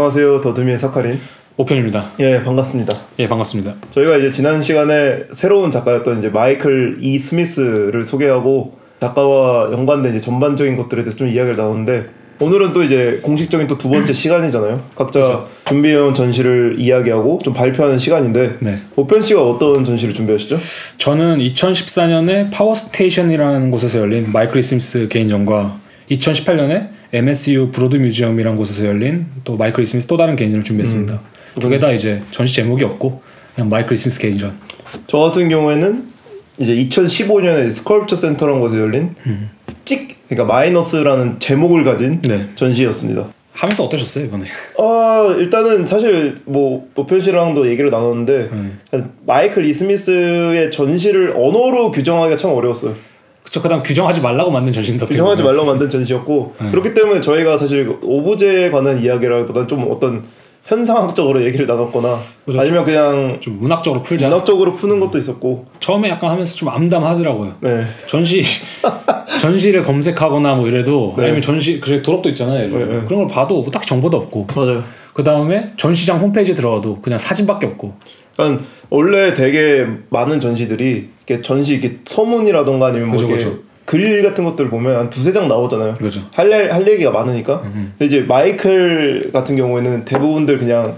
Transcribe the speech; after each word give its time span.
안녕하세요. 0.00 0.42
더듬이의 0.42 0.76
사카린. 0.76 1.18
오편입니다. 1.56 2.10
예, 2.20 2.42
반갑습니다. 2.44 2.94
예, 3.18 3.26
반갑습니다. 3.26 3.76
저희가 3.92 4.18
이제 4.18 4.28
지난 4.28 4.60
시간에 4.60 5.20
새로운 5.32 5.70
작가였던 5.70 6.18
이제 6.18 6.28
마이클 6.28 6.98
E 7.00 7.18
스미스를 7.18 8.04
소개하고 8.04 8.76
작가와 9.00 9.72
연관된 9.72 10.10
이제 10.14 10.20
전반적인 10.20 10.76
것들에 10.76 11.02
대해서 11.02 11.16
좀 11.16 11.28
이야기를 11.28 11.56
나눴는데 11.56 12.10
오늘은 12.40 12.74
또 12.74 12.82
이제 12.82 13.20
공식적인 13.22 13.68
또 13.68 13.78
두 13.78 13.88
번째 13.88 14.12
시간이잖아요. 14.12 14.82
각자 14.94 15.46
준비해온 15.64 16.12
전시를 16.12 16.76
이야기하고 16.78 17.40
좀 17.42 17.54
발표하는 17.54 17.96
시간인데 17.96 18.56
네. 18.60 18.80
오편 18.96 19.22
씨가 19.22 19.42
어떤 19.42 19.82
전시를 19.82 20.12
준비하시죠? 20.12 20.58
저는 20.98 21.38
2014년에 21.38 22.50
파워스테이션이라는 22.52 23.70
곳에서 23.70 24.00
열린 24.00 24.30
마이클 24.30 24.62
스미스 24.62 25.08
개인전과 25.08 25.78
2018년에 26.10 26.94
MSU 27.16 27.70
Broad 27.70 27.96
Museum이라는 27.96 28.58
곳에서 28.58 28.86
열린 28.86 29.26
또 29.44 29.56
마이클 29.56 29.86
스미스 29.86 30.06
또 30.06 30.16
다른 30.16 30.36
개인전을 30.36 30.64
준비했습니다. 30.64 31.20
두개 31.60 31.78
다 31.78 31.90
이제 31.90 32.20
전시 32.30 32.54
제목이 32.56 32.84
없고 32.84 33.22
그냥 33.54 33.70
마이클 33.70 33.96
스미스 33.96 34.20
개인전. 34.20 34.54
저 35.06 35.18
같은 35.18 35.48
경우에는 35.48 36.04
이제 36.58 36.74
2015년에 36.74 37.70
Sculpture 37.70 38.16
Center라는 38.16 38.60
곳에 38.60 38.78
열린 38.78 39.14
찍 39.84 40.16
그러니까 40.28 40.52
마이너스라는 40.52 41.38
제목을 41.38 41.84
가진 41.84 42.20
네. 42.22 42.48
전시였습니다. 42.54 43.28
하면서 43.52 43.84
어떠셨어요 43.84 44.26
이번에? 44.26 44.44
아 44.78 45.34
일단은 45.38 45.86
사실 45.86 46.36
뭐 46.44 46.86
오편 46.94 47.20
씨랑도 47.20 47.70
얘기를 47.70 47.88
나눴는데 47.88 48.32
음. 48.52 48.78
마이클 49.26 49.64
E 49.64 49.74
스미스의 49.74 50.70
전시를 50.70 51.30
언어로 51.30 51.90
규정하기가 51.92 52.36
참 52.36 52.50
어려웠어요. 52.50 52.94
그쵸 53.46 53.62
그다음 53.62 53.82
규정하지 53.84 54.20
말라고 54.20 54.50
만든 54.50 54.72
어떻게 54.72 54.96
규정하지. 55.06 55.42
말라고 55.44 55.66
만든 55.66 55.88
전시였고 55.88 56.54
음. 56.60 56.70
그렇기 56.72 56.94
때문에 56.94 57.20
저희가 57.20 57.56
사실 57.56 57.86
그 57.86 58.00
오브제에 58.02 58.70
관한 58.70 59.00
이야기라기보다는 59.00 59.68
좀 59.68 59.86
어떤 59.88 60.24
현상학적으로 60.64 61.44
얘기를 61.44 61.64
나눴거나 61.64 62.18
그렇죠. 62.44 62.60
아니면 62.60 62.84
그냥 62.84 63.38
좀 63.38 63.58
문학적으로 63.60 64.02
풀자. 64.02 64.26
문학적으로 64.28 64.72
푸는 64.74 64.98
것도 64.98 65.16
있었고 65.16 65.66
처음에 65.78 66.08
약간 66.08 66.30
하면서 66.32 66.56
좀 66.56 66.68
암담하더라고요. 66.68 67.54
네 67.60 67.84
전시 68.08 68.42
전시를 69.40 69.84
검색하거나 69.84 70.56
뭐 70.56 70.66
이래도 70.66 71.14
네. 71.16 71.24
아니면 71.24 71.40
전시 71.40 71.78
그래 71.78 72.02
도록도 72.02 72.30
있잖아요. 72.30 72.68
네, 72.68 72.84
네. 72.84 73.00
그런 73.04 73.20
걸 73.20 73.28
봐도 73.28 73.62
뭐 73.62 73.70
딱히 73.70 73.86
정보도 73.86 74.16
없고 74.16 74.48
맞아요. 74.56 74.82
그 75.12 75.22
다음에 75.22 75.72
전시장 75.76 76.18
홈페이지에 76.20 76.54
들어가도 76.56 77.00
그냥 77.00 77.16
사진밖에 77.20 77.68
없고 77.68 77.94
그러니까 78.36 78.64
원래 78.90 79.34
되게 79.34 79.86
많은 80.10 80.40
전시들이 80.40 81.08
이렇게 81.26 81.42
전시 81.42 81.74
이렇게 81.74 81.98
서문이라던가 82.04 82.86
아니면 82.86 83.08
뭐 83.08 83.16
그죠, 83.16 83.28
이렇게 83.28 83.44
그죠. 83.44 83.58
글 83.84 84.22
같은 84.22 84.44
것들 84.44 84.68
보면 84.68 84.96
한 84.96 85.10
두세 85.10 85.32
장 85.32 85.46
나오잖아요. 85.48 85.94
그죠. 85.94 86.20
할, 86.32 86.48
일- 86.50 86.72
할 86.72 86.86
얘기가 86.88 87.10
많으니까. 87.12 87.62
음, 87.64 87.92
근데 87.98 88.06
이제 88.06 88.20
마이클 88.26 89.30
같은 89.32 89.56
경우에는 89.56 90.04
대부분들 90.04 90.58
그냥 90.58 90.96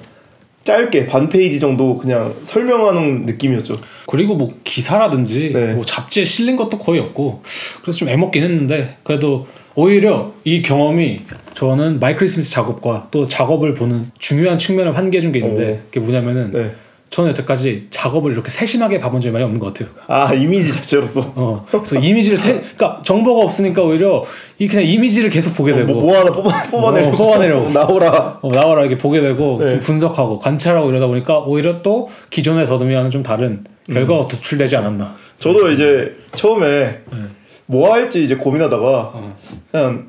짧게 0.64 1.06
반 1.06 1.28
페이지 1.28 1.61
정도 1.61 1.97
그냥 1.97 2.34
설명하는 2.42 3.25
느낌이었죠. 3.27 3.75
그리고 4.06 4.34
뭐 4.34 4.55
기사라든지 4.64 5.50
네. 5.55 5.75
뭐 5.75 5.84
잡지에 5.84 6.25
실린 6.25 6.56
것도 6.56 6.78
거의 6.78 7.00
없고 7.00 7.42
그래서 7.83 7.98
좀 8.00 8.08
애먹긴 8.08 8.42
했는데 8.42 8.97
그래도 9.02 9.47
오히려 9.75 10.33
이 10.45 10.61
경험이 10.62 11.20
저는 11.55 12.00
마이클 12.00 12.28
스미스 12.28 12.50
작업과 12.50 13.08
또 13.11 13.27
작업을 13.28 13.75
보는 13.75 14.11
중요한 14.19 14.58
측면을 14.58 14.97
환기해 14.97 15.20
준 15.20 15.33
게 15.33 15.39
있는데 15.39 15.83
그게 15.91 16.00
뭐냐면은 16.00 16.52
네. 16.52 16.70
저는 17.11 17.30
여태까지 17.30 17.86
작업을 17.91 18.33
이렇게 18.33 18.51
세심하게 18.51 18.98
봐본 18.98 19.20
적이 19.20 19.33
많이 19.33 19.45
없는 19.45 19.58
것 19.58 19.73
같아요. 19.73 19.89
아 20.07 20.35
이미지 20.35 20.73
자체로서 20.73 21.33
어, 21.35 21.64
그래서 21.70 21.98
이미지를 21.98 22.36
세, 22.36 22.52
그러니까 22.55 23.01
정보가 23.02 23.45
없으니까 23.45 23.83
오히려 23.83 24.23
이 24.58 24.69
그냥 24.69 24.85
이미지를 24.85 25.30
계속 25.30 25.57
보게 25.57 25.73
되고 25.73 25.91
뭐, 25.92 26.02
뭐 26.02 26.18
하나 26.18 26.30
뽑아 26.30 26.63
뽑아내려고 26.70 27.14
어, 27.14 27.17
뽑아내려고. 27.17 27.70
나오라. 27.73 28.39
어, 28.42 28.52
나와라 28.52 28.83
이렇게 28.83 28.98
보게 28.98 29.20
되고 29.20 29.58
네. 29.63 29.70
좀 29.70 29.80
분석하고 29.80 30.39
관찰하고 30.39 30.91
이러다 30.91 31.07
보니까 31.07 31.39
오히려 31.39 31.83
또 31.83 32.08
기존의 32.30 32.67
더듬이와는 32.67 33.11
좀 33.11 33.23
다른 33.23 33.64
결과가 33.91 34.24
음. 34.24 34.29
도출되지 34.29 34.77
않았나. 34.77 35.17
저도 35.39 35.73
이제 35.73 36.14
처음에 36.33 36.67
네. 36.67 37.18
뭐 37.67 37.92
할지 37.92 38.23
이제 38.23 38.36
고민하다가 38.36 38.86
어. 38.86 39.36
그냥 39.70 40.08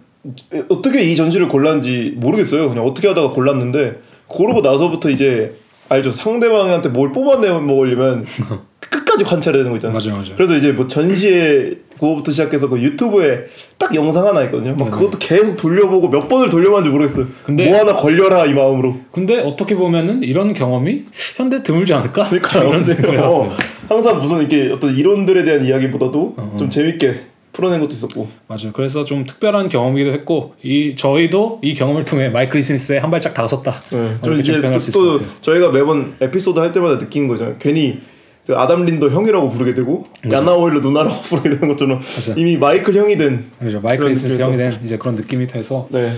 어떻게 0.70 1.02
이 1.04 1.16
전시를 1.16 1.48
골랐는지 1.48 2.14
모르겠어요. 2.18 2.68
그냥 2.70 2.86
어떻게 2.86 3.08
하다가 3.08 3.32
골랐는데 3.32 4.02
그러고 4.28 4.62
나서부터 4.62 5.10
이제 5.10 5.54
알죠. 5.90 6.12
상대방한테 6.12 6.90
뭘 6.90 7.12
뽑아내 7.12 7.50
먹으려면 7.60 8.26
끝까지 8.80 9.24
관찰해야 9.24 9.64
되는 9.64 9.72
거 9.72 9.78
있잖아요. 9.78 10.00
맞아요, 10.00 10.20
맞아요. 10.22 10.36
그래서 10.36 10.56
이제 10.56 10.72
뭐 10.72 10.88
전시에 10.88 11.74
그거부터 12.00 12.32
시작해서 12.32 12.70
그 12.70 12.80
유튜브에 12.82 13.46
딱 13.78 13.94
영상 13.94 14.26
하나 14.28 14.44
있거든요. 14.46 14.72
막 14.72 14.86
네네. 14.86 14.90
그것도 14.92 15.18
계속 15.20 15.58
돌려보고 15.58 16.10
몇 16.10 16.30
번을 16.30 16.50
돌려봤는지 16.50 16.90
모르겠어요. 16.92 17.28
근데- 17.44 17.70
뭐 17.70 17.78
하나 17.80 17.94
걸려라 17.96 18.46
이 18.46 18.54
마음으로. 18.54 18.96
근데 19.12 19.40
어떻게 19.42 19.76
보면은 19.76 20.24
이런 20.24 20.54
경험이 20.54 21.04
현대 21.38 21.62
드물지 21.62 21.94
않을까? 21.94 22.24
그러니까 22.30 22.60
이런 22.64 22.82
생각을 22.84 23.20
어. 23.20 23.50
항상 23.90 24.20
무슨 24.22 24.40
이렇게 24.40 24.72
어떤 24.72 24.96
이론들에 24.96 25.44
대한 25.44 25.66
이야기보다도 25.66 26.36
어. 26.38 26.56
좀 26.58 26.70
재밌게 26.70 27.16
풀어낸 27.52 27.80
것도 27.80 27.92
있었고. 27.92 28.30
맞아요. 28.48 28.72
그래서 28.74 29.04
좀 29.04 29.26
특별한 29.26 29.70
경험이기도 29.70 30.14
했고 30.14 30.56
이 30.64 30.96
저희도 30.96 31.60
이 31.64 31.74
경험을 31.74 32.06
통해 32.06 32.30
마이클 32.30 32.62
스미스에 32.62 32.98
한 33.00 33.12
발짝 33.12 33.34
다가섰다. 33.34 33.82
네. 33.92 33.98
어, 34.22 34.32
이제 34.34 34.62
좀 34.62 34.80
또, 34.94 35.20
또. 35.20 35.26
저희가 35.42 35.70
매번 35.70 36.16
에피소드 36.22 36.60
할 36.60 36.72
때마다 36.72 37.00
느낀 37.00 37.28
거잖아요. 37.28 37.56
괜히 37.60 38.00
그 38.46 38.56
아담 38.56 38.84
린도 38.86 39.12
형이라고 39.12 39.50
부르게 39.50 39.76
되고 39.76 40.06
야나 40.32 40.54
오일로 40.56 40.80
누나라고 40.80 41.22
부르게 41.30 41.50
되는 41.50 41.68
것처럼 41.68 42.00
맞아요. 42.00 42.40
이미 42.40 42.58
마이클 42.58 42.96
형이 42.96 43.18
된. 43.18 43.46
그렇죠. 43.60 43.80
마이클 43.80 44.16
스미스. 44.16 44.42
형이 44.42 44.58
된 44.58 44.80
이제 44.84 44.98
그런 44.98 45.16
느낌이 45.16 45.48
돼서 45.48 45.88
네. 45.92 46.14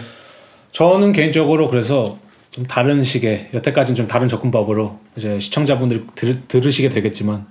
저는 0.72 1.12
개인적으로 1.12 1.70
그래서 1.70 2.18
좀 2.50 2.66
다른 2.66 3.03
식의 3.03 3.50
여태까지는 3.53 3.96
좀 3.96 4.08
다른 4.08 4.28
접근법으로 4.28 5.00
이제 5.16 5.40
시청자분들이 5.40 6.03
들, 6.16 6.41
들으시게 6.47 6.90
되겠지만 6.90 7.46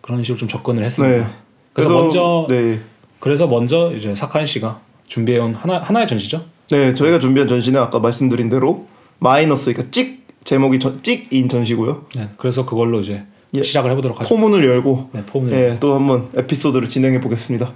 그런 0.00 0.22
식으로 0.22 0.38
좀 0.38 0.48
접근을 0.48 0.84
했습니다. 0.84 1.26
네. 1.26 1.32
그래서, 1.72 1.90
먼저 1.90 2.46
네. 2.48 2.80
그래서 3.22 3.46
먼저 3.46 3.92
이제 3.94 4.16
사카인 4.16 4.46
씨가 4.46 4.80
준비해온 5.06 5.54
하나 5.54 5.78
하나의 5.78 6.08
전시죠. 6.08 6.44
네, 6.72 6.92
저희가 6.92 7.20
준비한 7.20 7.46
전시는 7.46 7.80
아까 7.80 8.00
말씀드린 8.00 8.48
대로 8.48 8.88
마이너스 9.20 9.72
그러니까 9.72 9.92
찍 9.92 10.26
제목이 10.42 10.80
전, 10.80 11.00
찍인 11.04 11.48
전시고요. 11.48 12.06
네. 12.16 12.30
그래서 12.36 12.66
그걸로 12.66 12.98
이제 12.98 13.22
예. 13.54 13.62
시작을 13.62 13.92
해보도록 13.92 14.18
하죠. 14.20 14.28
포문을 14.28 14.64
열고 14.64 15.10
네, 15.12 15.24
포문을 15.24 15.56
예, 15.56 15.74
또 15.78 15.94
한번 15.94 16.30
에피소드를 16.34 16.88
진행해 16.88 17.20
보겠습니다. 17.20 17.72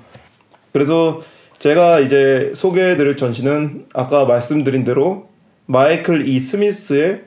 그래서 0.73 1.21
제가 1.61 2.01
이제 2.01 2.51
소개해드릴 2.57 3.15
전시는 3.15 3.87
아까 3.95 4.25
말씀드린 4.25 4.83
대로 4.83 5.29
마이클 5.67 6.27
E 6.27 6.41
스미스의 6.41 7.23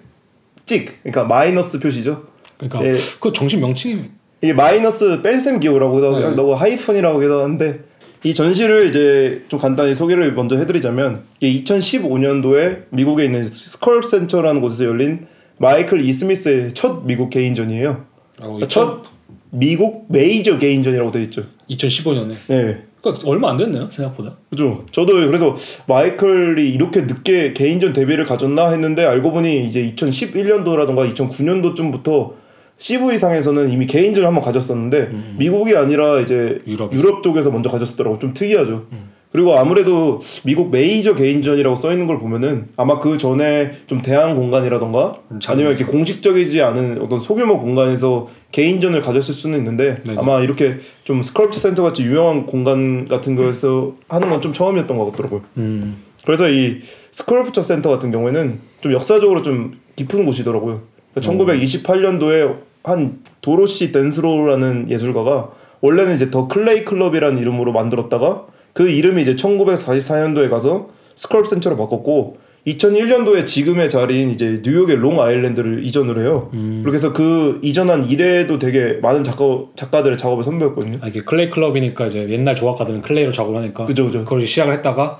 찍, 0.65 1.01
그러니까 1.03 1.23
마이너스 1.23 1.79
표시죠. 1.79 2.23
그러니까 2.57 2.85
예. 2.85 2.91
그 3.21 3.31
정식 3.31 3.61
명칭이 3.61 4.09
이게 4.41 4.51
마이너스 4.51 5.21
뺄셈 5.21 5.61
기호라고 5.61 5.99
해서 5.99 6.09
네. 6.09 6.15
그냥 6.17 6.35
너무 6.35 6.53
하이픈이라고 6.53 7.23
해서 7.23 7.43
하는데 7.43 7.87
이 8.23 8.33
전시를 8.33 8.89
이제 8.89 9.43
좀 9.47 9.59
간단히 9.59 9.95
소개를 9.95 10.33
먼저 10.33 10.57
해드리자면 10.57 11.23
이게 11.39 11.61
2015년도에 11.61 12.83
미국에 12.89 13.25
있는 13.25 13.45
Sculpture 13.45 14.03
Center라는 14.03 14.59
곳에서 14.61 14.85
열린 14.85 15.25
마이클 15.57 16.01
E 16.01 16.11
스미스의 16.11 16.73
첫 16.73 17.05
미국 17.05 17.29
개인전이에요. 17.29 18.05
어, 18.41 18.59
첫 18.67 19.03
미국 19.51 20.05
메이저 20.09 20.57
개인전이라고 20.57 21.11
되어 21.11 21.21
있죠. 21.23 21.43
2015년에 21.69 22.35
네. 22.47 22.83
그러니까 23.01 23.29
얼마 23.29 23.51
안 23.51 23.57
됐네요 23.57 23.89
생각보다. 23.89 24.35
그죠. 24.49 24.85
저도 24.91 25.13
그래서 25.13 25.55
마이클이 25.87 26.69
이렇게 26.69 27.01
늦게 27.01 27.53
개인전 27.53 27.93
데뷔를 27.93 28.25
가졌나 28.25 28.69
했는데 28.71 29.05
알고 29.05 29.31
보니 29.31 29.65
이제 29.65 29.93
2011년도라던가 29.95 31.13
2009년도쯤부터 31.13 32.33
CV상에서는 32.79 33.69
이미 33.69 33.85
개인전을 33.85 34.27
한번 34.27 34.43
가졌었는데 34.43 35.09
미국이 35.37 35.75
아니라 35.75 36.19
이제 36.21 36.57
유럽. 36.65 36.93
유럽 36.93 37.21
쪽에서 37.21 37.51
먼저 37.51 37.69
가졌었더라고. 37.69 38.19
좀 38.19 38.33
특이하죠. 38.33 38.85
그리고 39.31 39.55
아무래도 39.59 40.19
미국 40.43 40.71
메이저 40.71 41.13
개인전이라고 41.13 41.75
써 41.75 41.91
있는 41.91 42.07
걸 42.07 42.17
보면은 42.17 42.69
아마 42.77 42.99
그 42.99 43.19
전에 43.19 43.73
좀 43.85 44.01
대안 44.01 44.35
공간이라던가 44.35 45.13
음, 45.29 45.39
잘 45.39 45.53
아니면 45.53 45.75
이렇게 45.75 45.85
공식적이지 45.85 46.61
않은 46.63 46.99
어떤 46.99 47.19
소규모 47.19 47.59
공간에서 47.59 48.27
개인전을 48.51 49.01
가졌을 49.01 49.35
수는 49.35 49.59
있는데 49.59 50.01
네네. 50.03 50.17
아마 50.19 50.39
이렇게 50.41 50.77
좀 51.03 51.21
Sculpture 51.21 51.59
Center 51.59 51.83
같이 51.83 52.01
유명한 52.03 52.47
공간 52.47 53.07
같은 53.07 53.35
거에서 53.35 53.93
하는 54.07 54.29
건 54.31 54.41
좀 54.41 54.51
처음이었던 54.51 54.97
것 54.97 55.11
같더라고요. 55.11 55.41
음. 55.57 55.97
그래서 56.25 56.49
이 56.49 56.79
Sculpture 57.11 57.61
Center 57.61 57.91
같은 57.91 58.09
경우에는 58.11 58.59
좀 58.81 58.93
역사적으로 58.93 59.43
좀 59.43 59.73
깊은 59.95 60.25
곳이더라고요. 60.25 60.81
그러니까 61.13 61.53
1928년도에 61.53 62.55
한 62.83 63.19
도로시 63.41 63.91
덴슬로라는 63.91 64.89
예술가가 64.89 65.49
원래는 65.81 66.15
이제 66.15 66.29
The 66.29 66.47
Clay 66.47 66.85
Club이라는 66.85 67.39
이름으로 67.39 67.71
만들었다가 67.71 68.45
그 68.73 68.89
이름이 68.89 69.21
이제 69.21 69.35
1944년도에 69.35 70.49
가서 70.49 70.89
Sculpture 71.15 71.49
Center로 71.49 71.77
바꿨고 71.77 72.37
2001년도에 72.67 73.47
지금의 73.47 73.89
자리인 73.89 74.31
이제 74.31 74.61
뉴욕의 74.63 74.97
롱 74.97 75.21
아일랜드를 75.21 75.83
이전을 75.85 76.19
해요. 76.19 76.49
그렇게 76.51 76.95
해서 76.97 77.13
그 77.13 77.59
이전한 77.63 78.09
이래도 78.09 78.59
되게 78.59 78.99
많은 79.01 79.23
작가 79.23 79.45
작가들의 79.75 80.17
작업을 80.17 80.43
선보였거든요. 80.43 80.99
아, 81.01 81.07
이게 81.07 81.21
Clay 81.21 81.49
Club이니까 81.49 82.07
이제 82.07 82.27
옛날 82.29 82.55
조각가들은 82.55 83.01
clay로 83.01 83.31
작업을 83.31 83.57
하니까 83.61 83.85
그죠, 83.85 84.05
그죠. 84.05 84.23
그걸 84.23 84.45
시작을 84.45 84.73
했다가 84.75 85.19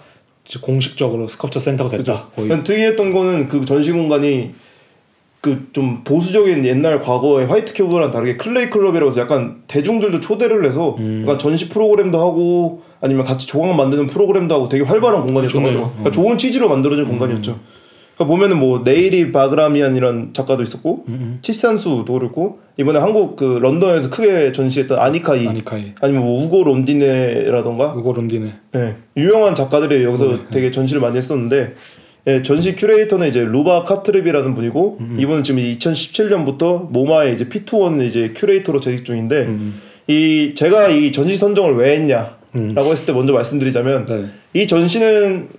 공식적으로 0.62 1.28
Sculpture 1.28 1.60
Center가 1.60 1.90
됐다. 1.90 2.28
거의. 2.36 2.48
그냥 2.50 2.64
특이했던 2.64 3.14
거는 3.14 3.48
그 3.48 3.64
전시 3.66 3.92
공간이 3.92 4.52
그 5.42 5.70
좀 5.72 6.04
보수적인 6.04 6.66
옛날 6.66 7.00
과거의 7.00 7.48
white 7.48 7.74
cube랑 7.74 8.12
다르게 8.12 8.36
Clay 8.36 8.70
Club이라고 8.70 9.08
해서 9.10 9.22
약간 9.22 9.62
대중들도 9.68 10.20
초대를 10.20 10.66
해서 10.66 10.96
음. 11.00 11.22
약간 11.24 11.40
전시 11.40 11.70
프로그램도 11.70 12.20
하고 12.20 12.82
아니면 13.00 13.24
같이 13.24 13.48
조각 13.48 13.74
만드는 13.76 14.08
프로그램도 14.08 14.54
하고 14.54 14.68
되게 14.68 14.84
활발한 14.84 15.22
공간이었던 15.22 15.50
좋네요. 15.50 15.78
음. 15.78 15.82
거죠. 15.84 15.92
그러니까 15.94 16.12
좋은 16.12 16.38
취지로 16.38 16.68
만들어진 16.68 17.06
공간이었죠. 17.06 17.58
그러니까 18.16 18.36
보면은 18.36 18.60
뭐 18.60 18.82
나이리 18.84 19.32
바그라미안이란 19.32 20.32
작가도 20.34 20.62
있었고 20.62 21.06
음, 21.08 21.40
치산수도 21.42 22.12
그렇고 22.12 22.60
이번에 22.78 23.00
한국 23.00 23.38
그 23.38 23.60
런던에서 23.62 24.10
크게 24.10 24.52
전시했던 24.52 25.00
아니카이 25.00 25.48
아니카이. 25.48 25.94
아니면 26.02 26.24
뭐 26.24 26.44
우고 26.44 26.66
론디노네라던가 26.66 27.94
우고 27.94 28.12
론디노네. 28.12 28.54
네, 28.74 28.96
유명한 29.16 29.56
작가들이 29.56 30.04
여기서 30.04 30.26
네. 30.28 30.38
되게 30.52 30.72
전시를 30.72 31.02
많이 31.02 31.16
했었는데 31.16 31.76
예, 32.30 32.44
전시 32.44 32.76
큐레이터는 32.76 33.28
이제 33.28 33.40
루바 33.40 33.84
카트립이라는 33.84 34.54
분이고 34.54 34.98
음, 35.00 35.18
이분은 35.20 35.42
지금 35.42 35.62
2017년부터 35.64 36.92
MoMA의 36.92 37.34
이제 37.34 37.46
PS1 37.46 38.06
이제 38.06 38.34
큐레이터로 38.36 38.80
재직 38.80 39.04
중인데 39.04 39.46
음. 39.46 39.82
이 40.08 40.54
제가 40.56 40.90
이 40.90 41.12
전시 41.12 41.36
선정을 41.38 41.76
왜 41.76 41.96
했냐라고 41.96 42.92
했을 42.92 43.08
때 43.08 43.14
먼저 43.14 43.34
말씀드리자면 43.34 44.06
네. 44.06 44.26
이 44.54 44.68
전시는 44.68 45.50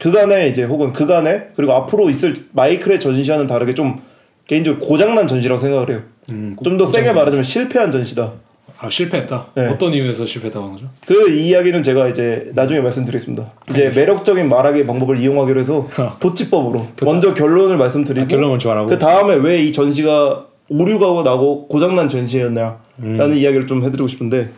그간에 0.00 0.48
이제 0.48 0.64
혹은 0.64 0.92
그간에 0.92 1.48
그리고 1.54 1.72
앞으로 1.74 2.10
있을 2.10 2.34
마이클의 2.52 2.98
전시와는 2.98 3.46
다르게 3.46 3.74
좀 3.74 4.00
개인적으로 4.48 4.84
고장난 4.84 5.28
전시라고 5.28 5.60
생각을 5.60 5.90
해요. 5.90 6.02
음, 6.30 6.56
좀더 6.62 6.86
세게 6.86 7.12
말하자면 7.12 7.44
실패한 7.44 7.92
전시다. 7.92 8.32
아 8.78 8.90
실패했다. 8.90 9.46
네. 9.54 9.66
어떤 9.68 9.92
이유에서 9.94 10.26
실패했다고 10.26 10.64
하는 10.66 10.76
거죠? 10.76 10.88
그 11.06 11.30
이야기는 11.30 11.82
제가 11.82 12.08
이제 12.08 12.50
나중에 12.54 12.80
말씀드리겠습니다. 12.80 13.52
이제 13.70 13.90
매력적인 13.94 14.48
말하기 14.48 14.84
방법을 14.86 15.18
이용하기로 15.20 15.60
해서 15.60 15.88
도치법으로 16.20 16.86
먼저 17.02 17.32
결론을 17.34 17.76
말씀드리고 17.76 18.24
아, 18.24 18.28
결론 18.28 18.50
먼저 18.50 18.68
말하고. 18.68 18.88
그 18.88 18.98
다음에 18.98 19.34
왜 19.36 19.64
이 19.64 19.72
전시가 19.72 20.46
오류가 20.68 21.22
나고 21.22 21.68
고장난 21.68 22.08
전시였냐라는 22.08 22.78
음. 23.02 23.32
이야기를 23.36 23.66
좀 23.66 23.84
해드리고 23.84 24.06
싶은데 24.08 24.50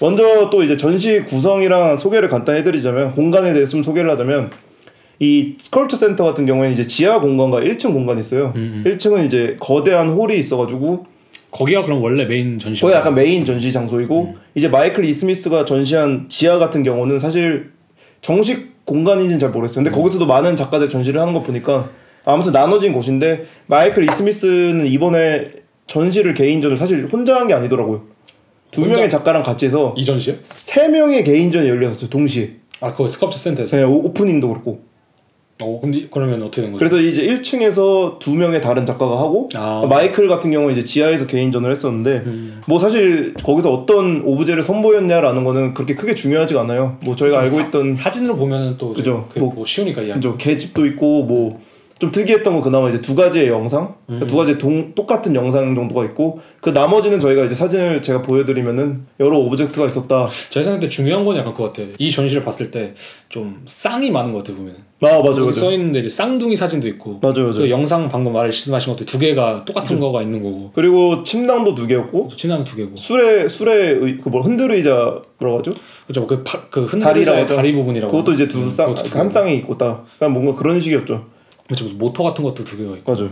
먼저 0.00 0.48
또 0.50 0.62
이제 0.62 0.76
전시 0.76 1.22
구성이랑 1.24 1.96
소개를 1.98 2.28
간단히 2.28 2.60
해드리자면 2.60 3.10
공간에 3.12 3.52
대해서 3.52 3.72
좀 3.72 3.82
소개를 3.82 4.10
하자면 4.10 4.50
이 5.18 5.56
스컬처 5.58 5.96
센터 5.96 6.24
같은 6.24 6.46
경우에는 6.46 6.72
이제 6.72 6.86
지하 6.86 7.20
공간과 7.20 7.60
1층 7.60 7.92
공간이 7.92 8.20
있어요. 8.20 8.52
음, 8.56 8.82
1층은 8.86 9.26
이제 9.26 9.56
거대한 9.60 10.08
홀이 10.08 10.38
있어가지고 10.38 11.04
거기가 11.50 11.82
그럼 11.84 12.02
원래 12.02 12.24
메인 12.24 12.58
전시. 12.58 12.80
거기 12.82 12.94
약간 12.94 13.14
메인 13.14 13.44
전시 13.44 13.72
장소이고 13.72 14.34
이제 14.54 14.68
마이클 14.68 15.04
E 15.04 15.09
스미스가 15.09 15.64
전시한 15.64 16.26
지하 16.28 16.58
같은 16.58 16.82
경우는 16.82 17.18
사실 17.18 17.70
정식 18.22 18.84
공간인지는 18.84 19.38
잘 19.38 19.50
모르겠어요. 19.50 19.84
근데 19.84 19.96
거기서도 19.96 20.26
많은 20.26 20.56
작가들 20.56 20.88
전시를 20.88 21.20
하는 21.20 21.32
거 21.34 21.40
보니까 21.42 21.88
아무튼 22.24 22.52
나눠진 22.52 22.92
곳인데 22.92 23.46
마이클 23.66 24.04
E 24.04 24.10
스미스는 24.10 24.86
이번에 24.86 25.50
전시를 25.86 26.34
개인전을 26.34 26.76
사실 26.76 27.08
혼자 27.10 27.36
한 27.36 27.48
게 27.48 27.54
아니더라고요. 27.54 28.02
두 28.70 28.82
혼자? 28.82 28.94
명의 28.94 29.10
작가랑 29.10 29.42
같이 29.42 29.66
해서 29.66 29.94
이 29.96 30.04
전시요? 30.04 30.36
세 30.44 30.86
명의 30.88 31.24
개인전이 31.24 31.68
열렸어요 31.68 32.08
동시에. 32.10 32.50
아 32.80 32.92
그거 32.92 33.08
Sculpture 33.08 33.36
Center에서. 33.38 33.76
네, 33.76 33.82
오- 33.82 34.04
오프닝도 34.06 34.48
그렇고. 34.48 34.80
어 35.62 35.78
근데 35.80 36.06
그러면 36.10 36.42
어떻게 36.42 36.62
된 36.62 36.72
거죠? 36.72 36.78
그래서 36.78 36.98
이제 37.00 37.22
1층에서 37.26 38.18
두 38.18 38.34
명의 38.34 38.60
다른 38.60 38.86
작가가 38.86 39.18
하고 39.18 39.48
아. 39.54 39.84
마이클 39.88 40.28
같은 40.28 40.50
경우는 40.50 40.76
이제 40.76 40.84
지하에서 40.84 41.26
개인전을 41.26 41.70
했었는데 41.70 42.22
음. 42.26 42.60
뭐 42.66 42.78
사실 42.78 43.34
거기서 43.34 43.72
어떤 43.72 44.22
오브제를 44.24 44.62
선보였냐라는 44.62 45.44
거는 45.44 45.74
그렇게 45.74 45.94
크게 45.94 46.14
중요하지가 46.14 46.62
않아요. 46.62 46.96
뭐 47.04 47.14
저희가 47.16 47.40
알고 47.40 47.56
사- 47.56 47.66
있던 47.66 47.94
사진으로 47.94 48.36
보면은 48.36 48.76
또 48.78 48.92
그죠. 48.92 49.26
그게 49.28 49.40
뭐- 49.40 49.52
뭐, 49.54 49.64
쉬우니까 49.66 50.02
이해. 50.02 50.12
그죠 50.14 50.36
개집도 50.36 50.86
있고 50.86 51.24
뭐 51.24 51.58
좀 52.00 52.10
특이했던 52.10 52.54
건 52.54 52.62
그나마 52.62 52.88
이제 52.88 53.00
두 53.00 53.14
가지의 53.14 53.48
영상, 53.48 53.94
그러니까 54.06 54.26
두 54.26 54.36
가지 54.36 54.56
동, 54.56 54.94
똑같은 54.94 55.34
영상 55.34 55.74
정도가 55.74 56.04
있고 56.06 56.40
그 56.60 56.70
나머지는 56.70 57.20
저희가 57.20 57.44
이제 57.44 57.54
사진을 57.54 58.00
제가 58.00 58.22
보여드리면은 58.22 59.06
여러 59.20 59.38
object가 59.38 59.86
있었다. 59.86 60.26
제 60.48 60.62
생각에 60.62 60.88
중요한 60.88 61.24
건 61.26 61.36
약간 61.36 61.52
그거 61.52 61.66
같아요. 61.66 61.88
이 61.98 62.10
전시를 62.10 62.42
봤을 62.42 62.70
때 62.70 62.94
좀 63.30 63.62
쌍이 63.64 64.10
많은 64.10 64.32
것 64.32 64.38
같아요 64.38 64.56
보면은. 64.56 64.80
아 65.02 65.22
맞아 65.22 65.40
맞아 65.40 65.52
써 65.60 65.70
있는 65.70 65.92
데 65.92 66.08
쌍둥이 66.08 66.56
사진도 66.56 66.88
있고. 66.88 67.20
맞아 67.22 67.40
맞아. 67.42 67.58
그 67.60 67.70
영상 67.70 68.08
방금 68.08 68.32
말씀하신 68.32 68.92
것도 68.92 69.04
두 69.06 69.20
개가 69.20 69.64
똑같은 69.64 70.00
거가 70.00 70.20
있는 70.20 70.42
거고. 70.42 70.72
그리고 70.74 71.22
침낭도 71.22 71.76
두 71.76 71.86
개였고 71.86 72.28
침낭 72.36 72.64
두 72.64 72.76
개고. 72.76 72.96
술에 72.96 73.46
술에 73.48 74.00
그뭐 74.16 74.40
흔들 74.40 74.72
의자라고 74.72 75.58
하죠? 75.58 75.74
그죠. 76.08 76.26
그, 76.26 76.42
파, 76.42 76.58
그 76.70 76.86
다리라고 76.98 77.42
하죠. 77.42 77.54
다리 77.54 77.72
부분이라고. 77.72 78.10
그것도 78.10 78.32
이제 78.32 78.48
두 78.48 78.68
쌍, 78.68 78.88
그것도 78.88 79.08
두한 79.10 79.28
개고. 79.28 79.30
쌍이 79.30 79.56
있고 79.58 79.78
딱 79.78 80.06
그냥 80.18 80.32
뭔가 80.32 80.56
그런 80.56 80.80
식이었죠. 80.80 81.24
그렇죠. 81.70 81.96
모터 81.96 82.24
같은 82.24 82.42
것도 82.42 82.64
두 82.64 82.76
개가 82.76 82.96
있고. 82.96 83.12
맞아. 83.12 83.30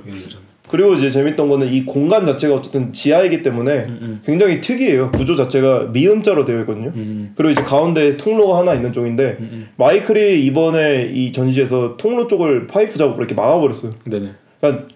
그리고 0.68 0.94
이제 0.94 1.08
재밌던 1.08 1.48
거는 1.48 1.72
이 1.72 1.84
공간 1.84 2.26
자체가 2.26 2.54
어쨌든 2.54 2.92
지하이기 2.92 3.42
때문에 3.42 3.72
음, 3.88 4.20
굉장히 4.24 4.60
특이해요. 4.60 5.10
구조 5.12 5.34
자체가 5.34 5.88
미음자로 5.92 6.44
되어 6.44 6.60
있거든요. 6.60 6.92
음. 6.94 7.32
그리고 7.36 7.50
이제 7.52 7.62
가운데 7.62 8.16
통로가 8.16 8.58
하나 8.58 8.74
있는 8.74 8.92
쪽인데 8.92 9.36
음. 9.40 9.68
마이클이 9.76 10.44
이번에 10.44 11.10
이 11.12 11.32
전시에서 11.32 11.96
통로 11.96 12.26
쪽을 12.26 12.66
파이프 12.66 12.98
작업으로 12.98 13.24
이렇게 13.24 13.34
막아버렸어요. 13.34 13.92
네네. 14.04 14.30
그러니까 14.60 14.86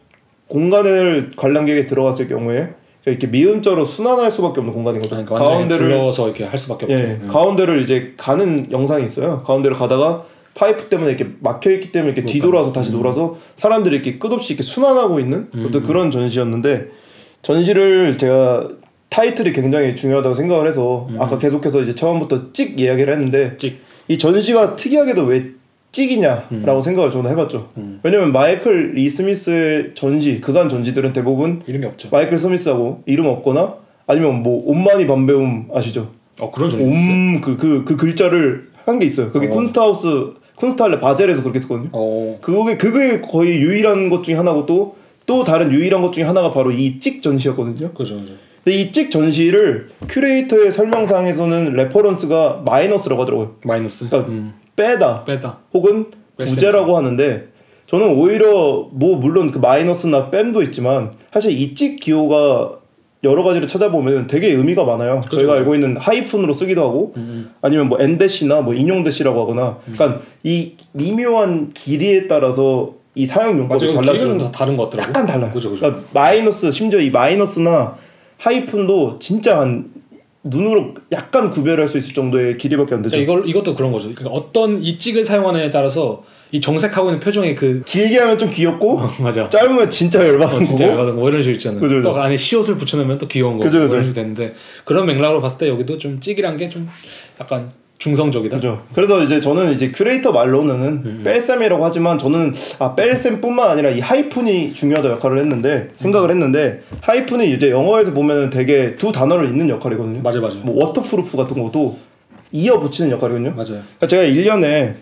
공간을 0.48 1.32
관람객이 1.36 1.86
들어갔을 1.86 2.28
경우에 2.28 2.68
이렇게 3.06 3.26
미음자로 3.26 3.84
순환할 3.84 4.30
수밖에 4.30 4.60
없는 4.60 4.74
공간이거든요. 4.74 5.24
그러니까 5.24 5.38
가운데를 5.38 5.88
둘러서 5.88 6.26
이렇게 6.26 6.44
할 6.44 6.58
수밖에 6.58 6.84
없죠. 6.84 6.96
예, 6.96 7.02
네. 7.02 7.26
가운데를 7.26 7.80
이제 7.80 8.12
가는 8.16 8.70
영상이 8.70 9.04
있어요. 9.04 9.38
가운데를 9.38 9.76
가다가 9.76 10.24
파이프 10.54 10.88
때문에 10.88 11.10
이렇게 11.12 11.26
막혀 11.40 11.70
있기 11.72 11.92
때문에 11.92 12.12
이렇게 12.12 12.26
뒤돌아서 12.30 12.72
다시 12.72 12.92
돌아서 12.92 13.36
사람들이 13.56 13.94
이렇게 13.96 14.18
끝없이 14.18 14.52
이렇게 14.52 14.62
순환하고 14.62 15.18
있는 15.20 15.48
어떤 15.66 15.82
그런 15.82 16.10
전시였는데 16.10 16.88
전시를 17.42 18.16
제가 18.18 18.68
타이틀이 19.08 19.52
굉장히 19.52 19.94
중요하다고 19.94 20.34
생각을 20.34 20.66
해서 20.68 21.08
아까 21.18 21.38
계속해서 21.38 21.82
이제 21.82 21.94
처음부터 21.94 22.52
찍 22.52 22.78
이야기를 22.80 23.12
했는데 23.12 23.56
찍. 23.58 23.80
이 24.08 24.18
전시가 24.18 24.76
특이하게도 24.76 25.24
왜 25.24 25.50
찍이냐라고 25.92 26.80
생각을 26.80 27.10
저는 27.10 27.30
해봤죠. 27.32 27.68
왜냐면 28.02 28.32
마이클 28.32 28.92
E 28.94 29.08
스미스의 29.10 29.90
전시 29.94 30.40
그간 30.40 30.68
전시들은 30.68 31.12
대부분 31.12 31.62
이름이 31.66 31.84
없죠. 31.86 32.08
마이클 32.10 32.38
스미스하고 32.38 33.02
이름 33.06 33.26
없거나 33.26 33.74
아니면 34.06 34.42
뭐 34.42 34.62
옴마니 34.66 35.06
반메훔 35.06 35.68
아시죠? 35.74 36.10
어 36.40 36.50
그런 36.50 36.70
전시 36.70 36.86
있어요. 36.86 37.10
옴그 37.12 37.56
그 37.58 37.84
그 37.84 37.96
글자를 37.96 38.68
한 38.86 38.98
게 38.98 39.06
있어요. 39.06 39.30
그게 39.30 39.48
어. 39.48 39.50
쿤스트하우스 39.50 40.32
쿤스트할레 40.56 41.00
바젤에서 41.00 41.42
그렇게 41.42 41.58
썼거든요. 41.58 41.88
어. 41.92 42.38
그게 42.40 42.76
그게 42.76 43.20
거의 43.20 43.58
유일한 43.60 44.08
것 44.08 44.22
중에 44.22 44.34
하나고 44.34 44.66
또또 44.66 45.44
다른 45.44 45.70
유일한 45.72 46.00
것 46.02 46.12
중에 46.12 46.24
하나가 46.24 46.50
바로 46.50 46.70
이 46.72 46.98
찍 47.00 47.22
전시였거든요. 47.22 47.92
그죠 47.92 48.20
그죠. 48.20 48.34
근데 48.64 48.78
이 48.78 48.92
찍 48.92 49.10
전시를 49.10 49.88
큐레이터의 50.08 50.70
설명상에서는 50.70 51.72
reference가 51.74 52.62
마이너스라고 52.64 53.22
하더라고요. 53.22 53.56
마이너스. 53.64 54.08
그러니까 54.08 54.30
음. 54.32 54.52
빼다 54.76 55.24
빼다. 55.24 55.58
혹은. 55.74 56.06
부재라고 56.38 56.96
하는데 56.96 57.48
저는 57.86 58.14
오히려 58.16 58.88
뭐 58.90 59.16
물론 59.18 59.50
그 59.52 59.58
마이너스나 59.58 60.30
뺌도 60.30 60.62
있지만 60.62 61.12
사실 61.32 61.52
이 61.52 61.74
찍 61.74 62.00
기호가 62.00 62.78
여러 63.24 63.42
가지를 63.44 63.68
찾아보면 63.68 64.26
되게 64.26 64.48
의미가 64.48 64.84
많아요. 64.84 65.20
저희가 65.30 65.54
알고 65.54 65.74
있는 65.74 65.96
하이픈으로 65.96 66.52
쓰기도 66.52 66.82
하고 66.82 67.12
음. 67.16 67.52
아니면 67.60 67.88
뭐 67.88 67.98
엔대시나 68.00 68.62
뭐 68.62 68.74
인용 68.74 69.04
대시라고 69.04 69.40
하거나 69.40 69.78
그러니까 69.84 70.20
이 70.42 70.72
미묘한 70.92 71.70
길이에 71.72 72.26
따라서 72.26 72.94
이 73.14 73.26
사용 73.26 73.58
용법이. 73.58 73.92
좀 74.18 74.50
다른 74.52 74.76
것 74.76 74.84
같더라고. 74.84 75.08
약간 75.10 75.26
달라요. 75.26 75.52
그죠 75.52 75.70
그죠. 75.70 75.80
그러니까 75.82 76.08
마이너스 76.12 76.70
심지어 76.70 76.98
이 76.98 77.10
마이너스나 77.10 77.94
하이픈도 78.38 79.18
진짜 79.20 79.60
한 79.60 79.84
눈으로 80.44 80.94
약간 81.12 81.50
구별할 81.50 81.86
수 81.86 81.98
있을 81.98 82.14
정도의 82.14 82.58
길이밖에 82.58 82.94
안 82.96 83.02
되죠. 83.02 83.16
그러니까 83.16 83.32
이걸 83.32 83.48
이것도 83.48 83.74
그런 83.76 83.92
거죠. 83.92 84.12
그러니까 84.12 84.30
어떤 84.30 84.82
이 84.82 84.98
찍을 84.98 85.24
사용하느냐에 85.24 85.70
따라서 85.70 86.24
이 86.50 86.60
정색하고 86.60 87.08
있는 87.10 87.20
표정이 87.20 87.54
그 87.54 87.80
길게 87.86 88.18
하면 88.18 88.38
좀 88.38 88.50
귀엽고 88.50 89.00
맞아. 89.22 89.48
짧으면 89.48 89.88
진짜 89.88 90.26
열받은 90.26 90.56
어, 90.60 90.64
진짜 90.64 90.86
거고. 90.86 90.98
열받은 90.98 91.20
거 91.20 91.28
이런 91.28 91.42
식 91.42 91.52
있잖아요. 91.52 91.80
그죠, 91.80 91.94
그죠. 91.96 92.12
또 92.12 92.20
안에 92.20 92.36
시옷을 92.36 92.76
붙여놓으면 92.76 93.18
또 93.18 93.28
귀여운 93.28 93.56
거 93.58 93.64
그죠, 93.64 93.78
그죠. 93.80 93.94
이런 93.94 94.04
식 94.06 94.14
되는데 94.14 94.54
그런 94.84 95.06
맥락으로 95.06 95.40
봤을 95.40 95.58
때 95.60 95.68
여기도 95.68 95.96
좀 95.98 96.20
찍이란 96.20 96.56
게 96.56 96.68
좀 96.68 96.88
약간 97.40 97.70
중성적이다. 98.02 98.56
그죠. 98.56 98.82
그래서 98.94 99.22
이제 99.22 99.40
저는 99.40 99.72
이제 99.72 99.92
큐레이터 99.92 100.32
말로는 100.32 101.22
뺄셈이라고 101.22 101.84
하지만 101.84 102.18
저는 102.18 102.52
아 102.80 102.96
뺄셈뿐만 102.96 103.70
아니라 103.70 103.90
이 103.90 104.00
하이픈이 104.00 104.72
중요하다 104.74 105.10
역할을 105.10 105.38
했는데 105.38 105.88
생각을 105.94 106.30
했는데 106.30 106.82
하이픈이 107.00 107.52
이제 107.52 107.70
영어에서 107.70 108.12
보면은 108.12 108.50
되게 108.50 108.96
두 108.96 109.12
단어를 109.12 109.50
잇는 109.50 109.68
역할이거든요. 109.68 110.20
맞아 110.20 110.40
맞아. 110.40 110.56
뭐 110.62 110.84
waterproof 110.84 111.36
같은 111.36 111.62
것도 111.62 111.96
이어 112.50 112.80
붙이는 112.80 113.12
역할이거든요. 113.12 113.50
맞아요. 113.50 113.82
그러니까 113.98 114.06
제가 114.08 114.24
일전에 114.24 114.94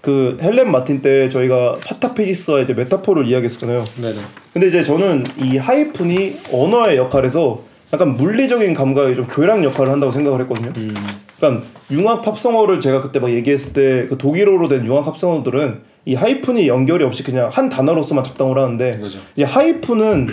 그 0.00 0.38
헬렌 0.40 0.70
마틴 0.70 1.02
때 1.02 1.28
저희가 1.28 1.76
pataphysics와 1.86 2.60
이제 2.60 2.72
메타포를 2.72 3.26
이야기했잖아요. 3.28 3.84
네네. 4.00 4.16
근데 4.54 4.68
이제 4.68 4.82
저는 4.82 5.24
이 5.42 5.58
하이픈이 5.58 6.36
언어의 6.52 6.96
역할에서 6.96 7.62
약간 7.92 8.14
물리적인 8.14 8.72
감각의 8.72 9.14
좀 9.14 9.26
교량 9.26 9.62
역할을 9.62 9.92
한다고 9.92 10.10
생각을 10.10 10.40
했거든요. 10.40 10.72
음. 10.78 10.94
그러니까 11.36 11.66
융합 11.90 12.26
합성어를 12.26 12.80
제가 12.80 13.00
그때 13.02 13.18
막 13.18 13.30
얘기했을 13.30 13.72
때 13.72 14.08
그 14.08 14.16
독일어로 14.18 14.68
된 14.68 14.86
융합 14.86 15.06
합성어들은 15.06 15.82
이 16.06 16.14
하이픈이 16.14 16.68
연결이 16.68 17.04
없이 17.04 17.24
그냥 17.24 17.50
한 17.52 17.68
단어로서만 17.68 18.22
작동을 18.22 18.58
하는데 18.58 18.98
그죠. 18.98 19.18
이 19.34 19.42
하이픈은 19.42 20.28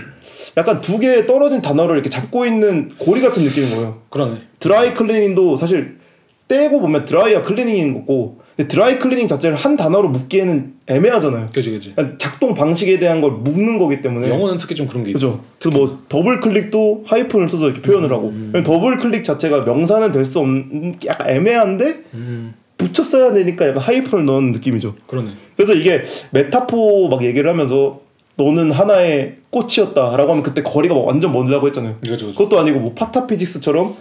약간 0.55 0.81
두 0.81 0.99
개의 0.99 1.25
떨어진 1.25 1.61
단어를 1.61 1.95
이렇게 1.95 2.09
잡고 2.09 2.45
있는 2.45 2.91
고리 2.99 3.21
같은 3.21 3.43
느낌인 3.43 3.71
거예요. 3.71 4.01
그러네. 4.09 4.41
드라이 4.59 4.93
클리닝도 4.93 5.57
사실 5.57 5.97
떼고 6.47 6.79
보면 6.79 7.05
드라이와 7.05 7.41
클리닝인 7.41 7.93
거고 7.95 8.42
드라이 8.55 8.99
클리닝 8.99 9.27
자체를 9.27 9.57
한 9.57 9.75
단어로 9.75 10.09
묶기에는 10.09 10.73
애매하잖아요. 10.87 11.47
그지 11.53 11.71
그지. 11.71 11.93
그러니까 11.95 12.17
작동 12.19 12.53
방식에 12.53 12.99
대한 12.99 13.19
걸 13.21 13.31
묶는 13.31 13.79
거기 13.79 14.01
때문에 14.01 14.29
영어는 14.29 14.57
특히 14.59 14.75
좀 14.75 14.87
그런 14.87 15.03
게 15.03 15.09
있어. 15.11 15.17
그죠. 15.17 15.39
그래서 15.59 15.77
뭐 15.77 15.99
더블 16.07 16.39
클릭도 16.39 17.03
하이픈을 17.07 17.49
써서 17.49 17.65
이렇게 17.67 17.81
표현을 17.81 18.11
하고 18.11 18.27
왜냐면 18.27 18.63
더블 18.63 18.97
클릭 18.99 19.23
자체가 19.23 19.61
명사는 19.61 20.11
될 20.11 20.25
수 20.25 20.39
없는 20.39 20.95
약간 21.05 21.29
애매한데 21.29 21.95
음, 22.13 22.53
붙여 22.77 23.03
써야 23.03 23.33
되니까 23.33 23.67
약간 23.69 23.81
하이픈을 23.81 24.25
넣은 24.25 24.51
느낌이죠. 24.51 24.95
그러네. 25.07 25.31
그래서 25.55 25.73
이게 25.73 26.03
메타포 26.31 27.09
막 27.09 27.23
얘기를 27.23 27.49
하면서 27.49 28.01
너는 28.35 28.71
하나의 28.71 29.35
꽃이었다라고 29.51 30.31
하면 30.31 30.43
그때 30.43 30.63
거리가 30.63 30.93
막 30.95 31.05
완전 31.05 31.31
멀다고 31.31 31.67
했잖아요. 31.67 31.97
그죠 32.01 32.11
그죠. 32.13 32.27
그것도 32.31 32.59
아니고 32.59 32.79
뭐 32.79 32.93
pataphysics처럼 32.93 33.95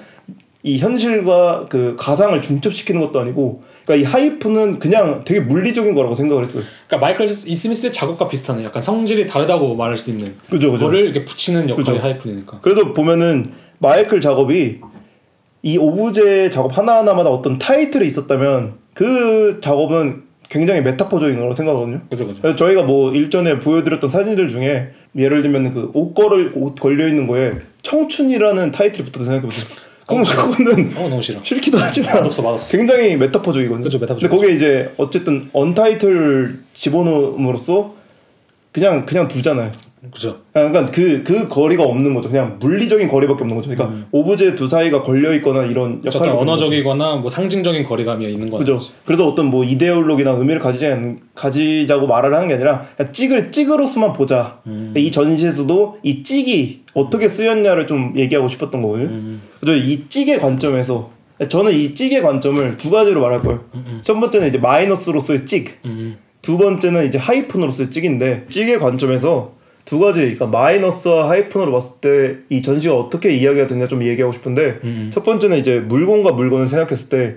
이 0.65 0.79
현실과 0.79 1.67
그 1.69 1.97
가상을 1.99 2.41
중첩시키는 2.41 3.01
것도 3.01 3.19
아니고 3.19 3.63
그러니까 3.85 4.09
이 4.09 4.13
하이픈은 4.13 4.79
그냥 4.79 5.23
되게 5.25 5.41
물리적인 5.41 5.95
거라고 5.95 6.15
생각을 6.15 6.45
했어요. 6.45 6.63
그러니까 6.87 7.05
마이클 7.07 7.29
E. 7.29 7.40
스미스의 7.40 7.93
작업과 7.93 8.29
비슷하네. 8.29 8.63
약간 8.65 8.81
성질이 8.81 9.27
다르다고 9.27 9.75
말할 9.75 9.97
수 9.97 10.11
있는. 10.11 10.37
그죠, 10.49 10.71
그죠. 10.71 10.87
그거를 10.87 11.05
이렇게 11.05 11.25
붙이는 11.25 11.69
역할이 11.69 11.85
그죠. 11.85 11.99
하이픈이니까. 12.01 12.61
그래서 12.63 12.93
보면은 12.93 13.47
마이클 13.79 14.21
작업이 14.21 14.79
이 15.65 15.79
오브제 15.79 16.51
작업 16.51 16.77
하나하나마다 16.79 17.31
어떤 17.31 17.59
타이틀이 17.59 18.07
있었다면 18.07 18.75
그 18.95 19.59
작업은 19.61 20.23
굉장히 20.49 20.81
메타포적인 20.83 21.37
거라고 21.37 21.55
생각하거든요. 21.55 22.03
그죠 22.11 22.27
그죠. 22.27 22.41
그래서 22.43 22.57
저희가 22.57 22.83
뭐 22.83 23.13
일전에 23.13 23.59
보여드렸던 23.59 24.09
사진들 24.11 24.49
중에 24.49 24.91
예를 25.17 25.43
들면 25.43 25.73
그 25.73 25.91
옷 25.95 26.15
걸을 26.15 26.53
옷 26.55 26.77
걸려 26.77 27.09
있는 27.09 27.27
거에 27.27 27.53
청춘이라는 27.83 28.71
타이틀이 28.71 29.05
붙어서 29.07 29.25
생각해 29.25 29.47
보세요. 29.47 29.67
그럼 30.07 30.25
그거는 30.25 30.93
어 30.97 31.09
너무 31.09 31.23
싫어. 31.23 31.41
싫기도 31.43 31.79
하지만 31.79 32.15
맛없어 32.17 32.43
맛없어. 32.43 32.77
굉장히 32.77 33.17
메타포적이거든요. 33.17 33.85
그죠, 33.85 33.99
메타포적. 33.99 34.29
근데 34.31 34.37
거기에 34.37 34.55
이제 34.57 34.93
어쨌든 34.97 35.49
언타이틀 35.53 36.59
집어넣음으로써 36.75 37.95
그냥 38.73 39.07
그냥 39.07 39.29
두잖아요. 39.29 39.71
그죠. 40.11 40.41
그러니까 40.53 40.85
그, 40.87 41.23
그 41.23 41.47
거리가 41.47 41.85
없는 41.85 42.13
거죠. 42.15 42.29
그냥 42.29 42.57
물리적인 42.59 43.07
거리밖에 43.09 43.43
없는 43.43 43.57
거죠. 43.57 43.71
그러니까 43.71 44.05
오브제 44.11 44.57
두 44.57 44.67
사이가 44.67 45.03
걸려 45.03 45.33
있거나 45.35 45.65
이런 45.65 46.03
하는 46.05 46.11
거죠. 46.11 46.39
언어적이거나 46.39 47.17
뭐 47.17 47.31
상징적인 47.31 47.85
거리감이 47.85 48.29
있는 48.29 48.51
거죠. 48.51 48.79
그죠. 48.79 48.93
그래서 49.05 49.29
어떤 49.29 49.47
뭐 49.47 49.63
이데올로기나 49.63 50.33
의미를 50.33 50.61
가지지 50.61 50.87
않, 50.87 51.21
가지자고 51.35 52.09
말을 52.09 52.35
하는 52.35 52.49
게 52.49 52.55
아니라 52.55 52.85
찍을 53.13 53.53
찍으로서만 53.53 54.13
보자. 54.13 54.59
음. 54.67 54.93
이 54.97 55.11
전시에서도 55.13 55.99
이 56.03 56.25
찍이 56.25 56.83
어떻게 56.95 57.29
쓰였냐를 57.29 57.87
좀 57.87 58.15
얘기하고 58.17 58.49
싶었던 58.49 58.83
거거든요. 58.83 59.09
음. 59.09 59.43
그래서 59.61 59.85
이 59.85 60.09
찍의 60.09 60.41
관점에서 60.41 61.11
저는 61.49 61.73
이 61.73 61.95
찍의 61.95 62.23
관점을 62.23 62.77
두 62.77 62.91
가지로 62.91 63.21
말할 63.21 63.41
거예요. 63.43 63.61
첫 64.03 64.19
번째는 64.19 64.49
이제 64.49 64.59
마이너스로서의 64.59 65.47
찍. 65.47 65.79
음. 65.85 66.17
두 66.43 66.59
번째는 66.59 67.07
이제 67.07 67.19
하이픈으로서의 67.19 67.91
찍인데 67.91 68.47
찍의 68.51 68.81
관점에서 68.81 69.62
두 69.85 69.99
가지 69.99 70.21
그러니까 70.21 70.47
마이너스와 70.47 71.29
하이픈으로 71.31 71.73
봤을 71.73 71.93
때 72.01 72.37
이 72.49 72.63
전시가 72.63 72.95
어떻게 72.97 73.35
이야기가 73.35 73.67
되냐 73.67 73.87
좀 73.89 74.03
얘기하고 74.05 74.33
싶은데 74.33 74.79
음. 74.85 75.11
첫 75.13 75.23
번째는 75.25 75.59
이제 75.59 75.79
물건과 75.81 76.33
물건을 76.33 76.69
생각했을 76.69 77.09
때 77.09 77.37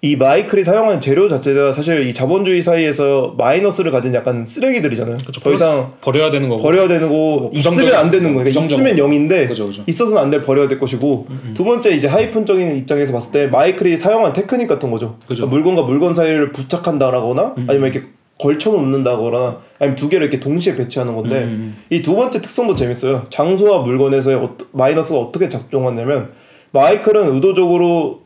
이 0.00 0.14
마이클이 0.14 0.62
사용한 0.62 1.00
재료 1.00 1.28
자체가 1.28 1.72
사실 1.72 2.06
이 2.06 2.14
자본주의 2.14 2.62
사이에서 2.62 3.34
마이너스를 3.36 3.90
가진 3.90 4.14
약간 4.14 4.46
쓰레기들이잖아요. 4.46 5.16
그렇죠. 5.16 5.40
더 5.40 5.52
이상 5.52 5.92
버려야 6.00 6.30
되는 6.30 6.48
거고. 6.48 6.62
버려야 6.62 6.86
되는 6.86 7.08
거 7.08 7.50
부정적인- 7.52 7.72
있으면 7.72 7.94
안 7.96 8.08
되는 8.08 8.32
거예요. 8.32 8.48
그러니까 8.48 8.60
있으면 8.60 8.94
0인데 8.96 9.48
그죠, 9.48 9.66
그죠. 9.66 9.82
있어서는 9.88 10.22
안 10.22 10.30
될 10.30 10.42
버려야 10.42 10.68
될 10.68 10.78
것이고 10.78 11.26
두 11.54 11.64
번째 11.64 11.90
이제 11.90 12.06
하이픈적인 12.06 12.76
입장에서 12.76 13.12
봤을 13.12 13.32
때 13.32 13.46
마이클이 13.48 13.96
사용한 13.96 14.34
테크닉 14.34 14.68
같은 14.68 14.92
거죠. 14.92 15.16
음. 15.18 15.22
그러니까 15.26 15.46
물건과 15.48 15.82
물건 15.82 16.14
사이를 16.14 16.52
부착한다라거나 16.52 17.54
아니면 17.66 17.90
이렇게 17.92 18.06
걸쳐 18.38 18.70
놓는다거나 18.70 19.58
아니면 19.80 19.96
두 19.96 20.08
개를 20.08 20.26
이렇게 20.28 20.38
동시에 20.40 20.76
배치하는 20.76 21.14
건데 21.14 21.42
음, 21.44 21.76
이두 21.90 22.14
번째 22.14 22.40
특성도 22.40 22.74
재밌어요. 22.76 23.24
장소와 23.30 23.80
물건에서의 23.80 24.36
어떠- 24.36 24.66
마이너스가 24.72 25.18
어떻게 25.18 25.48
작동하냐면 25.48 26.30
마이클은 26.70 27.34
의도적으로 27.34 28.20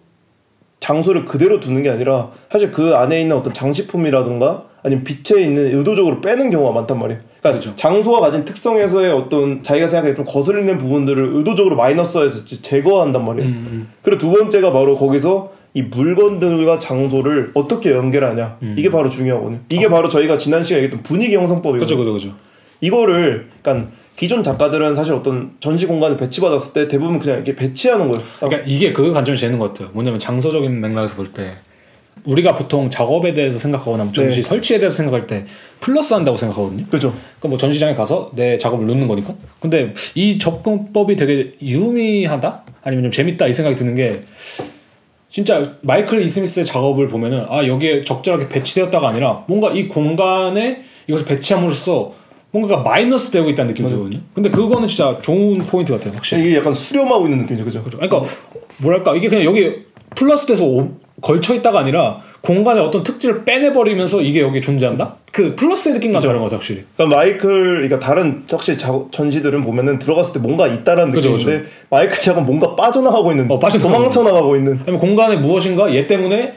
장소를 0.81 1.25
그대로 1.25 1.61
두는 1.61 1.83
게 1.83 1.91
아니라 1.91 2.31
사실 2.51 2.73
그 2.73 2.95
안에 2.95 3.21
있는 3.21 3.37
어떤 3.37 3.53
장식품이라든가 3.55 4.65
아니면 4.83 5.05
빛에 5.05 5.41
있는 5.41 5.79
의도적으로 5.79 6.21
빼는 6.21 6.51
경우가 6.51 6.73
많단 6.75 6.99
말이에요. 6.99 7.21
그러니까 7.41 7.61
그죠. 7.61 7.77
장소가 7.77 8.19
가진 8.21 8.45
특성에서의 8.45 9.13
어떤 9.13 9.63
자기가 9.63 9.87
생각해 9.87 10.15
좀 10.15 10.25
거슬리는 10.25 10.77
부분들을 10.79 11.31
의도적으로 11.35 11.77
마이너스화해서 11.77 12.45
제거한단 12.63 13.25
말이에요. 13.25 13.49
음, 13.49 13.89
그리고 14.03 14.19
두 14.21 14.31
번째가 14.33 14.73
바로 14.73 14.97
거기서 14.97 15.53
이 15.75 15.83
물건들과 15.83 16.79
장소를 16.79 17.53
어떻게 17.55 17.91
연결하냐 17.93 18.59
이게 18.77 18.91
바로 18.91 19.09
중요하거든요. 19.09 19.61
이게 19.71 19.89
바로 19.89 20.09
저희가 20.09 20.37
지난 20.37 20.63
시간에 20.63 20.85
얘기했던 20.85 21.03
분위기 21.03 21.35
형성법이거든요. 21.37 21.81
그죠 21.81 21.97
그죠 21.97 22.13
그죠. 22.13 22.35
이거를 22.81 23.49
그러니까 23.63 23.91
기존 24.17 24.43
작가들은 24.43 24.95
사실 24.95 25.15
어떤 25.15 25.53
전시 25.61 25.87
공간을 25.87 26.17
배치받았을 26.19 26.73
때 26.75 26.89
대부분 26.89 27.19
그냥 27.19 27.37
이렇게 27.37 27.57
배치하는 27.57 28.09
거예요. 28.09 28.25
그러니까 28.41 28.63
이게 28.67 28.93
그 28.93 29.13
관점이 29.13 29.39
재는 29.39 29.59
것 29.59 29.73
같아요. 29.73 29.89
뭐냐면 29.95 30.19
장소적인 30.21 30.81
맥락에서 30.81 31.15
볼 31.17 31.33
때 31.33 31.55
우리가 32.25 32.55
보통 32.55 32.91
작업에 32.91 33.33
대해서 33.35 33.59
생각하거나 33.59 34.05
뭐 34.05 34.13
전시 34.13 34.37
네. 34.37 34.43
설치에 34.43 34.79
대해서 34.79 34.99
생각할 34.99 35.27
때 35.27 35.47
플러스 35.81 36.13
한다고 36.15 36.37
생각하거든요. 36.37 36.85
그죠? 36.91 37.11
그러니까 37.11 37.49
뭐 37.49 37.59
전시장에 37.59 37.95
가서 37.95 38.31
내 38.35 38.59
작업을 38.59 38.87
놓는 38.87 39.09
거니까. 39.09 39.35
근데 39.59 39.95
이 40.15 40.39
접근법이 40.39 41.17
되게 41.17 41.55
유미하다? 41.63 42.65
아니면 42.85 43.05
좀 43.05 43.13
재밌다 43.13 43.47
이 43.49 43.53
생각이 43.53 43.75
드는 43.77 43.95
게 43.95 44.23
진짜 45.33 45.77
마이클 45.81 46.21
이스미스의 46.21 46.67
작업을 46.67 47.09
보면은 47.09 47.47
아 47.49 47.67
여기에 47.67 48.03
적절하게 48.03 48.51
배치되었다가 48.51 49.09
아니라 49.09 49.43
뭔가 49.49 49.71
이 49.73 49.89
공간에 49.89 50.83
이것을 51.07 51.25
배치함으로써 51.27 52.13
뭔가가 52.51 52.83
마이너스 52.83 53.31
되고 53.31 53.49
있다는 53.49 53.71
느낌이 53.71 53.89
들거든요. 53.89 54.21
근데 54.35 54.51
그거는 54.51 54.87
진짜 54.87 55.19
좋은 55.23 55.59
포인트 55.61 55.91
같아요, 55.95 56.13
확실히. 56.15 56.49
이게 56.49 56.59
약간 56.59 56.75
수렴하고 56.75 57.25
있는 57.25 57.39
느낌이죠, 57.39 57.65
그죠? 57.65 57.83
그죠. 57.83 57.97
그러니까 57.99 58.23
뭐랄까 58.77 59.17
이게 59.17 59.29
그냥 59.31 59.45
여기 59.45 59.73
플러스 60.15 60.47
돼서 60.47 60.67
오- 60.67 60.91
걸쳐 61.23 61.55
있다가 61.55 61.79
아니라 61.81 62.21
공간의 62.43 62.85
어떤 62.85 63.03
특질을 63.03 63.47
빼내버리면서 63.47 64.21
이게 64.21 64.41
여기 64.41 64.61
존재한다. 64.61 65.17
그 65.33 65.57
플러스의 65.57 65.95
느낌과 65.95 66.21
다른 66.21 66.41
거죠, 66.41 66.57
확실히. 66.57 66.85
그러니까 66.95 67.17
마이클, 67.17 67.49
그러니까 67.89 67.99
다른 67.99 68.45
확실히 68.49 68.77
자, 68.79 68.93
전시들은 69.11 69.63
보면은 69.63 69.99
들어갔을 69.99 70.35
때 70.35 70.39
뭔가 70.39 70.69
있다라는 70.69 71.11
그죠, 71.11 71.31
느낌인데 71.31 71.65
마이클 71.89 72.21
작은 72.21 72.45
뭔가 72.45 72.77
빠져나가고 72.77 73.31
있는, 73.31 73.51
어, 73.51 73.59
빠져나가고 73.59 73.97
도망쳐 73.97 74.23
나가고 74.23 74.57
있는 74.57 74.79
아니면 74.83 74.99
공간에 74.99 75.37
무엇인가 75.37 75.93
얘 75.95 76.07
때문에 76.07 76.53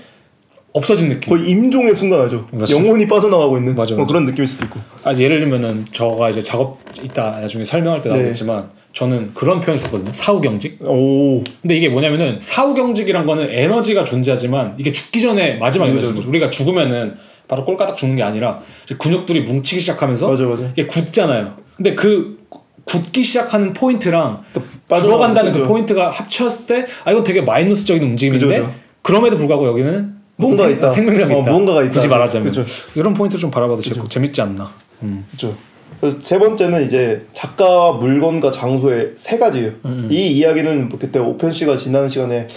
없어진 0.73 1.07
느낌. 1.07 1.29
거의 1.29 1.49
임종의 1.49 1.95
순간이죠. 1.95 2.47
그렇죠. 2.47 2.75
영혼이 2.75 3.07
빠져나가고 3.07 3.57
있는 3.57 3.75
맞아, 3.75 3.95
뭐 3.95 4.03
맞아. 4.03 4.07
그런 4.11 4.25
느낌일 4.25 4.45
수도 4.45 4.65
있고. 4.65 4.81
아, 5.05 5.13
예를 5.15 5.39
들면은 5.39 5.85
저가 5.93 6.29
이제 6.29 6.43
작업 6.43 6.79
이따 7.01 7.31
나중에 7.39 7.63
설명할 7.63 8.01
때 8.01 8.09
네. 8.09 8.15
나오겠지만 8.17 8.69
저는 8.91 9.33
그런 9.33 9.61
표현 9.61 9.79
썼거든요. 9.79 10.11
사후 10.11 10.41
경직. 10.41 10.79
오, 10.81 11.41
근데 11.61 11.77
이게 11.77 11.87
뭐냐면은 11.87 12.39
사후 12.41 12.73
경직이란 12.73 13.25
거는 13.25 13.47
에너지가 13.51 14.03
존재하지만 14.03 14.75
이게 14.77 14.91
죽기 14.91 15.21
전에 15.21 15.55
마지막에 15.59 15.93
되는 15.93 16.13
거죠. 16.13 16.27
우리가 16.27 16.49
죽으면은 16.49 17.15
바로 17.47 17.63
꼴까닥 17.65 17.97
죽는 17.97 18.15
게 18.15 18.23
아니라 18.23 18.59
근육들이 18.97 19.41
뭉치기 19.41 19.79
시작하면서 19.81 20.29
맞아, 20.29 20.43
맞아. 20.45 20.63
이게 20.73 20.85
굳잖아요. 20.87 21.53
근데 21.75 21.93
그 21.95 22.37
굳기 22.85 23.23
시작하는 23.23 23.73
포인트랑 23.73 24.43
들어간다는 24.87 25.51
그. 25.51 25.63
포인트가 25.67 26.09
합쳤을 26.09 26.67
때 26.67 26.85
아 27.03 27.11
이건 27.11 27.23
되게 27.23 27.41
마이너스적인 27.41 28.01
움직임인데 28.03 28.45
그죠, 28.47 28.63
그죠. 28.67 28.75
그럼에도 29.01 29.37
불구하고 29.37 29.67
여기는 29.67 30.15
뭔가 30.37 30.63
생- 30.67 30.77
있다. 30.77 30.89
생명력이 30.89 31.33
어, 31.33 31.41
있다. 31.41 31.51
뭔가가 31.51 31.83
있다. 31.83 31.93
굳이 31.93 32.07
말하자면 32.07 32.47
그죠. 32.47 32.65
이런 32.95 33.13
포인트 33.13 33.37
좀 33.37 33.49
바라봐도 33.51 33.81
재- 33.81 33.93
재밌지 34.09 34.41
않나. 34.41 34.69
음. 35.03 35.25
그렇죠. 35.29 35.55
그래서 35.99 36.17
세 36.19 36.37
번째는 36.37 36.83
이제 36.85 37.25
작가와 37.33 37.93
물건과 37.93 38.51
장소의 38.51 39.13
세 39.15 39.37
가지예요. 39.37 39.71
이 40.09 40.27
이야기는 40.33 40.89
뭐 40.89 40.99
그때 40.99 41.19
오펜 41.19 41.51
씨가 41.51 41.77
지난 41.77 42.07
시간에 42.09 42.47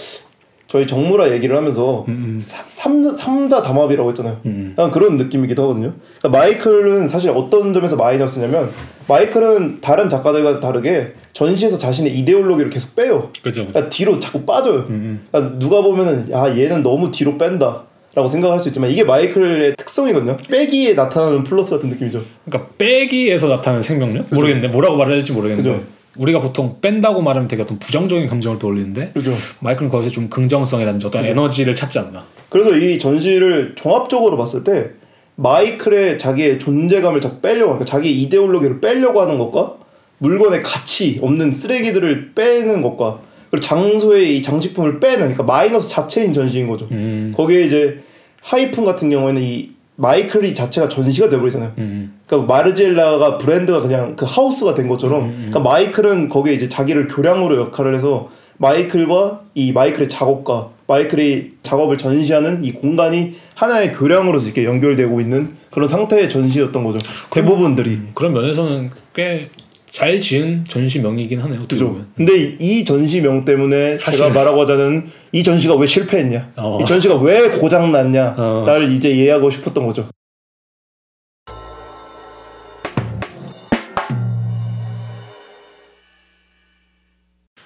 저희 0.69 0.85
정무라 0.85 1.31
얘기를 1.31 1.57
하면서 1.57 2.05
사- 2.39 2.63
삼, 2.67 3.11
삼자 3.15 3.63
담합이라고 3.63 4.09
했잖아요. 4.09 4.37
약간 4.77 4.91
그런 4.91 5.17
느낌이기도 5.17 5.63
하거든요. 5.63 5.93
그러니까 6.19 6.39
마이클은 6.39 7.07
사실 7.07 7.31
어떤 7.31 7.73
점에서 7.73 7.95
마이너스냐면 7.95 8.69
마이클은 9.07 9.81
다른 9.81 10.07
작가들과 10.09 10.59
다르게 10.59 11.13
전시에서 11.33 11.75
자신의 11.79 12.15
이데올로기를 12.19 12.69
계속 12.69 12.95
빼요. 12.95 13.31
그죠. 13.41 13.65
그러니까 13.65 13.89
뒤로 13.89 14.19
자꾸 14.19 14.43
빠져요. 14.45 14.85
그러니까 15.31 15.57
누가 15.57 15.81
보면은 15.81 16.29
야 16.31 16.55
얘는 16.55 16.83
너무 16.83 17.11
뒤로 17.11 17.35
뺀다. 17.37 17.85
라고 18.15 18.27
생각할 18.27 18.59
수 18.59 18.69
있지만 18.69 18.89
이게 18.91 19.03
마이클의 19.03 19.75
특성이거든요. 19.75 20.35
빼기에 20.49 20.93
나타나는 20.95 21.43
플러스 21.43 21.71
같은 21.71 21.89
느낌이죠. 21.89 22.23
그러니까 22.45 22.71
빼기에서 22.77 23.47
나타나는 23.47 23.81
생명력? 23.83 24.25
모르겠는데 24.31 24.67
뭐라고 24.67 24.97
말해야 24.97 25.15
될지 25.17 25.31
모르겠는데 25.31 25.69
그죠. 25.71 25.83
우리가 26.19 26.41
보통 26.41 26.77
뺀다고 26.81 27.21
말하면 27.21 27.47
되게 27.47 27.63
어떤 27.63 27.79
부정적인 27.79 28.27
감정을 28.27 28.59
떠올리는데 28.59 29.11
그죠. 29.13 29.31
마이클은 29.61 29.89
거기서 29.89 30.11
좀 30.11 30.29
긍정성이라든지 30.29 31.07
어떤 31.07 31.25
에너지를 31.25 31.73
찾지 31.75 31.97
않나. 31.99 32.25
그래서 32.49 32.75
이 32.75 32.99
전시를 32.99 33.73
종합적으로 33.75 34.37
봤을 34.37 34.63
때 34.63 34.91
마이클의 35.35 36.19
자기의 36.19 36.59
존재감을 36.59 37.21
자꾸 37.21 37.39
빼려고 37.39 37.71
하니까 37.71 37.85
자기 37.85 38.21
이데올로기를 38.21 38.81
빼려고 38.81 39.21
하는 39.21 39.37
것과 39.37 39.77
물건의 40.17 40.61
가치 40.61 41.19
없는 41.21 41.53
쓰레기들을 41.53 42.33
빼는 42.35 42.81
것과 42.81 43.21
그리고 43.49 43.65
장소의 43.65 44.37
이 44.37 44.41
장식품을 44.41 44.99
빼는 44.99 45.19
그러니까 45.19 45.43
마이너스 45.43 45.89
자체인 45.89 46.33
전시인 46.33 46.67
거죠. 46.67 46.87
음. 46.91 47.33
거기에 47.35 47.63
이제 47.63 48.03
하이픈 48.41 48.83
같은 48.83 49.09
경우에는 49.09 49.41
이 49.41 49.69
마이클이 49.95 50.53
자체가 50.53 50.89
전시가 50.89 51.29
돼버리잖아요. 51.29 51.71
음. 51.77 52.18
그러니까 52.29 52.53
마르지엘라가 52.53 53.39
브랜드가 53.39 53.81
그냥 53.81 54.15
그 54.15 54.25
하우스가 54.27 54.75
된 54.75 54.87
것처럼 54.87 55.33
그러니까 55.33 55.59
마이클은 55.59 56.29
거기에 56.29 56.53
이제 56.53 56.69
자기를 56.69 57.07
교량으로 57.07 57.59
역할을 57.59 57.95
해서 57.95 58.27
마이클과 58.57 59.41
이 59.55 59.71
마이클의 59.71 60.07
작업과 60.09 60.69
마이클의 60.87 61.49
작업을 61.63 61.97
전시하는 61.97 62.63
이 62.63 62.71
공간이 62.73 63.33
하나의 63.55 63.93
교량으로서 63.93 64.45
이렇게 64.45 64.65
연결되고 64.65 65.19
있는 65.21 65.55
그런 65.71 65.87
상태의 65.87 66.29
전시였던 66.29 66.83
거죠. 66.83 66.97
대부분들이. 67.31 67.99
그런 68.13 68.33
면에서는 68.33 68.89
꽤잘 69.15 70.19
지은 70.19 70.65
전시명이긴 70.67 71.39
하네요. 71.39 71.59
어떻게 71.59 71.75
그죠. 71.75 71.87
보면. 71.89 72.07
근데 72.17 72.37
이- 72.37 72.57
이 72.59 72.85
전시명 72.85 73.45
때문에 73.45 73.97
사실- 73.97 74.19
제가 74.19 74.33
말하고 74.33 74.61
하자는 74.61 75.05
이 75.31 75.41
전시가 75.43 75.75
왜 75.75 75.87
실패했냐, 75.87 76.51
어. 76.57 76.79
이 76.81 76.85
전시가 76.85 77.15
왜 77.17 77.49
고장 77.49 77.91
났냐를 77.91 78.33
어. 78.37 78.79
이제 78.89 79.09
이해하고 79.09 79.49
싶었던 79.49 79.85
거죠. 79.85 80.07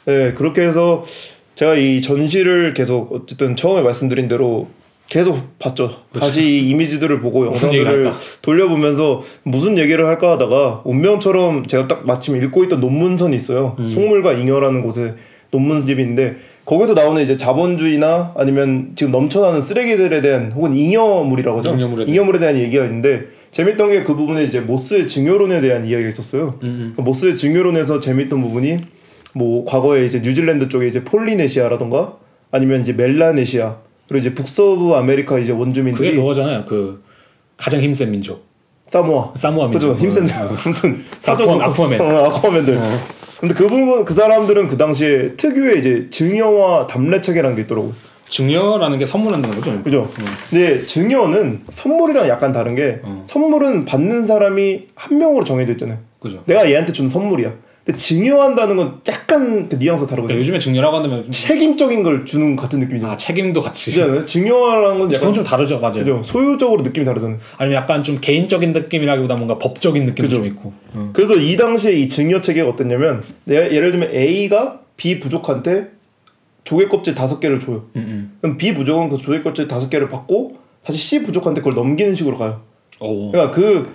네, 0.05 0.33
그렇게 0.33 0.61
해서 0.61 1.05
제가 1.55 1.75
이 1.75 2.01
전시를 2.01 2.73
계속 2.73 3.11
어쨌든 3.13 3.55
처음에 3.55 3.81
말씀드린 3.81 4.27
대로 4.27 4.67
계속 5.07 5.59
봤죠. 5.59 5.95
다시 6.17 6.43
이 6.43 6.69
이미지들을 6.69 7.19
보고 7.19 7.41
그렇죠. 7.41 7.67
영상들을? 7.67 8.11
돌려보면서 8.41 9.21
무슨 9.43 9.77
얘기를 9.77 10.07
할까 10.07 10.31
하다가 10.31 10.81
운명처럼 10.85 11.67
제가 11.67 11.87
딱 11.87 12.05
마침 12.07 12.35
읽고 12.37 12.63
있던 12.63 12.79
논문선이 12.79 13.35
있어요. 13.35 13.75
음. 13.79 13.87
속물과 13.87 14.33
잉여라는 14.33 14.81
곳에 14.81 15.13
논문집이 15.51 16.01
있는데 16.01 16.35
거기서 16.65 16.95
나오는 16.95 17.21
이제 17.21 17.37
자본주의나 17.37 18.33
아니면 18.35 18.93
지금 18.95 19.11
넘쳐나는 19.11 19.61
쓰레기들에 19.61 20.21
대한 20.21 20.51
혹은 20.51 20.73
잉여물이라고 20.75 21.59
하죠. 21.59 21.75
잉여물에 21.75 22.05
대한. 22.05 22.09
잉여물에 22.09 22.39
대한 22.39 22.57
얘기가 22.57 22.83
있는데 22.85 23.25
재밌던 23.51 23.89
게 23.89 24.03
그 24.03 24.15
부분에 24.15 24.43
이제 24.45 24.61
모스의 24.61 25.07
증여론에 25.07 25.61
대한 25.61 25.85
이야기가 25.85 26.09
있었어요. 26.09 26.57
음, 26.63 26.93
그 26.95 27.01
모스의 27.01 27.35
증여론에서 27.35 27.99
재밌던 27.99 28.41
부분이 28.41 28.77
뭐 29.33 29.65
과거에 29.65 30.05
이제 30.05 30.19
뉴질랜드 30.19 30.69
쪽에 30.69 30.87
이제 30.87 31.03
폴리네시아라던가 31.03 32.17
아니면 32.51 32.81
이제 32.81 32.93
멜라네시아 32.93 33.77
그리고 34.07 34.19
이제 34.21 34.35
북서부 34.35 34.95
아메리카 34.95 35.39
이제 35.39 35.51
그게 35.51 35.59
원주민들이 35.59 36.15
그거잖아요. 36.15 36.65
그 36.65 37.03
가장 37.57 37.81
힘센 37.81 38.11
민족. 38.11 38.45
사모아 38.85 39.31
사모아 39.35 39.67
민족. 39.69 39.93
그죠 39.93 39.99
힘센 39.99 40.25
어. 40.25 40.27
아무튼 40.65 41.03
아쿠아- 41.21 41.61
아쿠아맨. 41.61 42.01
어, 42.01 42.25
아쿠아맨들 42.25 42.79
근데 43.39 43.53
그 43.55 43.67
부분 43.67 44.05
그 44.05 44.13
사람들은 44.13 44.67
그 44.67 44.77
당시에 44.77 45.35
특유의 45.35 45.79
이제 45.79 46.07
증여와 46.09 46.87
답례책이라는 46.87 47.55
게 47.55 47.63
있더라고요 47.63 47.93
증여라는 48.29 48.97
게 48.99 49.05
선물한다는 49.05 49.55
거죠. 49.59 49.81
그죠 49.83 50.09
근데 50.49 50.83
증여는 50.85 51.61
선물이랑 51.69 52.27
약간 52.27 52.51
다른 52.51 52.75
게 52.75 52.99
어. 53.03 53.23
선물은 53.25 53.85
받는 53.85 54.25
사람이 54.27 54.87
한 54.95 55.17
명으로 55.17 55.43
정해져 55.45 55.71
있잖아요 55.73 55.97
그죠. 56.19 56.43
내가 56.45 56.69
얘한테 56.69 56.91
준 56.91 57.09
선물이야 57.09 57.53
근데 57.85 57.97
증여한다는 57.97 58.77
건 58.77 59.01
약간 59.09 59.67
그 59.67 59.75
뉘앙스가 59.75 60.07
다르거든요 60.09 60.27
그러니까 60.27 60.39
요즘에 60.39 60.59
증여라고 60.59 60.95
한다면 60.97 61.23
좀- 61.23 61.31
책임적인 61.31 62.03
걸 62.03 62.23
주는 62.25 62.55
것 62.55 62.63
같은 62.63 62.79
느낌이죠 62.79 63.05
아 63.07 63.17
책임도 63.17 63.61
같이. 63.61 63.91
증여라는 64.25 64.99
건 64.99 65.13
약간 65.13 65.33
좀 65.33 65.43
다르죠, 65.43 65.79
맞아요. 65.79 65.99
그죠 65.99 66.21
소유적으로 66.23 66.81
느낌이 66.83 67.05
다르잖아요 67.05 67.37
아니면 67.57 67.75
약간 67.81 68.01
좀 68.01 68.19
개인적인 68.21 68.71
느낌이라기보다 68.71 69.35
뭔가 69.35 69.57
법적인 69.57 70.03
느낌도 70.05 70.21
그죠. 70.23 70.35
좀 70.37 70.45
있고. 70.45 70.73
어. 70.93 71.09
그래서 71.13 71.35
이 71.35 71.57
당시에 71.57 71.91
이 71.93 72.07
증여 72.07 72.41
체계가 72.41 72.69
어땠냐면 72.69 73.21
내- 73.45 73.71
예를 73.75 73.91
들면 73.91 74.11
A가 74.13 74.79
B 74.95 75.19
부족한테 75.19 75.87
조개 76.63 76.87
껍질 76.87 77.13
다섯 77.13 77.41
개를 77.41 77.59
줘요. 77.59 77.87
음, 77.97 77.99
음. 78.01 78.37
그럼 78.39 78.57
B 78.57 78.73
부족은 78.73 79.09
그 79.09 79.17
조개 79.17 79.41
껍질 79.41 79.67
다섯 79.67 79.89
개를 79.89 80.07
받고 80.07 80.55
다시 80.85 80.97
C 80.97 81.23
부족한테 81.23 81.59
그걸 81.59 81.73
넘기는 81.75 82.13
식으로 82.13 82.37
가요. 82.37 82.61
오. 83.01 83.31
그러니까 83.31 83.53
그 83.53 83.89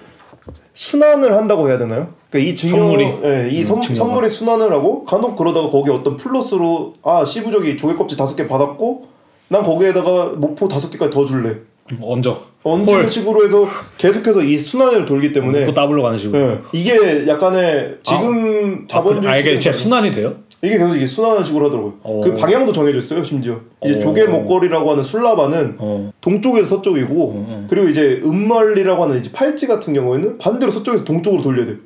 순환을 0.74 1.36
한다고 1.36 1.68
해야 1.68 1.78
되나요? 1.78 2.08
그러니까 2.30 2.50
이 2.50 2.54
증여, 2.54 2.70
선물이? 2.76 3.04
예, 3.24 3.48
이 3.50 3.60
음, 3.60 3.64
선, 3.64 3.80
증여가. 3.80 3.94
선물이 4.04 4.30
순환을 4.30 4.72
하고 4.72 5.04
간혹 5.04 5.36
그러다가 5.36 5.68
거기 5.68 5.90
어떤 5.90 6.16
플러스로 6.16 6.94
아 7.02 7.24
C 7.24 7.42
부족이 7.42 7.76
조개 7.76 7.94
껍질 7.96 8.16
다섯 8.18 8.36
개 8.36 8.46
받았고 8.46 9.06
난 9.48 9.62
거기에다가 9.62 10.34
모포 10.36 10.68
다섯 10.68 10.90
개까지 10.90 11.10
더 11.10 11.24
줄래. 11.24 11.56
얹어. 12.02 12.42
얹는 12.64 13.08
식으로 13.08 13.44
해서 13.44 13.64
계속해서 13.96 14.42
이 14.42 14.58
순환을 14.58 15.06
돌기 15.06 15.32
때문에 15.32 15.64
또 15.64 15.72
더블로 15.72 16.02
가는 16.02 16.18
식으로. 16.18 16.38
예, 16.38 16.58
이게 16.72 17.26
약간의 17.26 17.98
지금 18.02 18.86
자본주의 18.86 19.32
아, 19.32 19.36
이게 19.36 19.54
체제는 19.54 19.60
진짜 19.60 19.78
순환이 19.78 20.10
돼요? 20.12 20.34
이게 20.62 20.76
계속 20.76 20.96
이게 20.96 21.06
순환하는 21.06 21.44
식으로 21.44 21.66
하더라고요. 21.66 21.94
어. 22.02 22.20
그 22.22 22.34
방향도 22.34 22.72
정해져 22.72 22.98
있어요, 22.98 23.22
심지어. 23.22 23.60
이제 23.84 23.96
어. 23.96 23.98
조개 24.00 24.24
목걸이라고 24.24 24.90
하는 24.90 25.02
소울라바는 25.02 25.76
어. 25.78 26.12
동쪽에서 26.20 26.76
서쪽이고, 26.76 27.14
어. 27.36 27.66
그리고 27.68 27.88
이제 27.88 28.20
음왈리라고 28.24 29.04
하는 29.04 29.18
이제 29.18 29.30
팔찌 29.32 29.66
같은 29.66 29.94
경우에는 29.94 30.38
반대로 30.38 30.72
서쪽에서 30.72 31.04
동쪽으로 31.04 31.42
돌려야 31.42 31.66
돼요. 31.66 31.76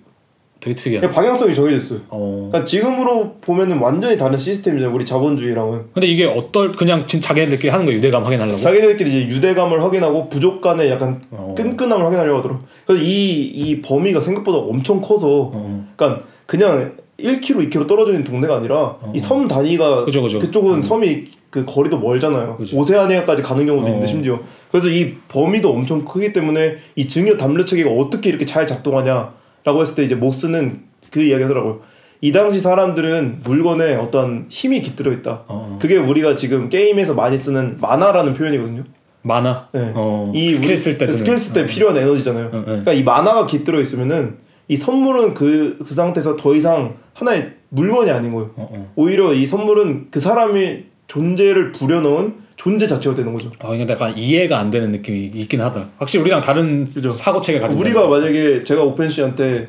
되게. 0.60 1.00
그냥 1.00 1.12
방향성이 1.12 1.54
정해져 1.56 1.76
있어요. 1.76 2.00
어. 2.08 2.48
그러니까 2.50 2.64
지금으로 2.64 3.34
보면은 3.40 3.78
완전히 3.78 4.16
다른 4.16 4.36
시스템이잖아요, 4.36 4.94
우리 4.94 5.04
자본주의랑은. 5.04 5.86
근데 5.92 6.06
이게 6.06 6.24
어떨 6.24 6.70
그냥 6.72 7.06
진 7.06 7.20
자기네들끼리 7.20 7.68
하는 7.68 7.84
거 7.84 7.92
유대감 7.92 8.22
확인하려고. 8.22 8.60
자기네들끼리 8.60 9.10
이제 9.10 9.34
유대감을 9.34 9.82
확인하고 9.82 10.28
부족 10.28 10.60
간의 10.60 10.88
약간 10.88 11.20
어. 11.32 11.52
끈끈함을 11.56 12.06
확인하려고 12.06 12.38
하더라고요. 12.38 12.64
그래서 12.86 13.02
이, 13.04 13.42
이 13.42 13.82
범위가 13.82 14.20
생각보다 14.20 14.58
엄청 14.58 15.00
커서, 15.00 15.50
어. 15.52 15.86
그러니까 15.96 16.24
그냥 16.46 16.92
1km, 17.18 17.70
2km 17.70 17.86
떨어져 17.88 18.12
있는 18.12 18.24
동네가 18.24 18.56
아니라 18.56 18.96
이 19.14 19.18
섬 19.18 19.46
단위가 19.46 20.04
그죠, 20.04 20.22
그죠. 20.22 20.50
쪽은 20.50 20.82
섬이 20.82 21.24
그 21.50 21.64
거리도 21.66 21.98
멀잖아요. 21.98 22.56
그죠. 22.56 22.78
오세아니아까지 22.78 23.42
가는 23.42 23.66
경우도 23.66 23.86
어. 23.86 23.88
있는데 23.88 24.06
심지어 24.06 24.40
그래서 24.70 24.88
이 24.88 25.14
범위도 25.28 25.70
엄청 25.70 26.04
크기 26.04 26.32
때문에 26.32 26.76
이 26.96 27.06
증여 27.06 27.36
담례 27.36 27.64
체계가 27.64 27.90
어떻게 27.90 28.30
이렇게 28.30 28.46
잘 28.46 28.66
작동하냐라고 28.66 29.80
했을 29.80 29.94
때 29.94 30.02
이제 30.04 30.14
모스는 30.14 30.80
그 31.10 31.20
이야기 31.20 31.42
하더라고요. 31.42 31.80
이 32.22 32.32
당시 32.32 32.60
사람들은 32.60 33.40
물건에 33.44 33.96
어떤 33.96 34.46
힘이 34.48 34.80
깃들어 34.80 35.12
있다. 35.12 35.42
어. 35.48 35.78
그게 35.80 35.96
우리가 35.98 36.36
지금 36.36 36.68
게임에서 36.68 37.14
많이 37.14 37.36
쓰는 37.36 37.76
마나라는 37.80 38.34
표현이거든요. 38.34 38.84
마나. 39.22 39.68
네. 39.72 39.92
어. 39.94 40.32
이 40.34 40.50
스킬 40.50 40.70
우리- 40.70 40.76
쓸 40.76 40.98
때. 40.98 41.10
스킬 41.10 41.36
쓸때 41.36 41.66
필요한 41.66 41.96
에너지잖아요. 41.96 42.46
어, 42.46 42.56
네. 42.58 42.62
그러니까 42.64 42.92
이 42.94 43.02
마나가 43.02 43.46
깃들어 43.46 43.80
있으면은 43.80 44.36
이 44.68 44.76
선물은 44.76 45.34
그, 45.34 45.76
그 45.84 45.92
상태에서 45.94 46.36
더 46.36 46.54
이상 46.54 46.94
하나의 47.14 47.52
물건이 47.70 48.10
아닌 48.10 48.32
거예요. 48.32 48.50
어, 48.56 48.68
어. 48.72 48.92
오히려 48.96 49.32
이 49.32 49.46
선물은 49.46 50.08
그 50.10 50.20
사람이 50.20 50.84
존재를 51.06 51.72
불어넣은 51.72 52.34
존재 52.56 52.86
자체가 52.86 53.14
되는 53.16 53.32
거죠. 53.34 53.50
아 53.60 53.74
이게 53.74 53.86
약간 53.90 54.16
이해가 54.16 54.58
안 54.58 54.70
되는 54.70 54.92
느낌이 54.92 55.24
있긴 55.34 55.60
하다. 55.60 55.88
확실히 55.98 56.22
우리랑 56.22 56.40
다른 56.40 56.84
그죠. 56.84 57.08
사고 57.08 57.40
체계 57.40 57.58
가지고. 57.58 57.80
우리가 57.80 58.06
만약에 58.08 58.62
제가 58.64 58.82
오펜 58.82 59.08
씨한테 59.08 59.68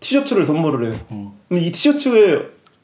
티셔츠를 0.00 0.44
선물을 0.44 0.86
해요. 0.92 1.00
어. 1.10 1.34
그럼 1.48 1.62
이 1.62 1.70
티셔츠에 1.70 2.38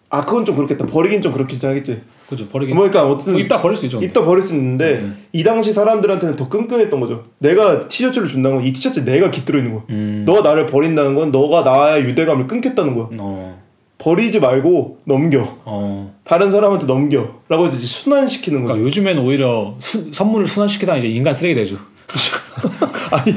아 0.09 0.25
그건 0.25 0.45
좀 0.45 0.57
그렇겠다. 0.57 0.87
버리긴 0.87 1.23
좀 1.23 1.33
그렇긴 1.33 1.59
하겠지. 1.69 2.01
그죠 2.29 2.47
버리긴. 2.49 2.77
뭐 2.77 2.89
그러니까 2.89 3.11
어쨌든 3.13 3.33
뭐 3.35 3.41
입다 3.41 3.61
버릴 3.61 3.77
수 3.77 3.87
있죠. 3.87 4.01
입다 4.03 4.25
버릴 4.25 4.43
수 4.43 4.55
있는데 4.55 4.99
음. 5.01 5.17
이 5.33 5.43
당시 5.43 5.73
사람들한테는 5.73 6.37
더 6.37 6.49
끈끈했던 6.49 7.01
거죠. 7.01 7.25
내가 7.39 7.89
티셔츠를 7.89 8.29
준다는 8.29 8.59
건 8.59 8.67
이 8.67 8.73
티셔츠에 8.73 9.05
내가 9.05 9.31
깃들어 9.31 9.59
있는 9.59 9.75
거야. 9.75 9.83
음. 9.91 10.25
너가 10.27 10.43
나를 10.43 10.67
버린다는 10.67 11.15
건 11.15 11.31
너가 11.33 11.63
나의 11.63 12.03
유대감을 12.05 12.47
끊겠다는 12.47 12.95
거야. 12.95 13.09
어. 13.19 13.61
버리지 14.01 14.41
말고 14.41 14.99
넘겨. 15.05 15.59
어. 15.65 16.15
다른 16.25 16.51
사람한테 16.51 16.87
넘겨. 16.87 17.29
라고 17.49 17.67
해서 17.67 17.77
이제 17.77 17.87
순환시키는 17.87 18.63
거죠. 18.63 18.75
그러니까 18.75 18.87
요즘엔 18.87 19.19
오히려 19.19 19.75
수, 19.79 20.11
선물을 20.13 20.49
순환시키다 20.49 20.97
이제 20.97 21.09
인간 21.09 21.35
쓰레기 21.35 21.55
되죠. 21.55 21.77
아니 23.13 23.35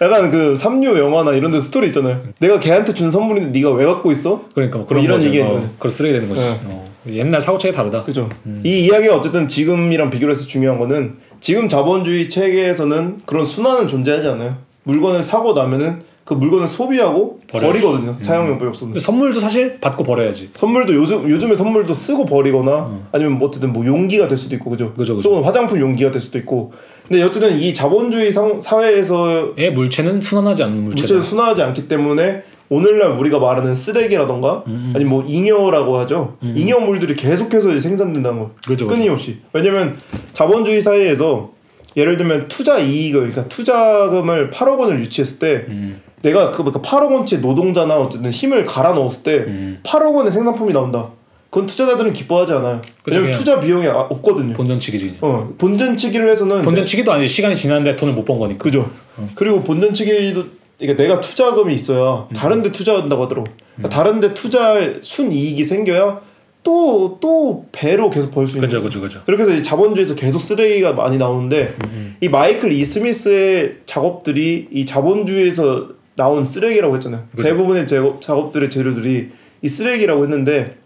약간 0.00 0.30
그 0.30 0.56
삼류 0.56 0.98
영화나 0.98 1.32
이런 1.32 1.50
데 1.50 1.60
스토리 1.60 1.88
있잖아요. 1.88 2.22
내가 2.38 2.60
걔한테 2.60 2.92
준 2.92 3.10
선물인데 3.10 3.58
네가 3.58 3.72
왜 3.72 3.84
갖고 3.86 4.12
있어? 4.12 4.44
그러니까 4.54 4.78
뭐 4.78 4.86
그런 4.86 5.02
이런. 5.02 5.22
얘기예요. 5.22 5.46
어, 5.46 5.70
그런 5.78 5.90
쓰레기 5.90 6.14
되는 6.14 6.28
거지. 6.28 6.42
네. 6.42 6.60
어. 6.64 6.86
옛날 7.08 7.40
사고 7.40 7.58
체계 7.58 7.74
다르다. 7.74 8.02
그죠. 8.04 8.28
이 8.64 8.84
이야기가 8.84 9.16
어쨌든 9.16 9.48
지금이랑 9.48 10.10
비교를 10.10 10.34
해서 10.34 10.46
중요한 10.46 10.78
거는 10.78 11.16
지금 11.40 11.68
자본주의 11.68 12.28
체계에서는 12.28 13.22
그런 13.24 13.44
순환은 13.44 13.88
존재하지 13.88 14.28
않아요. 14.28 14.56
물건을 14.84 15.22
사고 15.22 15.52
나면은 15.52 16.02
그 16.26 16.34
물건을 16.34 16.66
소비하고 16.66 17.38
버려야지. 17.48 17.80
버리거든요. 17.80 18.16
사용용법이 18.18 18.68
없어서. 18.68 18.86
근데 18.86 18.98
선물도 18.98 19.38
사실 19.38 19.78
받고 19.80 20.02
버려야지. 20.02 20.50
선물도 20.54 20.92
요즘 20.96 21.30
요즘에 21.30 21.54
선물도 21.54 21.94
쓰고 21.94 22.24
버리거나 22.24 22.90
아니면 23.12 23.38
뭐 23.38 23.46
어쨌든 23.46 23.72
뭐 23.72 23.86
용기가 23.86 24.26
될 24.26 24.36
수도 24.36 24.56
있고 24.56 24.70
그죠. 24.70 24.92
그죠, 24.94 25.14
그죠. 25.14 25.22
쓰고 25.22 25.42
화장품 25.42 25.78
용기가 25.78 26.10
될 26.10 26.20
수도 26.20 26.36
있고. 26.38 26.72
근데 27.06 27.22
어쨌든 27.22 27.56
이 27.60 27.72
자본주의 27.72 28.32
상, 28.32 28.60
사회에서 28.60 29.52
의 29.56 29.72
물체는 29.72 30.18
순환하지 30.20 30.64
않는 30.64 30.82
물체다. 30.82 31.00
물체를 31.00 31.22
순환하지 31.22 31.62
않기 31.62 31.86
때문에 31.86 32.42
오늘날 32.70 33.12
우리가 33.12 33.38
말하는 33.38 33.72
쓰레기라던가 33.76 34.64
음, 34.66 34.92
아니 34.96 35.04
뭐 35.04 35.24
잉여라고 35.24 35.96
하죠. 36.00 36.38
잉여물들이 36.42 37.14
계속해서 37.14 37.70
이제 37.70 37.78
생산된다는 37.78 38.40
거. 38.40 38.50
그죠, 38.66 38.88
그죠. 38.88 38.88
끊임없이. 38.88 39.38
왜냐면 39.52 39.96
자본주의 40.32 40.80
사회에서 40.80 41.52
예를 41.96 42.16
들면 42.16 42.48
투자 42.48 42.80
이익을 42.80 43.30
그러니까 43.30 43.46
투자금을 43.46 44.50
8억 44.50 44.80
원을 44.80 44.98
유치했을 44.98 45.38
때 45.38 45.64
음. 45.68 46.00
내가 46.26 46.50
그 46.50 46.64
그러니까 46.64 46.80
8억 46.80 47.12
원치 47.14 47.38
노동자나 47.38 47.96
어쨌든 47.98 48.30
힘을 48.30 48.64
갈아 48.64 48.92
넣었을 48.92 49.22
때 49.22 49.32
음. 49.46 49.78
8억 49.84 50.14
원의 50.14 50.32
생산품이 50.32 50.72
나온다. 50.72 51.08
그건 51.50 51.66
투자자들은 51.68 52.12
기뻐하지 52.12 52.52
않아요. 52.54 52.80
왜냐면 53.04 53.30
투자 53.30 53.60
비용이 53.60 53.86
아- 53.86 54.00
없거든요. 54.10 54.54
본전치기지. 54.54 55.18
어, 55.20 55.48
본전치기를 55.56 56.28
해서는 56.30 56.62
본전치기도 56.62 57.12
아니지 57.12 57.32
시간이 57.34 57.54
지났는데 57.56 57.96
돈을 57.96 58.14
못 58.14 58.24
번 58.24 58.38
거니까. 58.40 58.62
그죠. 58.62 58.90
그리고 59.36 59.62
본전치기도 59.62 60.44
그러니까 60.78 61.02
내가 61.02 61.20
투자금이 61.20 61.72
있어야 61.72 62.26
다른데 62.34 62.72
투자한다고 62.72 63.22
하더라고. 63.24 63.46
그러니까 63.76 63.96
다른데 63.96 64.34
투자할 64.34 64.98
순이익이 65.02 65.64
생겨야 65.64 66.20
또 66.64 67.18
또 67.20 67.64
배로 67.70 68.10
계속 68.10 68.32
벌 68.32 68.46
수 68.48 68.56
있는. 68.56 68.68
그죠. 68.68 68.82
그죠, 68.82 69.00
그죠. 69.00 69.20
그렇게 69.24 69.42
해서 69.44 69.52
이제 69.52 69.62
자본주의에서 69.62 70.16
계속 70.16 70.40
쓰레기가 70.40 70.92
많이 70.94 71.16
나오는데 71.16 71.76
이 72.20 72.28
마이클 72.28 72.72
이 72.72 72.84
스미스의 72.84 73.78
작업들이 73.86 74.66
이 74.72 74.84
자본주의에서 74.84 75.95
나온 76.16 76.44
쓰레기라고 76.44 76.94
했잖아요. 76.96 77.24
그죠. 77.30 77.42
대부분의 77.42 77.86
제거, 77.86 78.18
작업들의 78.20 78.70
재료들이 78.70 79.30
이 79.62 79.68
쓰레기라고 79.68 80.24
했는데 80.24 80.76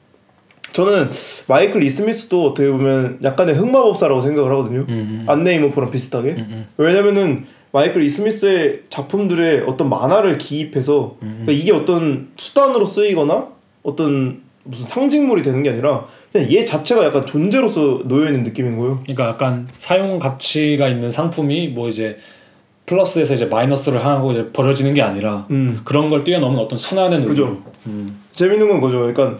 저는 0.72 1.10
마이클 1.48 1.82
이 1.82 1.90
스미스도 1.90 2.50
어떻게 2.50 2.68
보면 2.68 3.18
약간의 3.22 3.54
흑마법사라고 3.56 4.20
생각을 4.20 4.50
하거든요. 4.52 4.86
음, 4.88 5.24
안네이머프랑 5.26 5.90
비슷하게. 5.90 6.30
음. 6.30 6.66
왜냐면은 6.76 7.46
마이클 7.72 8.02
이 8.02 8.08
스미스의 8.08 8.82
작품들의 8.88 9.64
어떤 9.66 9.88
만화를 9.88 10.38
기입해서 10.38 11.16
음, 11.22 11.42
그러니까 11.44 11.52
이게 11.52 11.72
어떤 11.72 12.28
수단으로 12.36 12.84
쓰이거나 12.84 13.48
어떤 13.82 14.42
무슨 14.64 14.86
상징물이 14.86 15.42
되는 15.42 15.62
게 15.62 15.70
아니라 15.70 16.06
그냥 16.32 16.52
얘 16.52 16.64
자체가 16.64 17.04
약간 17.04 17.26
존재로서 17.26 18.02
놓여 18.04 18.26
있는 18.26 18.42
느낌인 18.44 18.76
거예요. 18.76 19.00
그러니까 19.02 19.28
약간 19.28 19.68
사용 19.74 20.18
가치가 20.18 20.88
있는 20.88 21.10
상품이 21.10 21.68
뭐 21.68 21.88
이제 21.88 22.18
플러스에서 22.90 23.34
이제 23.34 23.44
마이너스를 23.46 24.04
하고 24.04 24.32
이제 24.32 24.50
버려지는 24.52 24.94
게 24.94 25.02
아니라 25.02 25.46
음. 25.50 25.78
그런 25.84 26.10
걸 26.10 26.24
뛰어넘은 26.24 26.58
어떤 26.58 26.76
순환의 26.76 27.24
그죠. 27.24 27.62
음. 27.86 28.20
재밌는 28.32 28.68
건 28.68 28.80
그죠. 28.80 28.98
그러니까 28.98 29.38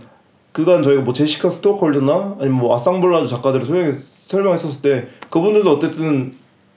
그간 0.53 0.83
저희가 0.83 1.03
뭐 1.03 1.13
제시카 1.13 1.51
스토컬드나 1.51 2.37
아니면 2.39 2.59
뭐 2.59 2.75
아상블라주 2.75 3.29
작가들을 3.29 3.65
소개, 3.65 3.93
설명했었을 3.99 4.83
때 4.83 5.09
그분들도 5.31 5.69
어쨌든 5.71 6.33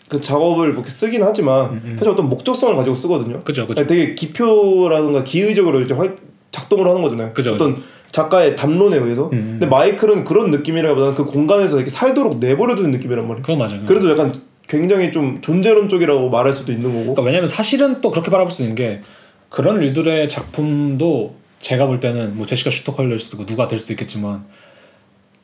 그 0.10 0.20
작업을 0.20 0.74
이렇게 0.74 0.90
쓰긴 0.90 1.24
하지만 1.24 1.82
사실 1.98 2.12
어떤 2.12 2.30
목적성을 2.30 2.76
가지고 2.76 2.96
쓰거든요. 2.96 3.42
그죠, 3.44 3.66
그죠. 3.68 3.80
아니, 3.80 3.88
되게 3.88 4.16
기표라든가 4.16 5.24
기의적으로 5.24 5.82
이제 5.82 5.94
활, 5.94 6.18
작동을 6.52 6.88
하는 6.88 7.02
거잖아요. 7.02 7.34
그죠, 7.34 7.54
어떤 7.54 7.82
작가의 8.12 8.56
담론에 8.56 8.98
의해서. 8.98 9.30
음. 9.34 9.58
근데 9.60 9.66
마이클은 9.66 10.24
그런 10.24 10.52
느낌이라기보다는 10.52 11.16
그 11.16 11.26
공간에서 11.26 11.78
이렇게 11.78 11.90
살도록 11.90 12.38
내버려두는 12.38 12.92
느낌이란 12.92 13.28
말이에요. 13.28 13.42
그건 13.42 13.58
맞아요. 13.58 13.82
그래서 13.88 14.12
약간 14.12 14.34
굉장히 14.67 15.12
좀 15.12 15.41
존재론 15.41 15.89
쪽이라고 15.89 16.30
말할 16.30 16.56
수도 16.56 16.71
있는 16.71 16.89
거고. 16.89 17.02
그러니까 17.02 17.21
왜냐면 17.23 17.47
사실은 17.47 18.02
또 18.02 18.12
그렇게 18.12 18.32
바라볼 18.32 18.52
수 18.52 18.62
있는 18.62 18.76
게 18.76 19.02
그런 19.49 19.80
류들의 19.80 20.30
작품도 20.30 21.36
제가 21.60 21.86
볼 21.86 21.99
때는 21.99 22.36
뭐 22.36 22.45
제시카 22.45 22.69
슈터컬일 22.69 23.17
수도 23.19 23.38
있고 23.38 23.45
누가 23.45 23.67
될 23.67 23.80
수도 23.80 23.93
있겠지만 23.93 24.45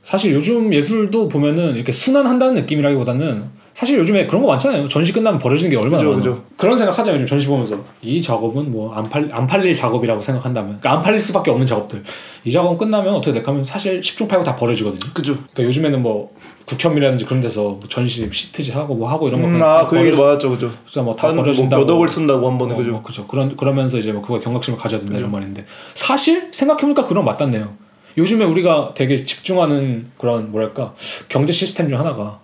사실 0.02 0.34
요즘 0.34 0.74
예술도 0.74 1.28
보면은 1.30 1.76
이렇게 1.76 1.92
순환한다는 1.92 2.56
느낌이라기보다는 2.56 3.60
사실 3.76 3.98
요즘에 3.98 4.28
그런 4.28 4.42
거 4.42 4.48
많잖아요. 4.50 4.90
전시 4.90 5.14
끝나면 5.14 5.40
버려지는 5.40 5.70
게 5.72 5.78
얼마나 5.78 6.00
그죠, 6.04 6.10
많아. 6.10 6.22
그죠. 6.22 6.44
그런 6.58 6.78
생각하잖아요. 6.78 7.14
요즘 7.16 7.28
전시 7.28 7.48
보면서 7.48 7.78
이 8.02 8.22
작업은 8.22 8.72
뭐 8.72 8.94
안 8.94 9.04
팔 9.10 9.30
안 9.32 9.48
팔릴 9.48 9.74
작업이라고 9.74 10.20
생각한다면, 10.22 10.80
그러니까 10.80 10.92
안 10.94 11.02
팔릴 11.02 11.20
수밖에 11.20 11.50
없는 11.52 11.66
작업들. 11.66 12.04
이 12.44 12.52
작업 12.52 12.78
끝나면 12.78 13.14
어떻게 13.14 13.32
될까 13.32 13.52
하면 13.52 13.64
사실 13.64 14.02
10중 14.02 14.28
8구 14.28 14.44
다 14.44 14.56
버려지거든요. 14.58 15.14
그죠. 15.14 15.36
그러니까 15.54 15.64
요즘에는 15.64 16.02
뭐 16.02 16.34
국협이라든지 16.66 17.24
그런 17.26 17.40
데서 17.42 17.62
뭐 17.62 17.82
전시 17.88 18.28
시트지 18.30 18.72
하고 18.72 18.96
뭐 18.96 19.10
하고 19.10 19.30
이런 19.30 19.42
거 19.42 19.48
음, 19.48 19.54
그냥 19.54 19.70
아, 19.70 19.78
다그 19.84 19.98
얘기도 20.00 20.18
버려지- 20.18 20.26
맞았죠, 20.26 20.50
그죠. 20.50 20.72
그래서 20.84 21.04
뭐다 21.04 21.28
한뭐 21.30 21.44
버려진다고 21.44 21.86
몇 21.86 21.94
억을 21.94 22.08
쓴다고 22.10 22.50
한 22.50 22.58
번에 22.58 22.74
어, 22.74 22.78
그죠. 22.78 22.92
뭐 22.92 23.02
그죠. 23.02 23.28
그런 23.28 23.56
그러면서 23.56 23.98
이제 23.98 24.12
뭐 24.12 24.22
그거 24.22 24.40
경각심을 24.42 24.78
가져야 24.78 25.00
된다 25.00 25.18
이런 25.18 25.32
말인데 25.32 25.66
사실 25.94 26.50
생각해보니까 26.52 27.06
그런 27.06 27.24
맞닿네요. 27.24 27.74
요즘에 28.18 28.46
우리가 28.46 28.94
되게 28.96 29.24
집중하는 29.24 30.08
그런 30.18 30.52
뭐랄까 30.52 30.94
경제 31.28 31.54
시스템 31.54 31.90
중 31.90 32.00
하나가 32.00 32.40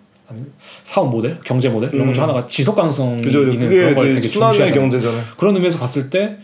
사업 0.83 1.09
모델, 1.09 1.39
경제 1.43 1.69
모델 1.69 1.93
이런 1.93 2.07
것중 2.07 2.23
하나가 2.23 2.47
지속 2.47 2.75
그죠. 2.75 3.43
있는 3.43 3.69
그런 3.69 3.95
걸 3.95 4.15
되게 4.15 4.27
중시하잖아요. 4.27 4.73
경제잖아요. 4.73 5.21
그런 5.37 5.55
의미에서 5.55 5.77
봤을 5.77 6.09
때 6.09 6.37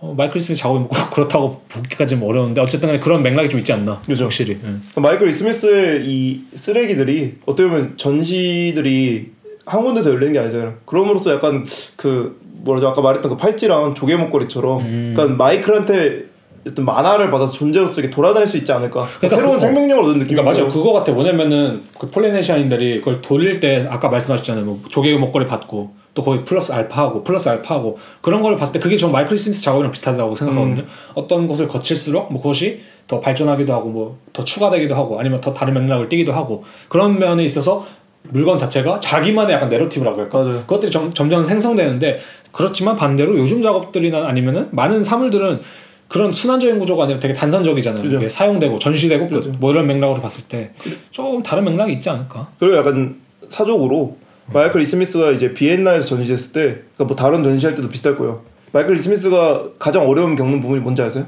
어, 0.00 0.14
마이클 0.16 0.40
스미스 0.40 0.62
작업이 0.62 0.80
뭐꼭 0.80 1.10
그렇다고 1.10 1.62
보기까지는 1.68 2.22
어려운데 2.22 2.60
어쨌든 2.60 2.98
그런 3.00 3.22
맥락이 3.22 3.48
좀 3.48 3.58
있지 3.58 3.72
않나 3.72 4.00
그죠. 4.06 4.24
확실히. 4.24 4.58
응. 4.62 4.80
마이클 4.96 5.32
스미스의 5.32 6.06
이 6.06 6.44
쓰레기들이 6.54 7.38
어떻게 7.46 7.68
보면 7.68 7.96
전시들이 7.96 9.32
한 9.66 9.84
군데서 9.84 10.10
열리는 10.10 10.32
게 10.32 10.38
아니잖아요. 10.38 10.76
그럼으로써 10.84 11.34
약간 11.34 11.66
그 11.96 12.40
뭐라죠 12.40 12.88
아까 12.88 13.00
말했던 13.00 13.30
그 13.30 13.36
팔찌랑 13.36 13.94
조개 13.94 14.16
목걸이처럼 14.16 14.80
음. 14.80 15.12
그러니까 15.14 15.36
마이클한테 15.36 16.26
어떤 16.66 16.84
마나를 16.84 17.30
받아서 17.30 17.52
존재로서 17.52 18.00
이렇게 18.00 18.14
돌아다닐 18.14 18.48
수 18.48 18.56
있지 18.56 18.72
않을까. 18.72 19.02
그러니까 19.02 19.28
새로운 19.28 19.46
그거- 19.56 19.58
생명력을 19.60 20.02
얻는 20.04 20.18
느낌이 20.20 20.36
그러니까 20.40 20.58
맞아요. 20.62 20.72
그거 20.72 20.92
같아. 20.92 21.12
뭐냐면은 21.12 21.82
그 21.98 22.08
폴리네시아인들이 22.10 22.98
그걸 23.00 23.20
돌릴 23.22 23.60
때 23.60 23.86
아까 23.90 24.08
말씀하셨잖아요. 24.08 24.64
뭐 24.64 24.80
조개 24.88 25.16
목걸이 25.16 25.46
받고 25.46 25.90
또 26.14 26.22
거기 26.24 26.44
플러스 26.44 26.72
알파하고 26.72 27.22
플러스 27.24 27.48
알파하고 27.48 27.98
그런 28.20 28.42
걸 28.42 28.56
봤을 28.56 28.74
때 28.74 28.78
그게 28.80 28.96
전 28.96 29.12
마이클 29.12 29.38
스미스 29.38 29.62
작업이랑 29.62 29.92
비슷하다고 29.92 30.34
생각하거든요. 30.36 30.82
어떤 31.14 31.46
것을 31.46 31.68
거칠수록 31.68 32.32
뭐 32.32 32.42
그것이 32.42 32.80
더 33.06 33.20
발전하기도 33.20 33.72
하고 33.72 33.88
뭐 33.90 34.18
더 34.32 34.44
추가되기도 34.44 34.94
하고 34.94 35.18
아니면 35.18 35.40
더 35.40 35.52
다른 35.54 35.74
맥락을 35.74 36.08
띠기도 36.08 36.32
하고 36.32 36.64
그런 36.88 37.18
면에 37.18 37.44
있어서 37.44 37.84
물건 38.30 38.58
자체가 38.58 39.00
자기만의 39.00 39.54
약간 39.54 39.68
narrative라고 39.68 40.20
할까? 40.20 40.38
맞아요. 40.38 40.60
그것들이 40.60 40.90
점, 40.92 41.12
점점 41.14 41.42
생성되는데 41.44 42.18
그렇지만 42.52 42.96
반대로 42.96 43.38
요즘 43.38 43.62
작업들이나 43.62 44.26
아니면은 44.26 44.68
많은 44.72 45.02
사물들은 45.02 45.60
그런 46.08 46.32
순환적인 46.32 46.78
구조가 46.80 47.04
아니라 47.04 47.20
되게 47.20 47.34
단선적이잖아요. 47.34 48.02
그죠. 48.02 48.16
이게 48.16 48.28
사용되고 48.28 48.78
전시되고 48.78 49.28
끝. 49.28 49.36
그죠. 49.36 49.52
뭐 49.58 49.70
이런 49.72 49.86
맥락으로 49.86 50.20
봤을 50.22 50.44
때 50.44 50.72
조금 51.10 51.42
다른 51.42 51.64
맥락이 51.64 51.92
있지 51.92 52.08
않을까? 52.08 52.48
그리고 52.58 52.76
약간 52.76 53.16
사적으로 53.50 54.16
마이클 54.52 54.80
E. 54.80 54.89
스미스가 54.89 55.32
이제 55.32 55.52
비엔나에서 55.52 56.06
전시했을 56.06 56.52
때, 56.52 56.60
그러니까 56.94 57.04
뭐 57.04 57.16
다른 57.16 57.42
전시할 57.42 57.74
때도 57.74 57.90
비슷할 57.90 58.16
거예요. 58.16 58.40
마이클 58.72 58.96
E. 58.96 59.07
스미스가 59.07 59.64
가장 59.78 60.08
어려움 60.08 60.36
겪는 60.36 60.60
부분이 60.60 60.80
뭔지 60.80 61.02
아세요? 61.02 61.26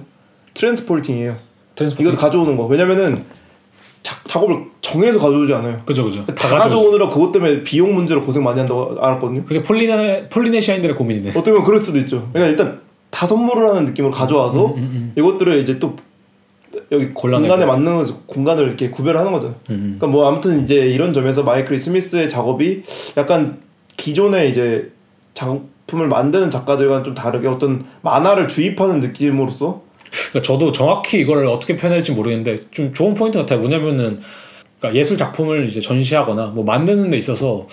transporting이에요. 0.55 1.37
transport. 1.75 2.03
이것도 2.03 2.17
가져오는 2.19 2.57
거. 2.57 2.65
왜냐면은 2.65 3.23
자, 4.03 4.17
작업을 4.25 4.65
정해서 4.81 5.19
가져오지 5.19 5.53
않아요. 5.53 5.83
그죠 5.85 6.05
그죠. 6.05 6.25
다, 6.25 6.35
가져오죠. 6.35 6.59
가져오느라 6.63 7.09
그것 7.11 7.33
때문에 7.33 7.63
비용 7.63 7.95
문제로 7.95 8.23
고생 8.25 8.43
많이 8.43 8.59
한다고 8.59 8.97
알았거든요. 8.99 9.45
그게 9.45 9.63
폴리네 9.63 10.31
폴리네시아인들의 10.31 10.97
고민이네. 10.97 11.31
어떻게 11.31 11.51
보면 11.51 11.65
그럴 11.65 11.79
수도 11.79 11.99
있죠. 11.99 12.29
그러니까 12.33 12.51
일단 12.51 12.81
다 13.11 13.27
선물을 13.27 13.69
하는 13.69 13.85
느낌으로 13.87 14.13
가져와서 14.13 14.75
이것들을 15.17 15.59
이제 15.59 15.79
또 15.79 15.97
여기 16.93 17.07
음, 17.07 17.15
골라내고. 17.15 17.49
공간에 17.49 17.67
맞는 17.67 17.97
거죠. 17.97 18.21
공간을 18.27 18.67
이렇게 18.67 18.91
구별하는 18.91 19.33
거죠. 19.33 19.49
음. 19.71 19.97
그러니까 19.99 20.07
뭐 20.07 20.29
아무튼 20.29 20.63
이제 20.63 20.77
이런 20.77 21.13
점에서 21.13 21.43
마이클 21.43 21.79
스미스의 21.79 22.29
작업이 22.29 22.83
약간 23.17 23.59
기존의 23.97 24.51
이제 24.51 24.91
작품을 25.35 26.09
만드는 26.09 26.51
작가들과는 26.51 27.05
좀 27.05 27.15
다르게 27.15 27.49
어떤 27.49 27.85
만화를 28.03 28.49
주입하는 28.49 29.01
느낌으로써 29.01 29.83
그러니까 30.31 30.43
저도 30.43 30.73
정확히 30.73 31.21
이걸 31.21 31.47
어떻게 31.47 31.77
표현할지 31.77 32.13
모르겠는데 32.13 32.71
좀 32.71 32.93
좋은 32.93 33.15
포인트 33.15 33.39
같아요. 33.39 33.61
뭐냐면은 33.61 34.21
그러니까 34.79 34.99
예술 34.99 35.17
작품을 35.17 35.69
이제 35.69 35.81
전시하거나 35.81 36.49
뭐 36.49 36.65
만드는 36.65 37.11
데 37.11 37.19
있어서 37.19 37.67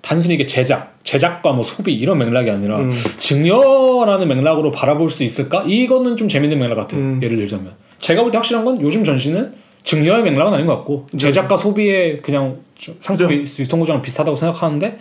단순히 0.00 0.34
이게 0.34 0.46
제작, 0.46 0.97
제작과 1.08 1.54
뭐 1.54 1.64
소비 1.64 1.94
이런 1.94 2.18
맥락이 2.18 2.50
아니라 2.50 2.80
음. 2.80 2.90
증여라는 2.90 4.28
맥락으로 4.28 4.70
바라볼 4.70 5.08
수 5.08 5.24
있을까? 5.24 5.64
이거는 5.66 6.18
좀 6.18 6.28
재밌는 6.28 6.58
맥락 6.58 6.74
같아요. 6.76 7.00
음. 7.00 7.20
예를 7.22 7.38
들자면 7.38 7.72
제가 7.98 8.20
볼 8.20 8.30
때 8.30 8.36
확실한 8.36 8.62
건 8.66 8.78
요즘 8.82 9.04
전시는 9.04 9.54
증여의 9.84 10.22
맥락은 10.22 10.52
아닌 10.52 10.66
것 10.66 10.76
같고 10.76 11.06
제작과 11.16 11.56
소비의 11.56 12.20
그냥 12.20 12.58
좀 12.74 12.96
상품이 13.00 13.42
유통 13.58 13.80
구조랑 13.80 14.02
비슷하다고 14.02 14.36
생각하는데 14.36 14.98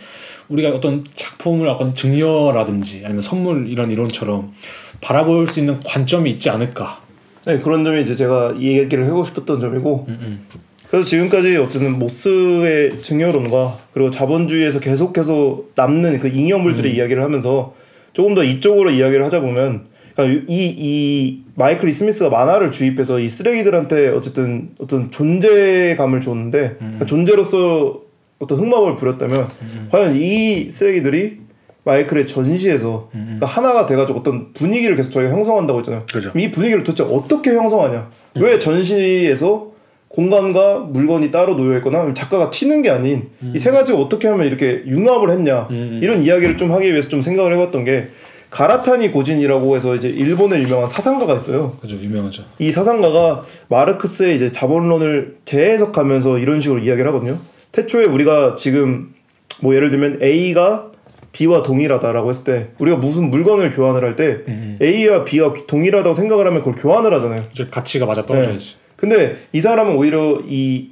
우리가 0.47 0.69
어떤 0.69 1.03
작품을 1.13 1.67
어떤 1.67 1.93
증여라든지 1.93 3.01
아니면 3.03 3.19
선물 3.19 3.67
이런 3.69 3.91
이론처럼 3.91 4.53
바라볼 5.01 5.47
수 5.47 5.59
있는 5.59 5.77
관점이 5.81 6.29
있지 6.29 6.49
않을까. 6.49 7.01
네, 7.45 7.59
그런 7.59 7.83
점이 7.83 8.01
이제 8.01 8.15
제가 8.15 8.53
이 8.57 8.77
얘기를 8.79 9.05
하고 9.07 9.25
싶었던 9.25 9.59
점이고 9.59 10.05
음, 10.07 10.47
그래서 10.89 11.05
지금까지 11.07 11.57
어쨌든 11.57 11.99
모스의 11.99 13.01
증여론과 13.01 13.73
그리고 13.91 14.09
자본주의에서 14.09 14.79
계속해서 14.79 15.63
남는 15.75 16.19
그 16.19 16.29
잉여물들의 16.29 16.95
이야기를 16.95 17.23
하면서 17.23 17.73
조금 18.13 18.33
더 18.33 18.43
이쪽으로 18.43 18.91
이야기를 18.91 19.23
하자 19.25 19.41
보면 19.41 19.85
그러니까 20.15 20.43
이, 20.47 20.75
이 20.77 21.43
마이클 21.55 21.89
이 21.89 21.91
스미스가 21.91 22.29
만화를 22.29 22.71
주입해서 22.71 23.19
이 23.19 23.29
쓰레기들한테 23.29 24.09
어쨌든 24.09 24.69
어떤 24.79 25.11
존재감을 25.11 26.21
줬는데 26.21 26.75
그러니까 26.79 27.05
존재로서 27.05 28.01
어떤 28.39 28.59
흑마법을 28.59 28.95
부렸다면 28.95 29.47
과연 29.91 30.15
이 30.15 30.69
쓰레기들이 30.71 31.39
마이클의 31.83 32.25
전시에서 32.25 33.09
그러니까 33.11 33.45
하나가 33.45 33.85
돼가지고 33.85 34.19
어떤 34.19 34.53
분위기를 34.53 34.95
계속 34.95 35.11
저희가 35.11 35.31
형성한다고 35.31 35.79
했잖아요. 35.79 36.03
그죠. 36.11 36.31
이 36.35 36.51
분위기를 36.51 36.83
도대체 36.83 37.03
어떻게 37.03 37.51
형성하냐? 37.51 38.09
왜 38.35 38.59
전시에서 38.59 39.71
공간과 40.09 40.79
물건이 40.79 41.31
따로 41.31 41.55
놓여 41.55 41.77
있거나 41.77 42.13
작가가 42.13 42.49
튀는 42.49 42.81
게 42.81 42.89
아닌 42.89 43.29
이세 43.53 43.71
가지가 43.71 43.97
어떻게 43.97 44.27
하면 44.27 44.47
이렇게 44.47 44.83
융합을 44.87 45.31
했냐 45.31 45.67
이런 46.01 46.21
이야기를 46.21 46.57
좀 46.57 46.71
하기 46.71 46.89
위해서 46.91 47.09
좀 47.09 47.21
생각을 47.21 47.53
해봤던 47.53 47.83
게 47.83 48.07
가라타니 48.49 49.11
고진이라고 49.11 49.75
해서 49.75 49.93
이제 49.93 50.07
일본의 50.07 50.63
유명한 50.63 50.87
사상가가 50.87 51.35
있어요. 51.35 51.75
그죠 51.81 51.97
유명하죠. 51.97 52.43
이 52.59 52.71
사상가가 52.71 53.43
마르크스의 53.67 54.37
이제 54.37 54.51
자본론을 54.51 55.39
재해석하면서 55.43 56.37
이런 56.39 56.61
식으로 56.61 56.79
이야기를 56.79 57.07
하거든요. 57.09 57.37
태초에 57.73 58.05
우리가 58.05 58.55
지금 58.55 59.13
뭐 59.61 59.75
예를 59.75 59.91
들면 59.91 60.19
A가 60.23 60.91
B와 61.33 61.61
동일하다라고 61.61 62.29
했을 62.29 62.43
때 62.45 62.67
우리가 62.79 62.97
무슨 62.97 63.29
물건을 63.29 63.71
교환을 63.71 64.03
할때 64.03 64.37
A와 64.81 65.25
B가 65.25 65.53
동일하다고 65.67 66.13
생각을 66.15 66.47
하면 66.47 66.61
그걸 66.61 66.81
교환을 66.81 67.13
하잖아요. 67.15 67.43
이제 67.51 67.67
가치가 67.69 68.05
맞아 68.05 68.25
떨어져야지. 68.25 68.75
근데 68.97 69.35
이 69.53 69.61
사람은 69.61 69.95
오히려 69.95 70.41
이 70.45 70.89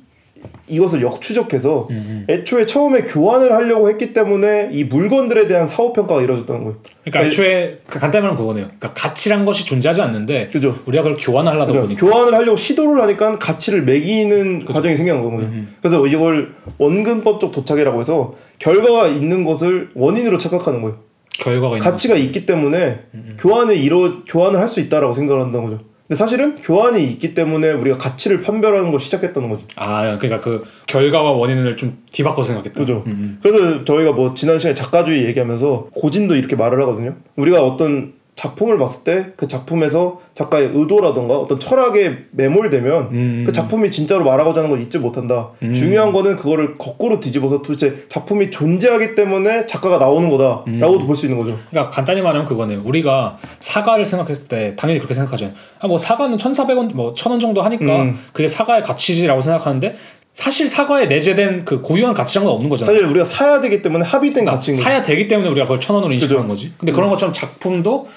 이것을 0.68 1.02
역추적해서 1.02 1.88
애초에 2.30 2.68
처음에 2.68 3.02
교환을 3.02 3.52
하려고 3.52 3.90
했기 3.90 4.14
때문에 4.14 4.70
이 4.72 4.84
물건들에 4.84 5.48
대한 5.48 5.66
사후 5.66 5.92
평가가 5.92 6.22
이루어졌다는 6.22 6.64
거예요. 6.64 6.78
그러니까 7.04 7.26
애초에 7.26 7.80
간단히 7.88 8.22
말하면 8.22 8.36
그거네요. 8.38 8.66
그러니까 8.66 8.94
가치란 8.94 9.44
것이 9.46 9.66
존재하지 9.66 10.02
않는데 10.02 10.50
그죠? 10.50 10.78
우리가 10.86 11.04
그걸 11.04 11.18
교환하려다 11.20 11.66
그죠? 11.68 11.82
보니까 11.82 12.00
교환을 12.06 12.36
하려고 12.36 12.58
시도를 12.58 13.02
하니까 13.02 13.40
가치를 13.40 13.84
매기는 13.84 14.66
과정이 14.66 14.96
생기는 14.96 15.24
거거든요. 15.24 15.64
그래서 15.82 16.06
이걸 16.06 16.54
원근법적 16.78 17.52
도착이라고 17.52 18.00
해서 18.00 18.36
결과가 18.60 19.08
있는 19.08 19.44
것을 19.46 19.90
원인으로 19.96 20.38
착각하는 20.38 20.82
거예요. 20.84 20.98
결과가 21.40 21.78
있는 21.78 21.80
가치가 21.90 22.16
있기 22.16 22.46
때문에 22.46 23.00
교환을 23.40 23.78
이루 23.78 24.24
교환을 24.28 24.60
할 24.60 24.68
수 24.68 24.80
있다라고 24.80 25.12
생각을 25.14 25.42
한다는 25.42 25.70
거죠. 25.70 25.84
근데 26.08 26.16
사실은 26.16 26.56
교환이 26.56 27.04
있기 27.12 27.34
때문에 27.34 27.72
우리가 27.72 27.98
가치를 27.98 28.42
판별하는 28.42 28.92
걸 28.92 29.00
시작했다는 29.00 29.50
거죠. 29.50 29.66
아 29.76 30.18
그러니까 30.20 30.40
그 30.40 30.64
결과와 30.86 31.32
원인을 31.32 31.78
좀 31.78 31.98
뒤바꿔서 32.12 32.48
생각했다. 32.48 32.80
그죠. 32.80 33.04
그래서 33.42 33.84
저희가 33.84 34.12
뭐 34.12 34.34
지난 34.36 34.60
시간에 34.60 34.76
작가주의 34.76 35.26
얘기하면서 35.26 35.90
고진도 35.96 36.36
이렇게 36.36 36.56
말을 36.56 36.80
하거든요. 36.82 37.16
우리가 37.38 37.64
어떤 37.64 38.14
작품을 38.36 38.78
봤을 38.78 39.04
때 39.04 39.26
그 39.38 39.48
작품에서 39.48 40.20
작가의 40.34 40.72
의도라던가 40.74 41.38
어떤 41.38 41.58
철학에 41.60 42.18
매몰되면 42.32 43.02
음. 43.12 43.44
그 43.46 43.52
작품이 43.54 43.90
진짜로 43.92 44.26
말하고자 44.26 44.60
하는 44.60 44.70
걸 44.70 44.82
잊지 44.82 45.00
못한다. 45.00 45.50
중요한 45.74 46.12
거는 46.12 46.36
그거를 46.36 46.78
거꾸로 46.78 47.20
뒤집어서 47.20 47.62
도대체 47.62 48.06
작품이 48.10 48.52
존재하기 48.52 49.16
때문에 49.16 49.66
작가가 49.66 49.98
나오는 49.98 50.30
거다라고도 50.30 51.06
볼수 51.06 51.26
있는 51.28 51.40
거죠. 51.40 51.58
그러니까 51.70 51.90
간단히 51.90 52.22
말하면 52.22 52.46
그거네요. 52.46 52.82
우리가 52.84 53.38
사과를 53.60 54.04
생각했을 54.06 54.48
때 54.48 54.74
당연히 54.76 55.00
그렇게 55.00 55.14
생각하죠. 55.14 55.52
아, 55.80 55.88
뭐 55.88 55.98
사과는 55.98 56.38
1,400원, 56.38 56.94
뭐 56.94 57.14
1,000원 57.14 57.40
정도 57.40 57.62
하니까 57.62 58.02
음. 58.04 58.20
그게 58.34 58.48
사과의 58.48 58.84
가치지라고 58.84 59.40
생각하는데 59.40 59.96
사실 60.34 60.68
사과에 60.68 61.06
내재된 61.06 61.64
그 61.64 61.82
고유한 61.82 62.14
가치란 62.14 62.44
건 62.46 62.54
없는 62.56 62.70
거잖아요. 62.70 62.94
사실 62.98 63.10
우리가 63.10 63.24
사야 63.24 63.62
되기 63.62 63.82
때문에 63.82 64.04
합의된 64.04 64.44
가치인 64.44 64.76
거죠. 64.76 64.84
사야 64.84 65.02
되기 65.02 65.30
때문에 65.30 65.48
우리가 65.50 65.66
그걸 65.66 65.80
천 65.80 65.96
원으로 65.96 66.12
인식하는 66.12 66.42
그죠. 66.42 66.48
거지. 66.50 66.74
근데 66.78 66.92
그런 66.92 67.10
것처럼 67.10 67.32
작품도 67.34 68.08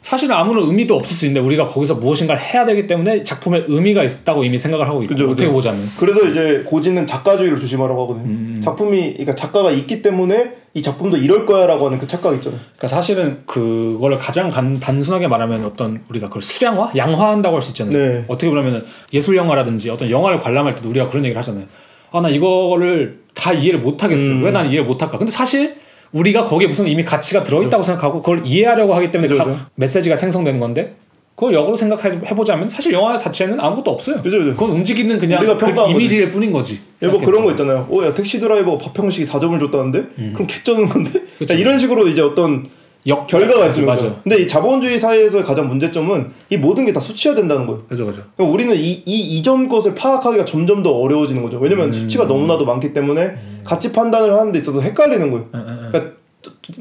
사실은 0.00 0.34
아무런 0.36 0.64
의미도 0.66 0.94
없을 0.96 1.14
수 1.16 1.26
있는데 1.26 1.44
우리가 1.46 1.66
거기서 1.66 1.96
무엇인가를 1.96 2.40
해야 2.40 2.64
되기 2.64 2.86
때문에 2.86 3.24
작품에 3.24 3.64
의미가 3.66 4.04
있다고 4.04 4.44
이미 4.44 4.56
생각을 4.58 4.86
하고 4.88 5.02
있고 5.02 5.08
그죠, 5.14 5.24
어떻게 5.26 5.44
그죠. 5.44 5.52
보자면 5.52 5.90
그래서 5.98 6.24
이제 6.26 6.62
고진은 6.66 7.06
작가주의를 7.06 7.58
조심하라고 7.60 8.02
하거든요. 8.04 8.24
음. 8.26 8.60
작품이 8.62 9.12
그러니까 9.14 9.34
작가가 9.34 9.70
있기 9.70 10.00
때문에 10.00 10.52
이 10.74 10.82
작품도 10.82 11.16
이럴 11.16 11.44
거야라고 11.44 11.86
하는 11.86 11.98
그 11.98 12.06
착각 12.06 12.34
있잖아요. 12.36 12.60
그러니까 12.76 12.88
사실은 12.88 13.42
그거를 13.46 14.18
가장 14.18 14.50
간- 14.50 14.78
단순하게 14.78 15.26
말하면 15.28 15.64
어떤 15.64 16.02
우리가 16.08 16.28
그걸 16.28 16.42
수량화, 16.42 16.92
양화한다고 16.96 17.56
할 17.56 17.62
수 17.62 17.70
있잖아요. 17.70 17.92
네. 17.98 18.24
어떻게 18.28 18.48
보면 18.48 18.84
예술 19.12 19.36
영화라든지 19.36 19.90
어떤 19.90 20.10
영화를 20.10 20.38
관람할 20.38 20.74
때도 20.76 20.88
우리가 20.90 21.08
그런 21.08 21.24
얘기를 21.24 21.38
하잖아요. 21.40 21.64
아 22.12 22.20
나 22.20 22.28
이거를 22.30 23.20
다 23.34 23.52
이해를 23.52 23.80
못 23.80 24.02
하겠어. 24.02 24.24
음. 24.30 24.42
왜난 24.44 24.66
이해를 24.68 24.84
못 24.84 25.02
할까? 25.02 25.18
근데 25.18 25.30
사실 25.30 25.76
우리가 26.12 26.44
거기에 26.44 26.68
무슨 26.68 26.86
이미 26.86 27.04
가치가 27.04 27.44
들어있다고 27.44 27.82
생각하고 27.82 28.22
그걸 28.22 28.42
이해하려고 28.46 28.94
하기 28.94 29.10
때문에 29.10 29.34
가-. 29.36 29.68
메시지가 29.74 30.16
생성되는 30.16 30.58
건데 30.60 30.94
그걸 31.34 31.54
역으로 31.54 31.76
생각해보자면 31.76 32.68
사실 32.68 32.92
영화 32.92 33.16
자체는 33.16 33.60
아무것도 33.60 33.92
없어요. 33.92 34.22
그죠, 34.22 34.38
그죠. 34.38 34.50
그건 34.52 34.70
움직이는 34.70 35.18
그냥 35.18 35.40
우리가 35.40 35.56
그 35.56 35.90
이미지일 35.92 36.28
뿐인 36.28 36.50
거지. 36.50 36.80
예, 37.02 37.06
뭐. 37.06 37.20
그런 37.20 37.44
거 37.44 37.52
있잖아요. 37.52 37.86
어, 37.90 38.04
야 38.04 38.12
택시 38.12 38.40
드라이버 38.40 38.76
박형식이 38.76 39.24
4점을 39.24 39.58
줬다는데 39.60 40.32
그럼 40.32 40.46
개쩌는 40.48 40.88
건데? 40.88 41.12
음. 41.14 41.46
야, 41.48 41.54
이런 41.54 41.78
식으로 41.78 42.08
이제 42.08 42.20
어떤 42.22 42.66
역 43.06 43.26
결과가 43.26 43.66
맞아, 43.66 43.80
있는 43.80 43.86
맞아. 43.86 44.20
근데 44.22 44.38
이 44.42 44.46
자본주의 44.48 44.98
사회에서의 44.98 45.44
가장 45.44 45.68
문제점은 45.68 46.30
이 46.50 46.56
모든 46.56 46.84
게 46.84 46.92
다 46.92 47.00
수치화된다는 47.00 47.66
거예요. 47.66 47.84
그죠 47.88 48.04
그죠. 48.06 48.22
그러니까 48.36 48.52
우리는 48.54 48.74
이, 48.76 49.02
이 49.06 49.38
이전 49.38 49.68
것을 49.68 49.94
파악하기가 49.94 50.44
점점 50.44 50.82
더 50.82 50.90
어려워지는 50.90 51.42
거죠. 51.42 51.58
왜냐면 51.58 51.86
음. 51.86 51.92
수치가 51.92 52.24
너무나도 52.24 52.64
많기 52.66 52.92
때문에 52.92 53.36
가치 53.64 53.92
판단을 53.92 54.32
하는 54.38 54.52
데 54.52 54.58
있어서 54.58 54.80
헷갈리는 54.80 55.30
거예요. 55.30 55.46
그러니까 55.52 56.12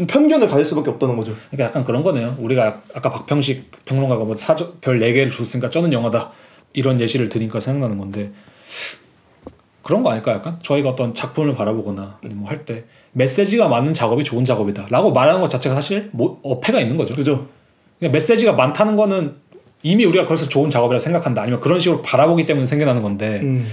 편견을 0.08 0.48
가질 0.48 0.66
수밖에 0.66 0.90
없다는 0.90 1.16
거죠. 1.18 1.34
그러니까 1.50 1.66
약간 1.70 1.84
그런 1.84 2.04
거네요. 2.04 2.36
우리가 2.40 2.82
아까 2.96 3.10
박평식 3.10 3.86
평론가가 3.86 4.24
뭐 4.26 4.36
사저 4.36 4.74
별 4.82 5.00
4개를 5.00 5.32
줬으니까 5.32 5.70
쩌는 5.70 5.94
영화다. 5.94 6.32
이런 6.74 7.00
예시를 7.00 7.30
드니까 7.30 7.60
생각나는 7.60 7.98
건데 7.98 8.32
그런 9.84 10.04
거 10.04 10.10
아닐까 10.12 10.34
약간? 10.34 10.60
저희가 10.64 10.90
어떤 10.90 11.14
작품을 11.14 11.56
바라보거나 11.56 12.20
뭐 12.24 12.50
할 12.50 12.66
때 12.66 12.84
메시지가 13.18 13.68
맞는 13.68 13.94
작업이 13.94 14.24
좋은 14.24 14.46
작업이다 14.46 14.88
라고 14.92 15.12
말하는 15.12 15.42
것 15.42 15.50
자체가 15.50 15.74
사실 15.74 16.10
뭐 16.14 16.40
어폐가 16.44 16.80
있는 16.80 16.98
거죠. 16.98 17.16
그죠? 17.16 17.48
그러니까 17.98 18.14
메시지가 18.16 18.54
많다는 18.54 18.96
거는 18.96 19.34
이미 19.82 20.06
우리가 20.06 20.26
그래서 20.26 20.48
좋은 20.48 20.70
작업이라 20.70 21.00
생각한다. 21.00 21.42
아니면 21.42 21.60
그런 21.60 21.80
식으로 21.80 22.04
바라보기 22.04 22.46
때문에 22.46 22.68
생겨나는 22.68 23.02
건데 23.02 23.40
음. 23.42 23.68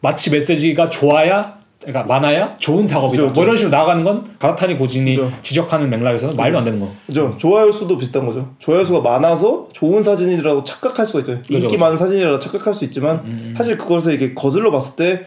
마치 0.00 0.30
메시지가 0.30 0.90
좋아야 0.90 1.58
그러니까 1.80 2.02
많아야 2.02 2.58
좋은 2.58 2.86
작업이다. 2.86 3.22
그죠, 3.22 3.32
뭐 3.34 3.44
이런 3.44 3.56
식으로 3.56 3.74
나아가는 3.74 4.04
건 4.04 4.36
가라타니 4.38 4.76
고진이 4.76 5.16
그죠. 5.16 5.32
지적하는 5.40 5.88
맥락에서는 5.88 6.36
말도 6.36 6.58
안 6.58 6.64
되는 6.64 6.78
거. 6.78 6.90
그죠? 7.06 7.34
좋아요 7.38 7.72
수도 7.72 7.96
비슷한 7.96 8.26
거죠. 8.26 8.54
좋아요 8.58 8.84
수가 8.84 9.00
많아서 9.00 9.70
좋은 9.72 10.02
사진이라고 10.02 10.62
착각할 10.62 11.06
수가 11.06 11.20
있죠. 11.20 11.32
인기 11.48 11.62
그죠. 11.62 11.74
음, 11.74 11.80
많은 11.80 11.96
사진이라고 11.96 12.38
착각할 12.38 12.74
수 12.74 12.84
있지만 12.84 13.54
사실 13.56 13.78
그것을 13.78 14.12
이렇게 14.12 14.34
거슬러 14.34 14.70
봤을 14.70 14.96
때 14.96 15.24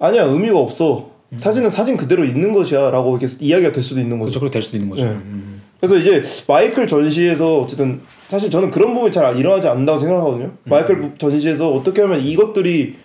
아니야 0.00 0.24
의미가 0.24 0.58
없어. 0.58 1.11
사진은 1.36 1.70
사진 1.70 1.96
그대로 1.96 2.24
있는 2.24 2.52
것이야라고 2.52 3.16
이렇게 3.16 3.34
이야기가 3.40 3.72
될 3.72 3.82
수도 3.82 4.00
있는 4.00 4.18
거죠. 4.18 4.30
그렇죠. 4.30 4.40
그렇게 4.40 4.52
될 4.52 4.62
수도 4.62 4.76
있는 4.76 4.90
거죠. 4.90 5.04
네. 5.04 5.10
음. 5.10 5.62
그래서 5.80 5.96
이제 5.96 6.22
마이클 6.46 6.86
전시에서 6.86 7.58
어쨌든 7.58 8.00
사실 8.28 8.50
저는 8.50 8.70
그런 8.70 8.94
부분이 8.94 9.10
잘 9.10 9.36
일어나지 9.36 9.66
않는다고 9.66 9.98
생각하거든요. 9.98 10.44
음. 10.44 10.56
마이클 10.64 11.12
전시에서 11.18 11.72
어떻게 11.72 12.02
하면 12.02 12.20
이것들이 12.20 12.96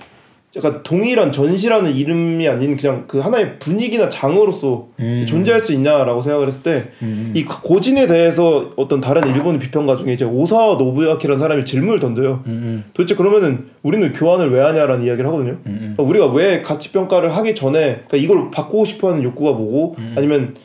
약간 0.57 0.81
동일한 0.81 1.31
전시라는 1.31 1.95
이름이 1.95 2.47
아닌 2.47 2.75
그냥 2.75 3.05
그 3.07 3.19
하나의 3.19 3.59
분위기나 3.59 4.09
장으로서 4.09 4.87
음. 4.99 5.23
존재할 5.27 5.61
수 5.61 5.71
있냐라고 5.73 6.21
생각을 6.21 6.47
했을 6.47 6.63
때이 6.63 7.45
고진에 7.45 8.07
대해서 8.07 8.71
어떤 8.75 8.99
다른 8.99 9.27
일본 9.33 9.59
비평가 9.59 9.95
중에 9.95 10.13
이제 10.13 10.25
오사와 10.25 10.77
노부야키라는 10.77 11.39
사람이 11.39 11.65
질문을 11.65 11.99
던져요. 11.99 12.41
음, 12.47 12.83
도대체 12.93 13.15
그러면은 13.15 13.67
우리는 13.83 14.11
교환을 14.13 14.51
왜 14.51 14.61
하냐라는 14.61 15.05
이야기를 15.05 15.29
하거든요. 15.29 15.57
음, 15.67 15.95
그러니까 15.95 16.03
우리가 16.03 16.33
왜 16.33 16.61
가치 16.63 16.91
평가를 16.91 17.35
하기 17.37 17.53
전에 17.53 18.03
그러니까 18.07 18.17
이걸 18.17 18.49
바꾸고 18.49 18.85
싶어하는 18.85 19.23
욕구가 19.23 19.51
뭐고 19.51 19.95
음. 19.99 20.15
아니면 20.17 20.55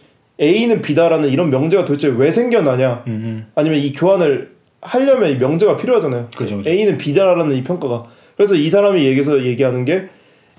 A는 0.40 0.80
B다라는 0.80 1.28
이런 1.28 1.50
명제가 1.50 1.84
도대체 1.84 2.08
왜 2.08 2.30
생겨나냐 2.30 3.04
음, 3.06 3.12
음. 3.12 3.46
아니면 3.54 3.78
이 3.78 3.92
교환을 3.92 4.52
하려면 4.80 5.30
이 5.30 5.36
명제가 5.36 5.76
필요하잖아요. 5.76 6.28
그죠, 6.36 6.56
그죠. 6.56 6.68
A는 6.68 6.96
B다라는 6.96 7.54
이 7.56 7.62
평가가 7.62 8.06
그래서 8.36 8.54
이 8.54 8.68
사람이 8.68 9.04
얘기해서 9.04 9.44
얘기하는 9.44 9.84
게 9.84 10.08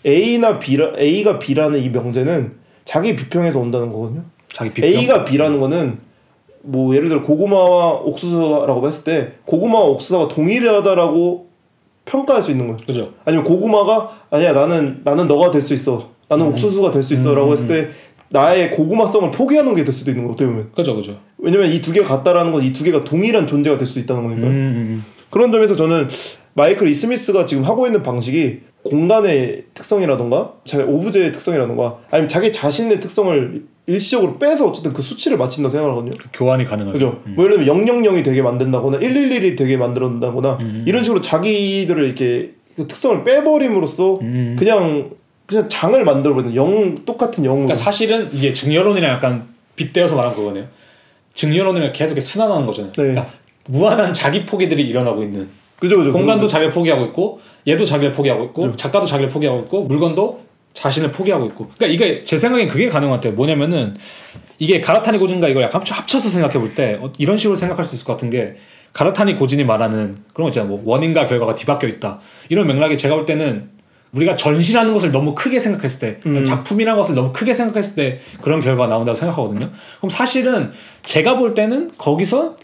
A나 0.05 0.59
B라 0.59 0.93
A가 0.99 1.39
B라는 1.39 1.81
이 1.81 1.89
명제는 1.89 2.53
자기 2.85 3.15
비평에서 3.15 3.59
온다는 3.59 3.91
거거든요. 3.91 4.23
자기 4.47 4.71
비평. 4.73 4.89
A가 4.89 5.23
B라는 5.25 5.59
거는 5.59 5.97
뭐 6.61 6.95
예를 6.95 7.09
들어 7.09 7.21
고구마와 7.23 7.91
옥수수라고 8.01 8.87
했을 8.87 9.03
때 9.03 9.31
고구마와 9.45 9.85
옥수수가 9.85 10.27
동일하다라고 10.29 11.47
평가할 12.05 12.43
수 12.43 12.51
있는 12.51 12.67
거예요. 12.67 12.77
그죠. 12.85 13.13
아니면 13.25 13.45
고구마가 13.45 14.09
아니야 14.29 14.53
나는 14.53 15.01
나는 15.03 15.27
너가 15.27 15.51
될 15.51 15.61
수 15.61 15.73
있어. 15.73 16.09
나는 16.29 16.47
옥수수가 16.47 16.91
될 16.91 17.03
수 17.03 17.13
있어라고 17.13 17.51
했을 17.51 17.67
때 17.67 17.87
나의 18.29 18.71
고구마성을 18.71 19.31
포기하는 19.31 19.75
게 19.75 19.83
될 19.83 19.93
수도 19.93 20.11
있는 20.11 20.25
거 20.25 20.31
어떻게 20.31 20.45
보면. 20.45 20.71
그죠, 20.75 20.95
그죠. 20.95 21.17
왜냐면 21.37 21.71
이 21.71 21.81
두 21.81 21.91
개가 21.93 22.07
같다라는 22.07 22.51
건 22.51 22.61
이 22.63 22.73
두 22.73 22.83
개가 22.83 23.03
동일한 23.03 23.45
존재가 23.47 23.77
될 23.77 23.85
수 23.87 23.99
있다는 23.99 24.23
거니까. 24.23 24.47
음, 24.47 24.51
음, 24.53 25.05
그런 25.29 25.51
점에서 25.51 25.75
저는 25.75 26.07
마이클 26.53 26.87
이스미스가 26.87 27.45
지금 27.45 27.63
하고 27.63 27.85
있는 27.85 28.03
방식이 28.03 28.61
공간의 28.83 29.63
특성이라던가 29.73 30.53
자기 30.65 30.83
오브제의 30.83 31.31
특성이라던가 31.31 31.99
아니면 32.11 32.27
자기 32.27 32.51
자신의 32.51 32.99
특성을 32.99 33.63
일시적으로 33.85 34.37
빼서 34.37 34.67
어쨌든 34.67 34.93
그 34.93 35.01
수치를 35.01 35.37
맞춘다 35.37 35.69
생각하거든요. 35.69 36.13
음. 36.13 36.29
교환이 36.33 36.65
가능하죠. 36.65 36.93
그죠? 36.93 37.21
뭐 37.25 37.45
예를 37.45 37.65
들면 37.65 37.85
000이 37.85 38.23
되게 38.23 38.41
만든다거나 38.41 38.99
111이 38.99 39.57
되게 39.57 39.77
만들어낸다거나 39.77 40.57
음. 40.61 40.85
이런 40.87 41.03
식으로 41.03 41.21
자기들을 41.21 42.05
이렇게 42.05 42.51
그 42.75 42.87
특성을 42.87 43.23
빼버림으로써 43.23 44.19
음. 44.21 44.55
그냥 44.57 45.11
그냥 45.45 45.67
장을 45.67 46.01
만들어버리는 46.03 46.55
영 46.55 46.95
똑같은 47.05 47.43
영으로 47.43 47.67
그러니까 47.67 47.75
사실은 47.75 48.29
이게 48.31 48.53
증여론이랑 48.53 49.11
약간 49.11 49.47
빗대어서 49.75 50.15
말한 50.15 50.33
그거네요. 50.33 50.65
증여론을 51.33 51.91
계속 51.93 52.19
순환하는 52.19 52.65
거잖아요. 52.65 52.93
네. 52.93 53.01
그러니까 53.03 53.27
무한한 53.67 54.13
자기 54.13 54.45
포기들이 54.45 54.87
일어나고 54.87 55.23
있는 55.23 55.49
그죠 55.79 55.97
그죠. 55.97 56.13
공간도 56.13 56.47
자기를 56.47 56.71
포기하고 56.73 57.05
있고 57.05 57.39
얘도 57.67 57.85
자기를 57.85 58.13
포기하고 58.13 58.45
있고 58.45 58.75
작가도 58.75 59.05
자기를 59.05 59.31
포기하고 59.31 59.59
있고 59.61 59.83
물건도 59.83 60.41
자신을 60.73 61.11
포기하고 61.11 61.45
있고. 61.47 61.69
그러니까 61.77 61.87
이게 61.87 62.23
제 62.23 62.35
생각엔 62.37 62.67
그게 62.67 62.87
가능한 62.89 63.09
것 63.09 63.15
같아요. 63.17 63.33
뭐냐면은 63.33 63.95
이게 64.59 64.79
가라타니 64.81 65.17
고진과 65.17 65.49
이걸 65.49 65.63
약간 65.63 65.81
합쳐- 65.81 65.93
합쳐서 65.93 66.29
생각해 66.29 66.53
볼때 66.59 66.97
어, 67.01 67.11
이런 67.17 67.37
식으로 67.37 67.55
생각할 67.55 67.83
수 67.85 67.95
있을 67.95 68.05
것 68.07 68.13
같은 68.13 68.29
게 68.29 68.55
가라타니 68.93 69.35
고진이 69.35 69.65
말하는 69.65 70.17
그런 70.33 70.45
거 70.45 70.49
있잖아요. 70.49 70.69
뭐 70.69 70.81
원인과 70.85 71.27
결과가 71.27 71.55
뒤바뀌어 71.55 71.89
있다. 71.89 72.19
이런 72.49 72.67
맥락이 72.67 72.97
제가 72.97 73.15
볼 73.15 73.25
때는 73.25 73.69
우리가 74.13 74.35
전시라는 74.35 74.93
것을 74.93 75.11
너무 75.11 75.33
크게 75.33 75.59
생각했을 75.59 76.21
때 76.23 76.43
작품이라는 76.43 76.95
것을 76.97 77.15
너무 77.15 77.33
크게 77.33 77.53
생각했을 77.55 77.95
때 77.95 78.19
그런 78.41 78.61
결과가 78.61 78.87
나온다고 78.87 79.15
생각하거든요. 79.15 79.71
그럼 79.97 80.09
사실은 80.11 80.71
제가 81.03 81.35
볼 81.37 81.55
때는 81.55 81.91
거기서 81.97 82.57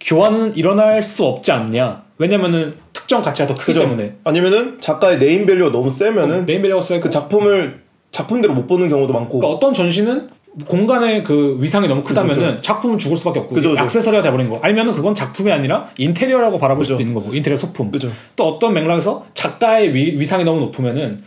교환은 0.00 0.56
일어날 0.56 1.02
수 1.02 1.24
없지 1.26 1.52
않냐 1.52 2.05
왜냐면은 2.18 2.74
특정 2.92 3.22
가치가 3.22 3.46
더 3.48 3.54
크기 3.54 3.66
그죠. 3.66 3.80
때문에 3.80 4.16
아니면은 4.24 4.78
작가의 4.80 5.18
네임 5.18 5.46
밸류가 5.46 5.70
너무 5.70 5.90
세면은 5.90 6.46
네임 6.46 6.62
밸류가 6.62 6.80
세고 6.80 7.02
그 7.02 7.10
작품을 7.10 7.80
작품대로 8.10 8.54
못 8.54 8.66
보는 8.66 8.88
경우도 8.88 9.12
많고. 9.12 9.38
그러니까 9.38 9.56
어떤 9.56 9.74
전시는 9.74 10.30
공간의 10.64 11.22
그 11.22 11.58
위상이 11.60 11.86
너무 11.86 12.02
크다면은 12.02 12.62
작품은 12.62 12.96
죽을 12.96 13.16
수밖에 13.16 13.40
없고 13.40 13.54
그죠, 13.54 13.70
그죠. 13.70 13.82
액세서리가 13.82 14.22
돼버린 14.22 14.48
거 14.48 14.58
아니면은 14.62 14.94
그건 14.94 15.12
작품이 15.12 15.52
아니라 15.52 15.90
인테리어라고 15.98 16.58
바라볼 16.58 16.82
수도 16.84 17.00
있는 17.00 17.14
거고 17.14 17.34
인테리어 17.34 17.56
소품 17.56 17.90
그죠. 17.90 18.08
또 18.36 18.48
어떤 18.48 18.72
맥락에서 18.72 19.26
작가의 19.34 19.94
위, 19.94 20.18
위상이 20.18 20.44
너무 20.44 20.60
높으면은 20.60 21.22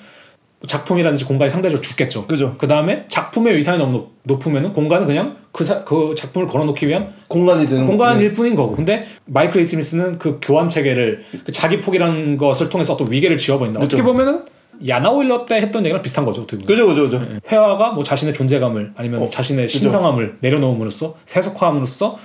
작품이라든지 0.68 1.24
공간이 1.26 1.50
상대적으로 1.50 1.82
죽겠죠. 1.82 2.28
그죠. 2.28 2.56
그 2.58 2.68
다음에 2.68 3.06
작품의 3.08 3.56
위상이 3.56 3.78
너무 3.78 3.92
높, 3.94 4.12
높으면은 4.24 4.74
공간은 4.74 5.08
그냥 5.08 5.38
그, 5.52 5.64
사- 5.64 5.84
그 5.86 6.14
작품을 6.18 6.48
걸어놓기 6.48 6.86
위한 6.88 7.14
공간이 7.28 7.66
되는 7.66 7.88
공간일 7.88 8.34
뿐인 8.34 8.56
거고. 8.56 8.76
근데 8.76 9.06
마이클 9.26 9.62
이스미스는 9.62 10.20
그 10.20 10.40
교환 10.42 10.68
체계를 10.68 11.24
그 11.46 11.52
자기 11.52 11.80
포기라는 11.80 12.36
것을 12.38 12.70
통해서 12.70 12.94
어떤 12.94 13.10
위계를 13.12 13.38
지어버린다. 13.38 13.80
그죠. 13.80 13.96
어떻게 13.98 14.04
보면은 14.04 14.44
야나오일러 14.88 15.46
때 15.46 15.56
했던 15.56 15.84
얘기랑 15.86 16.02
비슷한 16.02 16.24
거죠 16.26 16.42
어떻게 16.42 16.58
보면. 16.62 16.68
그죠 16.68 16.88
그죠 16.88 17.20
그죠. 17.20 17.40
회화가 17.52 17.92
뭐 17.92 18.04
자신의 18.04 18.34
존재감을 18.34 18.94
아니면 18.96 19.30
자신의 19.30 19.68
신성함을 19.70 20.38
내려놓음으로써 20.42 21.16
세속화함으로써 21.26 22.18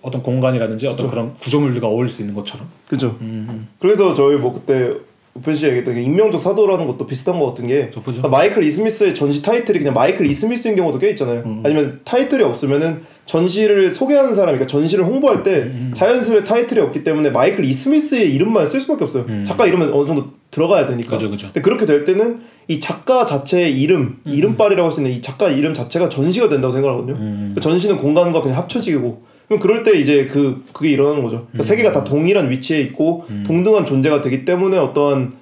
어떤 0.00 0.22
공간이라든지 0.22 0.86
어떤 0.86 1.08
그런 1.08 1.34
구조물들과 1.34 1.86
어울릴 1.88 2.10
수 2.10 2.22
있는 2.22 2.34
것처럼. 2.34 2.66
그죠. 2.88 3.16
음, 3.20 3.68
그래서 3.78 4.14
저희 4.14 4.36
뭐 4.36 4.52
그때 4.52 4.94
우편 5.34 5.54
씨 5.54 5.64
얘기했던 5.66 5.94
게 5.94 6.02
익명적 6.02 6.38
사도라는 6.38 6.86
것도 6.86 7.06
비슷한 7.06 7.38
것 7.38 7.46
같은 7.46 7.66
게. 7.66 7.88
그러니까 8.04 8.28
마이클 8.28 8.62
이스미스의 8.62 9.14
전시 9.14 9.42
타이틀이 9.42 9.78
그냥 9.78 9.94
마이클 9.94 10.26
이스미스인 10.26 10.76
경우도 10.76 10.98
꽤 10.98 11.08
있잖아요. 11.10 11.42
음. 11.46 11.62
아니면 11.64 12.00
타이틀이 12.04 12.42
없으면은 12.42 13.02
전시를 13.24 13.92
소개하는 13.92 14.34
사람, 14.34 14.54
그러니까 14.54 14.66
전시를 14.66 15.06
홍보할 15.06 15.42
때 15.42 15.50
음, 15.50 15.92
자연스레 15.94 16.44
타이틀이 16.44 16.80
없기 16.80 17.02
때문에 17.02 17.30
마이클 17.30 17.64
이스미스의 17.64 18.34
이름만 18.34 18.66
쓸 18.66 18.78
수밖에 18.80 19.04
없어요. 19.04 19.24
작가 19.44 19.66
이름은 19.66 19.92
어느 19.94 20.06
정도 20.06 20.32
들어가야 20.50 20.84
되니까. 20.84 21.14
음. 21.14 21.16
그죠, 21.16 21.30
그죠. 21.30 21.46
근데 21.46 21.62
그렇게 21.62 21.86
될 21.86 22.04
때는 22.04 22.40
이 22.68 22.78
작가 22.78 23.24
자체의 23.24 23.80
이름, 23.80 24.18
음, 24.26 24.32
이름빨이라고 24.32 24.86
할 24.86 24.92
수 24.92 25.00
있는 25.00 25.12
이 25.16 25.22
작가 25.22 25.48
이름 25.48 25.72
자체가 25.72 26.10
전시가 26.10 26.50
된다고 26.50 26.72
생각하거든요. 26.72 27.14
음, 27.14 27.52
그 27.54 27.60
전시는 27.62 27.96
공간과 27.96 28.42
그냥 28.42 28.58
합쳐지고 28.58 29.22
그럼 29.48 29.60
그럴 29.60 29.82
때 29.82 29.98
이제 29.98 30.26
그 30.26 30.64
그게 30.72 30.90
일어나는 30.90 31.22
거죠. 31.22 31.46
그러니까 31.50 31.62
세 31.64 31.76
개가 31.76 31.92
다 31.92 32.04
동일한 32.04 32.50
위치에 32.50 32.80
있고 32.80 33.26
동등한 33.46 33.84
존재가 33.84 34.22
되기 34.22 34.44
때문에 34.44 34.78
어떠한 34.78 35.34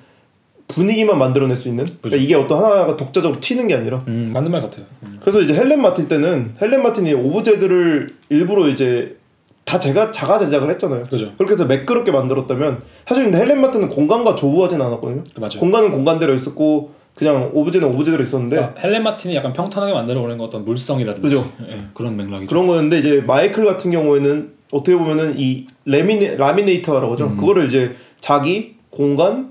분위기만 0.68 1.18
만들어낼 1.18 1.56
수 1.56 1.68
있는 1.68 1.84
그러니까 2.00 2.22
이게 2.22 2.34
어떤 2.34 2.62
하나가 2.62 2.96
독자적으로 2.96 3.40
튀는 3.40 3.66
게 3.66 3.74
아니라 3.74 4.04
음, 4.08 4.30
맞는 4.32 4.50
말 4.50 4.62
같아요 4.62 4.84
음. 5.02 5.18
그래서 5.20 5.40
이제 5.40 5.52
헬렌 5.52 5.82
마틴 5.82 6.06
때는 6.08 6.54
헬렌 6.60 6.82
마틴이 6.82 7.12
오브제들을 7.14 8.08
일부러 8.28 8.68
이제 8.68 9.16
다 9.64 9.78
제가 9.78 10.10
자가 10.10 10.38
제작을 10.38 10.70
했잖아요. 10.70 11.04
그죠 11.04 11.32
그렇게 11.36 11.54
해서 11.54 11.64
매끄럽게 11.64 12.10
만들었다면 12.10 12.82
사실 13.06 13.24
근데 13.24 13.38
헬렌 13.38 13.60
마틴은 13.60 13.88
공간과 13.88 14.34
조우하진 14.34 14.80
않았거든요. 14.80 15.24
맞아요 15.38 15.58
공간은 15.58 15.90
공간대로 15.90 16.34
있었고 16.34 16.92
그냥 17.20 17.50
오브제는 17.52 17.86
오브제대로 17.86 18.24
있었는데 18.24 18.56
그러니까 18.56 18.80
헬렌 18.80 19.02
마틴이 19.02 19.36
약간 19.36 19.52
평탄하게 19.52 19.92
만들어 19.92 20.22
오는 20.22 20.40
어떤 20.40 20.64
물성이라든지. 20.64 21.20
그죠. 21.20 21.52
예, 21.68 21.82
그런 21.92 22.16
맥락이죠. 22.16 22.48
그런 22.48 22.66
거였는데 22.66 22.98
이제 22.98 23.22
마이클 23.26 23.66
같은 23.66 23.90
경우에는 23.90 24.52
어떻게 24.72 24.96
보면은 24.96 25.38
이 25.38 25.66
레미네 25.84 26.36
laminator라고 26.36 27.12
하죠. 27.12 27.36
그거를 27.36 27.68
이제 27.68 27.94
자기 28.20 28.76
공간 28.88 29.50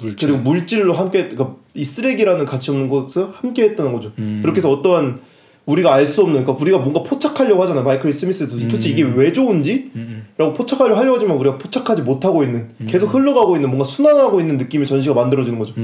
물질. 0.00 0.28
그리고 0.28 0.42
물질로 0.42 0.92
함께 0.92 1.28
그러니까 1.28 1.54
이 1.74 1.84
쓰레기라는 1.84 2.46
가치 2.46 2.72
없는 2.72 2.88
것을 2.88 3.28
함께 3.32 3.62
했다는 3.62 3.92
거죠. 3.92 4.10
그렇게 4.42 4.56
해서 4.56 4.72
어떠한 4.72 5.20
우리가 5.66 5.94
알 5.94 6.06
수 6.06 6.22
없는 6.22 6.42
그러니까 6.42 6.60
우리가 6.60 6.78
뭔가 6.78 7.04
포착하려고 7.04 7.62
하잖아. 7.62 7.82
마이클 7.82 8.12
스미스도. 8.12 8.58
도대체 8.58 8.88
이게 8.88 9.04
왜 9.04 9.32
좋은지? 9.32 9.92
라고 10.36 10.52
포착하려고 10.52 10.98
하려고 10.98 11.14
하지만 11.16 11.36
우리가 11.36 11.58
포착하지 11.58 12.02
못하고 12.02 12.42
있는 12.42 12.70
계속 12.88 13.14
흘러가고 13.14 13.54
있는 13.54 13.68
뭔가 13.68 13.84
순환하고 13.84 14.40
있는 14.40 14.56
느낌의 14.56 14.88
전시가 14.88 15.14
만들어지는 15.14 15.60
거죠. 15.60 15.74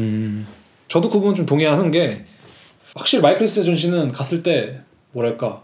음, 0.91 0.93
저도 0.93 1.09
그 1.09 1.21
부분 1.21 1.35
좀 1.35 1.47
동의하는 1.47 1.91
게 1.91 2.25
확실히 2.97 3.23
마이클 3.23 3.41
스미스 3.41 3.63
전시는 3.63 4.13
갔을 4.13 4.43
때 4.43 4.81
뭐랄까 5.13 5.63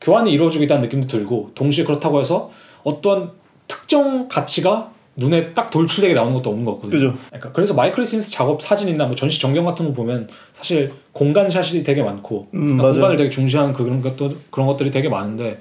교환이 0.00 0.32
이루어지고 0.32 0.64
있다는 0.64 0.82
느낌도 0.82 1.06
들고 1.06 1.52
동시에 1.54 1.84
그렇다고 1.84 2.20
해서 2.20 2.50
어떤 2.82 3.32
특정 3.68 4.28
가치가 4.28 4.90
눈에 5.14 5.52
딱 5.52 5.70
돌출되게 5.70 6.14
나오는 6.14 6.32
것도 6.34 6.50
없는 6.50 6.64
것 6.64 6.76
같거든요. 6.76 7.10
그죠. 7.12 7.18
그러니까 7.28 7.52
그래서 7.52 7.74
마이클 7.74 8.04
스미스 8.06 8.32
작업 8.32 8.62
사진이나 8.62 9.04
뭐 9.04 9.14
전시 9.14 9.40
전경 9.40 9.66
같은 9.66 9.86
거 9.86 9.92
보면 9.92 10.28
사실 10.54 10.90
공간 11.12 11.54
shot이 11.54 11.84
되게 11.84 12.02
많고 12.02 12.48
음, 12.54 12.76
그러니까. 12.78 12.92
공간을 12.92 13.16
되게 13.18 13.30
중시하는 13.30 13.74
그런 13.74 14.00
것들 14.00 14.30
그런 14.50 14.66
것들이 14.66 14.90
되게 14.90 15.10
많은데 15.10 15.60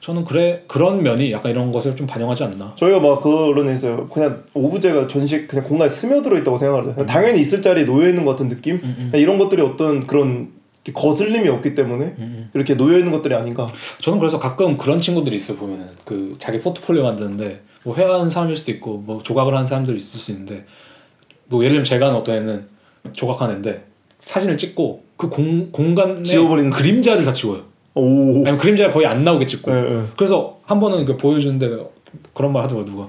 저는 0.00 0.24
그래 0.24 0.64
그런 0.66 1.02
면이 1.02 1.32
약간 1.32 1.52
이런 1.52 1.70
것을 1.72 1.94
좀 1.96 2.06
반영하지 2.06 2.44
않나. 2.44 2.74
저희가 2.76 3.00
막 3.00 3.22
그런 3.22 3.68
얘기 3.68 3.74
했어요. 3.74 4.08
그냥 4.08 4.42
오브제가 4.54 5.06
전시 5.06 5.46
그냥 5.46 5.64
공간에 5.64 5.88
스며들어 5.88 6.38
있다고 6.38 6.56
생각하잖아요. 6.56 7.06
당연히 7.06 7.40
있을 7.40 7.62
자리에 7.62 7.84
놓여 7.84 8.08
있는 8.08 8.24
것 8.24 8.32
같은 8.32 8.48
느낌. 8.48 8.80
그냥 8.80 9.10
이런 9.14 9.38
것들이 9.38 9.62
어떤 9.62 10.06
그런 10.06 10.50
거슬림이 10.92 11.48
없기 11.48 11.74
때문에 11.76 12.14
이렇게 12.54 12.76
놓여 12.76 12.98
있는 12.98 13.12
것들이 13.12 13.34
아닌가. 13.34 13.66
저는 14.00 14.18
그래서 14.18 14.38
가끔 14.38 14.76
그런 14.76 14.98
친구들이 14.98 15.36
있어 15.36 15.54
보면은 15.54 15.86
그 16.04 16.34
자기 16.38 16.58
포트폴리오 16.58 17.04
만드는데 17.04 17.62
뭐 17.84 17.94
회화하는 17.94 18.30
사람일 18.30 18.56
수도 18.56 18.72
있고 18.72 18.98
뭐 18.98 19.22
조각을 19.22 19.54
하는 19.54 19.66
사람들 19.66 19.96
있을 19.96 20.18
수 20.18 20.32
있는데 20.32 20.64
뭐 21.46 21.62
예를 21.62 21.74
들면 21.74 21.84
제가 21.84 22.06
아는 22.06 22.18
어떤 22.18 22.36
애는 22.36 22.66
조각하는 23.12 23.54
애인데 23.54 23.84
사진을 24.18 24.56
찍고 24.56 25.04
그 25.16 25.28
공, 25.28 25.70
공간에 25.70 26.22
지워버리는 26.22 26.70
그림자를 26.70 27.24
다 27.24 27.32
지워요. 27.32 27.71
오. 27.94 28.02
아니면 28.02 28.58
그림자가 28.58 28.92
거의 28.92 29.06
안 29.06 29.24
나오게 29.24 29.46
찍고. 29.46 29.70
예, 29.70 29.76
예. 29.76 30.02
그래서 30.16 30.58
한 30.64 30.80
번은 30.80 31.04
그 31.04 31.16
보여주는데 31.16 31.68
그런 32.32 32.52
말 32.52 32.64
하더라고 32.64 32.84
누가 32.84 33.08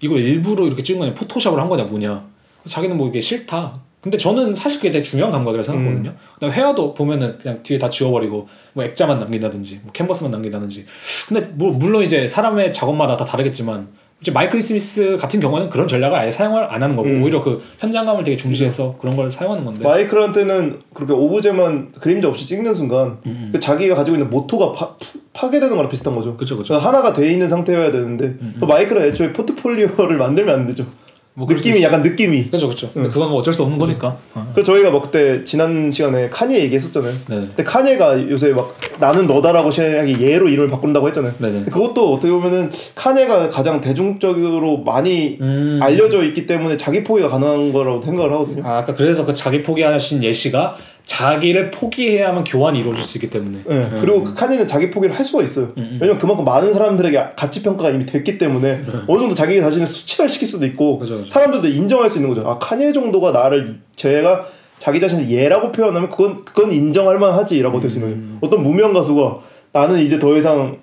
이거 0.00 0.16
일부러 0.18 0.66
이렇게 0.66 0.82
찍은 0.82 1.00
거냐 1.00 1.14
포토샵을 1.14 1.58
한 1.58 1.68
거냐 1.68 1.84
뭐냐 1.84 2.24
자기는 2.64 2.96
뭐 2.96 3.08
이게 3.08 3.20
싫다 3.20 3.80
근데 4.00 4.18
저는 4.18 4.54
사실 4.54 4.78
그게 4.78 4.90
되게 4.90 5.02
중요한 5.02 5.30
감각이라고 5.30 5.62
생각하거든요 5.62 6.10
음. 6.10 6.16
그다음에 6.34 6.54
회화도 6.54 6.94
보면은 6.94 7.38
그냥 7.38 7.62
뒤에 7.62 7.78
다 7.78 7.88
지워버리고 7.88 8.48
뭐 8.72 8.84
액자만 8.84 9.18
남긴다든지 9.20 9.80
뭐 9.82 9.92
캔버스만 9.92 10.32
남긴다든지 10.32 10.86
근데 11.28 11.46
뭐 11.54 11.70
물론 11.70 12.02
이제 12.02 12.26
사람의 12.26 12.72
작업마다 12.72 13.16
다 13.16 13.24
다르겠지만 13.24 13.88
이제 14.22 14.30
마이클 14.30 14.62
스미스 14.62 15.16
같은 15.20 15.40
경우는 15.40 15.68
그런 15.68 15.88
전략을 15.88 16.16
아예 16.16 16.30
사용을 16.30 16.72
안 16.72 16.80
하는 16.80 16.94
거고 16.94 17.08
음. 17.08 17.22
오히려 17.24 17.42
그 17.42 17.60
현장감을 17.80 18.22
되게 18.22 18.36
중시해서 18.36 18.96
그런 19.00 19.16
걸 19.16 19.32
사용하는 19.32 19.64
건데 19.64 19.82
마이클한테는 19.82 20.80
그렇게 20.94 21.12
오브제만 21.12 21.90
그림자 22.00 22.28
없이 22.28 22.46
찍는 22.46 22.72
순간 22.72 23.18
그 23.50 23.58
자기가 23.58 23.96
가지고 23.96 24.16
있는 24.16 24.30
모토가 24.30 24.72
파, 24.72 24.96
파괴되는 25.32 25.74
거랑 25.74 25.90
비슷한 25.90 26.14
거죠. 26.14 26.36
그쵸 26.36 26.56
그러니까 26.56 26.78
하나가 26.88 27.12
돼 27.12 27.32
있는 27.32 27.48
상태여야 27.48 27.90
되는데 27.90 28.36
그 28.60 28.64
마이클은 28.64 29.02
애초에 29.06 29.32
포트폴리오를 29.32 30.16
만들면 30.18 30.54
안 30.60 30.66
되죠. 30.68 30.86
뭐 31.34 31.48
느낌이 31.48 31.78
있- 31.78 31.82
약간 31.82 32.02
느낌이. 32.02 32.50
그쵸 32.50 32.68
그쵸 32.68 32.90
근데 32.92 33.08
그건 33.08 33.30
뭐 33.30 33.38
어쩔 33.38 33.54
수 33.54 33.62
없는 33.62 33.78
거니까 33.78 34.18
어. 34.34 34.46
그래서 34.52 34.70
저희가 34.72 34.90
뭐 34.90 35.00
그때 35.00 35.42
지난 35.44 35.90
시간에 35.90 36.28
카니에 36.28 36.60
얘기했었잖아요. 36.64 37.12
네. 37.28 37.36
근데 37.36 37.64
카니가 37.64 38.28
요새 38.30 38.50
막 38.50 38.76
나는 39.00 39.26
너다라고 39.26 39.70
시작하기 39.70 40.22
얘로 40.22 40.48
이름을 40.48 40.68
바꾼다고 40.70 41.08
했잖아요. 41.08 41.32
네네. 41.38 41.52
근데 41.54 41.70
그것도 41.70 42.12
어떻게 42.12 42.30
보면은 42.30 42.70
카니가 42.94 43.48
가장 43.48 43.80
대중적으로 43.80 44.78
많이 44.84 45.38
음. 45.40 45.78
알려져 45.82 46.22
있기 46.24 46.46
때문에 46.46 46.76
자기 46.76 47.02
포기가 47.02 47.28
가능한 47.28 47.72
거라고 47.72 48.02
생각을 48.02 48.30
하거든요. 48.32 48.62
아, 48.66 48.78
아까 48.78 48.94
그래서 48.94 49.24
그 49.24 49.32
자기 49.32 49.62
포기하신 49.62 50.22
예시가 50.22 50.74
자기를 51.04 51.70
포기해야만 51.70 52.44
교환이 52.44 52.80
이루어질 52.80 53.02
수 53.04 53.18
있기 53.18 53.28
때문에. 53.28 53.58
네. 53.66 53.88
그리고 54.00 54.22
그 54.22 54.34
카니는 54.34 54.66
자기 54.66 54.90
포기를 54.90 55.14
할 55.16 55.24
수가 55.24 55.42
있어요. 55.42 55.72
왜냐면 55.76 56.18
그만큼 56.18 56.44
많은 56.44 56.72
사람들에게 56.72 57.22
가치 57.36 57.62
평가가 57.62 57.90
이미 57.90 58.06
됐기 58.06 58.38
때문에 58.38 58.82
어느 59.06 59.18
정도 59.20 59.34
자기 59.34 59.60
자신을 59.60 59.86
수치를 59.86 60.28
시킬 60.28 60.48
수도 60.48 60.64
있고 60.66 60.98
그죠, 60.98 61.18
그죠. 61.18 61.28
사람들도 61.30 61.68
인정할 61.68 62.08
수 62.08 62.18
있는 62.18 62.32
거죠. 62.32 62.48
아 62.48 62.58
카니 62.58 62.92
정도가 62.92 63.32
나를 63.32 63.80
제가 63.96 64.46
자기 64.78 65.00
자신을 65.00 65.30
얘라고 65.30 65.70
표현하면 65.72 66.08
그건 66.08 66.44
그건 66.44 66.72
인정할 66.72 67.18
만하지라고 67.18 67.78
될 67.80 67.90
수 67.90 67.98
있는 67.98 68.38
거죠. 68.40 68.46
어떤 68.46 68.62
무명 68.62 68.92
가수가 68.92 69.38
나는 69.72 70.00
이제 70.00 70.18
더 70.18 70.36
이상 70.36 70.78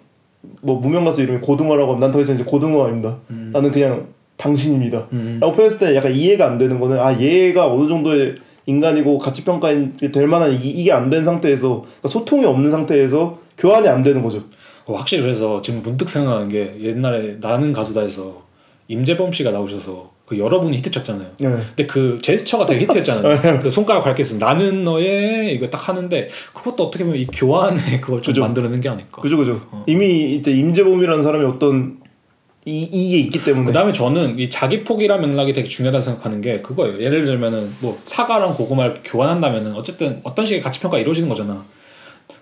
뭐 0.63 0.80
무명 0.80 1.05
가수 1.05 1.22
이름이 1.22 1.39
고등어라고 1.39 1.93
하면 1.95 1.99
난 1.99 2.11
더 2.11 2.22
이상 2.22 2.36
이제 2.36 2.43
고등어 2.43 2.86
아닙니다. 2.86 3.17
나는 3.28 3.72
그냥 3.72 4.07
당신입니다. 4.38 5.07
라고 5.39 5.53
표현했을 5.53 5.80
때 5.80 5.95
약간 5.95 6.13
이해가 6.13 6.45
안 6.45 6.57
되는 6.57 6.80
거는 6.80 6.97
아 6.99 7.20
얘가 7.20 7.67
어느 7.72 7.88
정도의 7.89 8.36
인간이고 8.70 9.17
가치 9.17 9.43
평가될 9.43 10.28
만한 10.28 10.53
이, 10.53 10.70
이게 10.70 10.91
안 10.91 11.09
된 11.09 11.24
상태에서 11.24 11.82
그러니까 11.82 12.07
소통이 12.07 12.45
없는 12.45 12.70
상태에서 12.72 13.38
교환이 13.57 13.88
안 13.88 14.03
되는 14.03 14.22
거죠. 14.22 14.43
어, 14.86 14.95
확실히 14.95 15.24
그래서 15.24 15.61
지금 15.61 15.82
문득 15.84 16.07
생각나는 16.09 16.49
게 16.49 16.76
옛날에 16.82 17.38
나는 17.41 17.74
가수다에서 17.74 18.43
임재범 18.88 19.32
씨가 19.34 19.51
나오셔서 19.51 20.11
그 20.26 20.38
여러분이 20.38 20.78
히트 20.78 20.91
쳤잖아요. 20.91 21.28
네. 21.39 21.47
근데 21.76 21.86
그 21.88 22.20
제스처가 22.22 22.67
되게 22.67 22.82
히트했잖아요. 22.82 23.61
그 23.63 23.72
손가락 23.72 24.03
굵게서 24.03 24.38
나는 24.38 24.84
너의 24.84 25.55
이거 25.55 25.67
딱 25.72 25.89
하는데 25.89 26.28
그것도 26.53 26.84
어떻게 26.86 27.03
보면 27.03 27.20
이 27.20 27.26
교환에 27.26 27.99
그걸 27.99 28.22
좀 28.22 28.34
그죠. 28.34 28.41
만들어낸 28.41 28.80
게 28.82 28.89
아닐까. 28.89 29.22
그죠 29.24 29.38
그죠. 29.38 29.59
어. 29.72 29.84
이미 29.88 30.36
이때 30.36 30.51
임재범이라는 30.51 31.24
사람이 31.24 31.45
어떤 31.45 31.97
이 32.66 32.82
이게 32.91 33.20
있기 33.20 33.43
때문에 33.43 33.66
그 33.66 33.72
다음에 33.72 33.91
저는 33.93 34.38
이 34.38 34.49
자기 34.49 34.84
포기란 34.84 35.22
맥락이 35.22 35.53
되게 35.53 35.68
중요하다고 35.68 36.01
생각하는 36.01 36.41
게 36.41 36.60
그거예요. 36.62 37.01
예를 37.01 37.26
들면은 37.26 37.72
뭐 37.80 37.99
사과랑 38.03 38.53
고구마를 38.55 39.01
교환한다면은 39.05 39.74
어쨌든 39.76 40.20
어떤 40.24 40.45
식의 40.45 40.62
가치 40.62 40.80
평가 40.82 40.97
가 40.97 41.01
이루어지는 41.01 41.30
거잖아. 41.30 41.66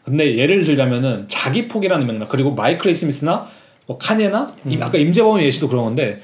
근데 0.03 0.37
예를 0.37 0.63
들자면은 0.63 1.25
자기 1.27 1.67
포기라는 1.67 2.07
맥락 2.07 2.29
그리고 2.29 2.51
마이클 2.53 2.93
스미스나 2.95 3.47
뭐 3.85 3.97
카니나 3.97 4.53
음. 4.65 4.71
이- 4.71 4.77
아까 4.81 4.97
임재범 4.97 5.41
예시도 5.41 5.67
그런 5.69 5.83
건데 5.85 6.19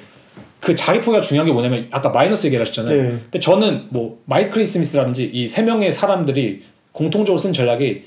그 0.59 0.73
자기 0.73 0.99
포기가 0.99 1.21
중요한 1.21 1.45
게 1.45 1.51
뭐냐면 1.53 1.87
아까 1.91 2.09
마이너스 2.09 2.47
얘기를 2.47 2.65
하셨잖아요. 2.65 3.01
네. 3.03 3.09
근데 3.23 3.39
저는 3.39 3.85
뭐 3.89 4.19
마이클 4.25 4.65
스미스라든지 4.65 5.29
이 5.33 5.47
세 5.47 5.61
명의 5.61 5.91
사람들이 5.93 6.63
공통적으로 6.93 7.37
쓴 7.37 7.53
전략이 7.53 8.03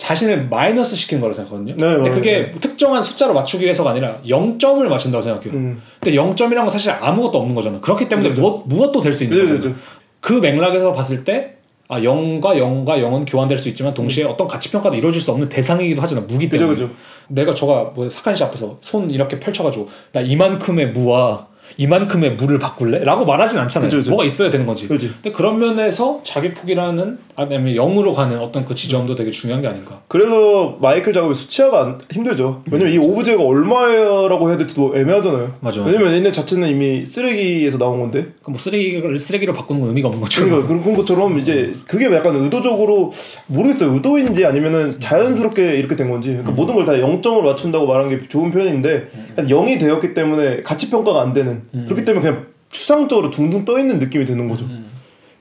자신을 0.00 0.48
마이너스 0.48 0.96
시키는 0.96 1.20
거라고 1.20 1.34
생각하거든요. 1.34 1.76
네, 1.76 1.94
근데. 1.96 2.10
그게 2.10 2.50
특정한 2.58 3.02
숫자로 3.02 3.34
맞추기 3.34 3.64
위해서가 3.64 3.90
아니라 3.90 4.18
0점을 4.26 4.82
맞춘다고 4.84 5.22
생각해요. 5.22 5.52
음. 5.52 5.82
근데 6.00 6.16
0점이란 6.18 6.56
건 6.56 6.70
사실 6.70 6.90
아무것도 6.90 7.38
없는 7.38 7.54
거잖아. 7.54 7.78
그렇기 7.80 8.08
때문에 8.08 8.30
무엇, 8.30 8.66
무엇도 8.66 9.00
될 9.02 9.12
수 9.14 9.24
있는 9.24 9.36
네, 9.36 9.42
거잖아. 9.44 9.60
네, 9.60 9.68
네. 9.68 9.74
그 10.20 10.32
맥락에서 10.32 10.92
봤을 10.94 11.22
때 11.24 11.56
아, 11.88 12.00
0과 12.00 12.40
0과 12.56 12.86
0은 12.86 13.24
교환될 13.30 13.58
수 13.58 13.68
있지만 13.68 13.92
동시에 13.92 14.24
어떤 14.24 14.48
가치 14.48 14.70
평가도 14.70 14.96
이루어질 14.96 15.20
수 15.20 15.32
없는 15.32 15.48
대상이기도 15.50 16.00
하잖아. 16.00 16.22
무기 16.22 16.48
그죠 16.48 16.60
때문에. 16.66 16.80
그죠. 16.80 16.94
내가 17.28 17.52
저가 17.54 17.92
뭐 17.94 18.08
사칸 18.08 18.34
씨 18.34 18.42
앞에서 18.44 18.78
손 18.80 19.10
이렇게 19.10 19.38
펼쳐가지고 19.38 19.88
나 20.12 20.20
이만큼의 20.22 20.92
무와 20.92 21.46
이만큼의 21.76 22.32
무를 22.36 22.58
바꿀래? 22.58 23.04
라고 23.04 23.24
말하진 23.24 23.58
않잖아요. 23.58 23.88
그죠, 23.88 23.98
그죠. 23.98 24.10
뭐가 24.10 24.24
있어야 24.24 24.50
되는 24.50 24.66
거지. 24.66 24.86
그지. 24.88 25.08
근데 25.22 25.32
그런 25.32 25.58
면에서 25.58 26.20
자기 26.22 26.52
포기라는 26.52 27.18
아니면 27.36 27.74
0으로 27.74 28.14
가는 28.14 28.38
어떤 28.38 28.64
그 28.64 28.74
지점도 28.74 29.14
되게 29.14 29.30
중요한 29.30 29.62
게 29.62 29.68
아닌가. 29.68 30.00
그래서 30.08 30.76
마이클 30.80 31.12
작업이 31.12 31.34
수치화가 31.34 31.82
안- 31.82 31.98
힘들죠. 32.12 32.62
왜냐면 32.70 32.92
이 32.92 32.98
오브제가 32.98 33.42
얼마라고 33.42 34.48
해야 34.50 34.58
될지도 34.58 34.92
애매하잖아요. 34.96 35.52
맞아. 35.60 35.82
왜냐면 35.82 36.12
얘네 36.14 36.32
자체는 36.32 36.68
이미 36.68 37.06
쓰레기에서 37.06 37.78
나온 37.78 38.00
건데. 38.00 38.26
그뭐 38.42 38.58
쓰레기를 38.58 39.18
쓰레기로 39.18 39.52
바꾸는 39.54 39.80
건 39.80 39.88
의미가 39.90 40.08
없는 40.08 40.20
거죠. 40.22 40.44
그러니까 40.44 40.68
그런 40.68 40.94
것처럼 40.94 41.38
이제 41.38 41.74
그게 41.86 42.12
약간 42.14 42.36
의도적으로 42.36 43.12
모르겠어요. 43.46 43.94
의도인지 43.94 44.44
아니면은 44.44 44.98
자연스럽게 45.00 45.76
이렇게 45.76 45.96
된 45.96 46.10
건지. 46.10 46.30
그러니까 46.30 46.50
모든 46.52 46.74
걸 46.74 46.80
다 46.84 46.92
0점으로 46.92 47.42
맞춘다고 47.42 47.86
말하는 47.86 48.10
게 48.18 48.26
좋은 48.28 48.50
표현인데 48.50 49.08
0이 49.36 49.78
되었기 49.78 50.14
때문에 50.14 50.60
가치 50.62 50.90
평가가 50.90 51.20
안 51.22 51.32
되는. 51.32 51.59
그렇기 51.72 52.04
때문에 52.04 52.20
그냥 52.30 52.46
추상적으로 52.70 53.30
둥둥 53.30 53.64
떠 53.64 53.78
있는 53.78 53.98
느낌이 53.98 54.24
드는 54.26 54.48
거죠. 54.48 54.64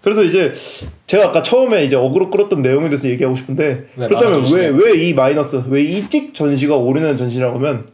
그래서 0.02 0.24
이제 0.24 0.54
제가 1.08 1.28
아까 1.28 1.44
처음에 1.44 1.84
이제 1.84 1.96
어그로 1.96 2.30
끌었던 2.32 2.62
내용에 2.62 2.88
대해서 2.90 3.10
얘기하고 3.10 3.36
싶은데 3.36 3.86
왜 3.98 4.08
그렇다면 4.08 4.46
왜 4.54 4.70
왜 4.70 4.94
이 5.10 5.14
마이너스 5.14 5.62
왜 5.68 5.82
이 5.84 6.08
찍 6.10 6.34
전시가 6.34 6.76
오르는 6.78 7.18
전시라고 7.18 7.58
하면 7.58 7.88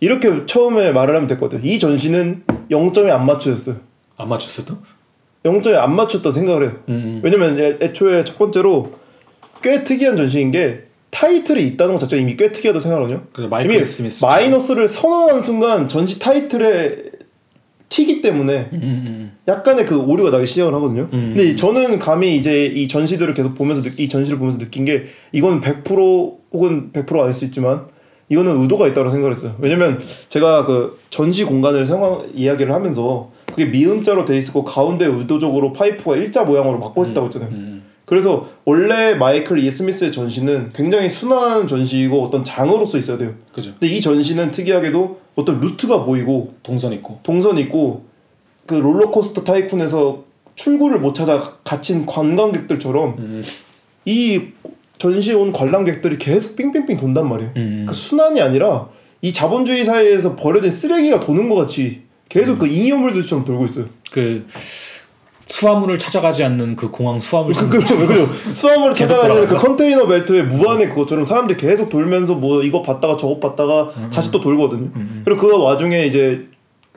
이렇게 0.00 0.46
처음에 0.46 0.92
말을 0.92 1.14
하면 1.16 1.28
같아요. 1.50 1.60
이 1.68 1.78
전시는 1.78 2.44
0점이 2.70 3.10
안 3.10 3.26
맞춰졌어요. 3.26 3.76
안 4.16 4.28
맞췄어도? 4.28 4.76
0점이 5.44 5.74
안 5.74 5.94
맞췄다 5.94 6.30
생각을 6.30 6.62
해요. 6.64 6.72
음. 6.88 7.20
왜냐면 7.22 7.58
애- 7.60 7.76
애초에 7.80 8.24
첫 8.24 8.38
번째로 8.38 8.92
꽤 9.62 9.84
특이한 9.84 10.16
전시인 10.16 10.50
게 10.50 10.84
타이틀이 11.10 11.66
있다는 11.68 11.94
것 11.94 12.00
자체가 12.00 12.20
이미 12.22 12.36
꽤 12.36 12.52
특이하다고 12.52 12.80
생각하거든요. 12.80 13.22
그 13.32 13.42
이미 13.42 13.84
스미스. 13.84 14.24
마이너스를 14.24 14.88
선언하는 14.88 15.42
순간 15.42 15.88
전시 15.88 16.18
타이틀에 16.18 17.04
튀기 17.88 18.20
때문에 18.20 18.68
음, 18.72 18.80
음, 18.82 19.32
약간의 19.48 19.86
그 19.86 19.96
오류가 19.98 20.30
나기 20.30 20.46
시작을 20.46 20.74
하거든요. 20.74 21.08
음. 21.12 21.32
근데 21.34 21.54
저는 21.56 21.98
감히 21.98 22.36
이제 22.36 22.66
이 22.66 22.86
전시들을 22.86 23.32
계속 23.34 23.54
보면서 23.54 23.82
느- 23.82 23.90
이 23.96 24.08
전시를 24.08 24.38
보면서 24.38 24.58
느낀 24.58 24.84
게 24.84 25.04
이건 25.32 25.60
100% 25.60 26.36
혹은 26.52 26.90
100% 26.92 27.20
아닐 27.20 27.32
수 27.32 27.44
있지만 27.46 27.86
이거는 28.28 28.60
의도가 28.60 28.88
있다고 28.88 29.08
생각을 29.10 29.34
했어요. 29.34 29.56
왜냐면 29.58 29.98
제가 30.28 30.66
그 30.66 30.98
전시 31.08 31.44
공간을 31.44 31.86
상황 31.86 32.24
이야기를 32.34 32.74
하면서 32.74 33.30
그게 33.46 33.64
미음자로 33.64 34.26
돼 34.26 34.36
있었고 34.36 34.64
가운데 34.64 35.06
의도적으로 35.06 35.72
파이프가 35.72 36.16
일자 36.16 36.44
모양으로 36.44 36.78
바꿔졌다고 36.80 37.26
했잖아요. 37.26 37.50
음. 38.08 38.18
그래서 38.18 38.48
원래 38.64 39.14
마이클 39.14 39.58
이 39.58 39.70
스미스의 39.70 40.12
전시는 40.12 40.70
굉장히 40.74 41.10
순한 41.10 41.68
전시이고 41.68 42.24
어떤 42.24 42.42
장으로서 42.42 42.96
있어야 42.96 43.18
돼요. 43.18 43.34
그죠. 43.52 43.72
근데 43.78 43.94
이 43.94 44.00
전시는 44.00 44.50
특이하게도 44.50 45.20
어떤 45.34 45.60
루트가 45.60 46.04
보이고 46.04 46.54
동선 46.62 46.94
있고. 46.94 47.20
동선 47.22 47.58
있고 47.58 48.06
그 48.66 48.74
롤러코스터 48.74 49.44
타이쿤에서 49.44 50.24
출구를 50.54 51.00
못 51.00 51.14
찾아 51.14 51.38
갇힌 51.64 52.06
관광객들처럼 52.06 53.16
음. 53.18 53.44
이 54.04 54.40
전시에 54.96 55.34
온 55.34 55.52
관람객들이 55.52 56.18
계속 56.18 56.56
삥삥삥 56.56 56.96
돈단 56.96 57.28
말이에요. 57.28 57.52
음. 57.56 57.86
그 57.86 57.94
순환이 57.94 58.40
아니라 58.40 58.88
이 59.20 59.32
자본주의 59.32 59.84
사회에서 59.84 60.34
버려진 60.34 60.70
쓰레기가 60.70 61.20
도는 61.20 61.48
것 61.48 61.56
같이 61.56 62.02
계속 62.28 62.58
그 62.58 62.66
잉여물들처럼 62.66 63.44
돌고 63.44 63.64
있어요. 63.66 63.86
그 64.10 64.46
수화물을 65.48 65.98
찾아가지 65.98 66.44
않는 66.44 66.76
그 66.76 66.90
공항 66.90 67.18
수화물 67.18 67.54
그, 67.54 67.68
그, 67.68 67.80
그, 67.80 68.06
그, 68.06 68.52
수화물을 68.52 68.94
찾아가는 68.94 69.46
그 69.46 69.56
컨테이너 69.56 70.06
벨트의 70.06 70.44
무한의 70.44 70.90
그것처럼 70.90 71.24
사람들이 71.24 71.58
계속 71.58 71.88
돌면서 71.88 72.34
뭐 72.34 72.62
이거 72.62 72.82
봤다가 72.82 73.16
저거 73.16 73.38
봤다가 73.38 73.90
다시 74.12 74.30
또 74.30 74.40
돌거든요. 74.40 74.90
그리고 75.24 75.40
그 75.40 75.62
와중에 75.62 76.06
이제 76.06 76.46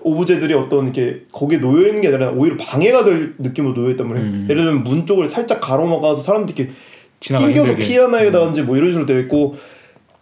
오브제들이 0.04 0.54
어떤 0.54 0.86
이렇게 0.86 1.22
거기에 1.32 1.60
놓여 1.60 1.88
있는 1.88 2.02
게 2.02 2.08
아니라 2.10 2.32
오히려 2.32 2.58
방해가 2.58 3.04
될 3.06 3.36
느낌으로 3.38 3.74
놓여 3.74 3.92
있단 3.92 4.08
말이에요. 4.08 4.28
음. 4.28 4.48
예를 4.50 4.66
들면 4.66 4.84
문 4.84 5.06
쪽을 5.06 5.30
살짝 5.30 5.62
가로막아서 5.62 6.22
사람들이 6.22 6.56
이렇게 6.58 6.74
낑겨서 7.20 7.52
힘들게. 7.52 7.86
피하나이다든지 7.86 8.64
뭐 8.64 8.78
이런 8.78 8.92
식으로 8.92 9.06
되어 9.06 9.20
있고 9.20 9.56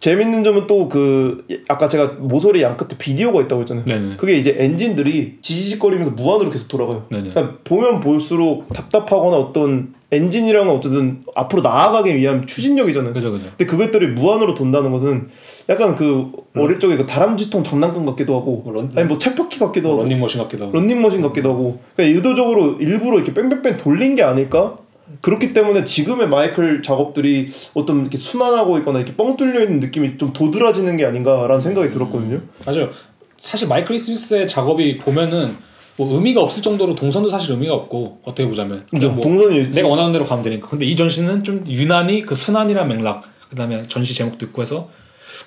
재밌는 0.00 0.42
점은 0.44 0.66
또 0.66 0.88
그 0.88 1.44
아까 1.68 1.86
제가 1.88 2.14
모서리 2.20 2.62
양 2.62 2.76
끝에 2.76 2.88
비디오가 2.98 3.42
있다고 3.42 3.60
했잖아요. 3.62 3.84
네네. 3.84 4.16
그게 4.16 4.32
이제 4.36 4.56
엔진들이 4.58 5.38
지지직거리면서 5.42 6.12
무한으로 6.12 6.50
계속 6.50 6.68
돌아가요. 6.68 7.04
네네. 7.10 7.30
그러니까 7.30 7.58
보면 7.64 8.00
볼수록 8.00 8.68
답답하거나 8.72 9.36
어떤 9.36 9.94
엔진이랑은 10.10 10.72
어쨌든 10.74 11.22
앞으로 11.36 11.62
나아가기 11.62 12.16
위한 12.16 12.46
추진력이잖아요. 12.46 13.12
그죠 13.12 13.30
그죠. 13.30 13.44
근데 13.56 13.66
그것들이 13.66 14.08
무한으로 14.08 14.54
돈다는 14.54 14.90
것은 14.90 15.28
약간 15.68 15.94
그 15.94 16.32
어릴 16.56 16.80
적에 16.80 16.96
그 16.96 17.06
다람쥐통 17.06 17.62
장난감 17.62 18.06
같기도 18.06 18.36
하고 18.36 18.62
뭐 18.64 18.72
런- 18.72 18.90
아니 18.96 19.06
뭐 19.06 19.18
쳇바퀴 19.18 19.58
같기도 19.60 19.90
하고 19.92 20.02
런닝머신 20.02 20.40
같기도 20.42 20.64
하고. 20.66 20.76
런닝머신 20.76 21.20
같기도 21.22 21.50
하고 21.50 21.78
그러니까 21.94 22.16
의도적으로 22.16 22.78
일부러 22.80 23.16
이렇게 23.18 23.32
뺑뺑뺑 23.34 23.76
돌린 23.76 24.14
게 24.16 24.22
아닐까? 24.24 24.78
그렇기 25.20 25.52
때문에 25.52 25.84
지금의 25.84 26.28
마이클 26.28 26.82
작업들이 26.82 27.48
어떤 27.74 28.00
이렇게 28.02 28.16
순환하고 28.16 28.78
있거나 28.78 28.98
이렇게 28.98 29.14
뻥 29.14 29.36
뚫려 29.36 29.62
있는 29.62 29.80
느낌이 29.80 30.18
좀 30.18 30.32
도드라지는 30.32 30.96
게 30.96 31.04
아닌가라는 31.04 31.60
생각이 31.60 31.90
들었거든요. 31.90 32.40
맞아요. 32.64 32.90
사실 33.38 33.68
마이클 33.68 33.98
스미스의 33.98 34.46
작업이 34.46 34.98
보면은 34.98 35.56
뭐 35.96 36.14
의미가 36.14 36.40
없을 36.40 36.62
정도로 36.62 36.94
동선도 36.94 37.28
사실 37.28 37.52
의미가 37.52 37.74
없고 37.74 38.20
어떻게 38.24 38.48
보자면 38.48 38.86
그죠? 38.90 39.10
뭐 39.10 39.22
동선이 39.22 39.70
내가 39.70 39.88
원하는 39.88 40.12
대로 40.12 40.24
가면 40.24 40.44
되니까. 40.44 40.68
근데 40.68 40.86
이 40.86 40.96
전시는 40.96 41.44
좀 41.44 41.64
유난히 41.66 42.22
그 42.22 42.34
순환이란 42.34 42.88
맥락, 42.88 43.24
그다음에 43.50 43.82
전시 43.88 44.14
제목도 44.14 44.46
있고 44.46 44.62
해서 44.62 44.88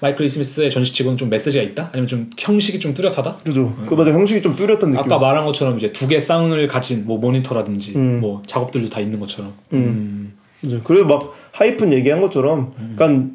마이클 0.02 0.28
스미스의 0.28 0.72
전시치고는 0.72 1.18
좀 1.18 1.30
메시지가 1.30 1.64
있다, 1.64 1.90
아니면 1.92 2.08
좀 2.08 2.30
형식이 2.38 2.80
좀 2.80 2.94
뚜렷하다. 2.94 3.38
그죠? 3.44 3.74
그 3.86 3.94
맞아 3.94 4.12
형식이 4.12 4.42
좀 4.42 4.56
뚜렷한 4.56 4.92
느낌. 4.92 5.00
아까 5.00 5.18
말한 5.18 5.46
것처럼 5.46 5.78
이제 5.78 5.92
두 5.92 6.08
개 6.08 6.20
쌍을 6.20 6.68
가진 6.68 7.06
뭐 7.06 7.18
모니터라든지 7.18 7.94
음. 7.96 8.20
뭐 8.22 8.42
작업들도 8.48 8.90
다 8.90 9.00
있는 9.00 9.20
것처럼. 9.20 9.54
음. 9.74 10.34
그죠? 10.62 10.82
그래서 10.84 11.06
막 11.06 11.34
하이픈 11.52 11.92
얘기한 11.94 12.22
것처럼, 12.22 12.74
그러니까 12.96 13.32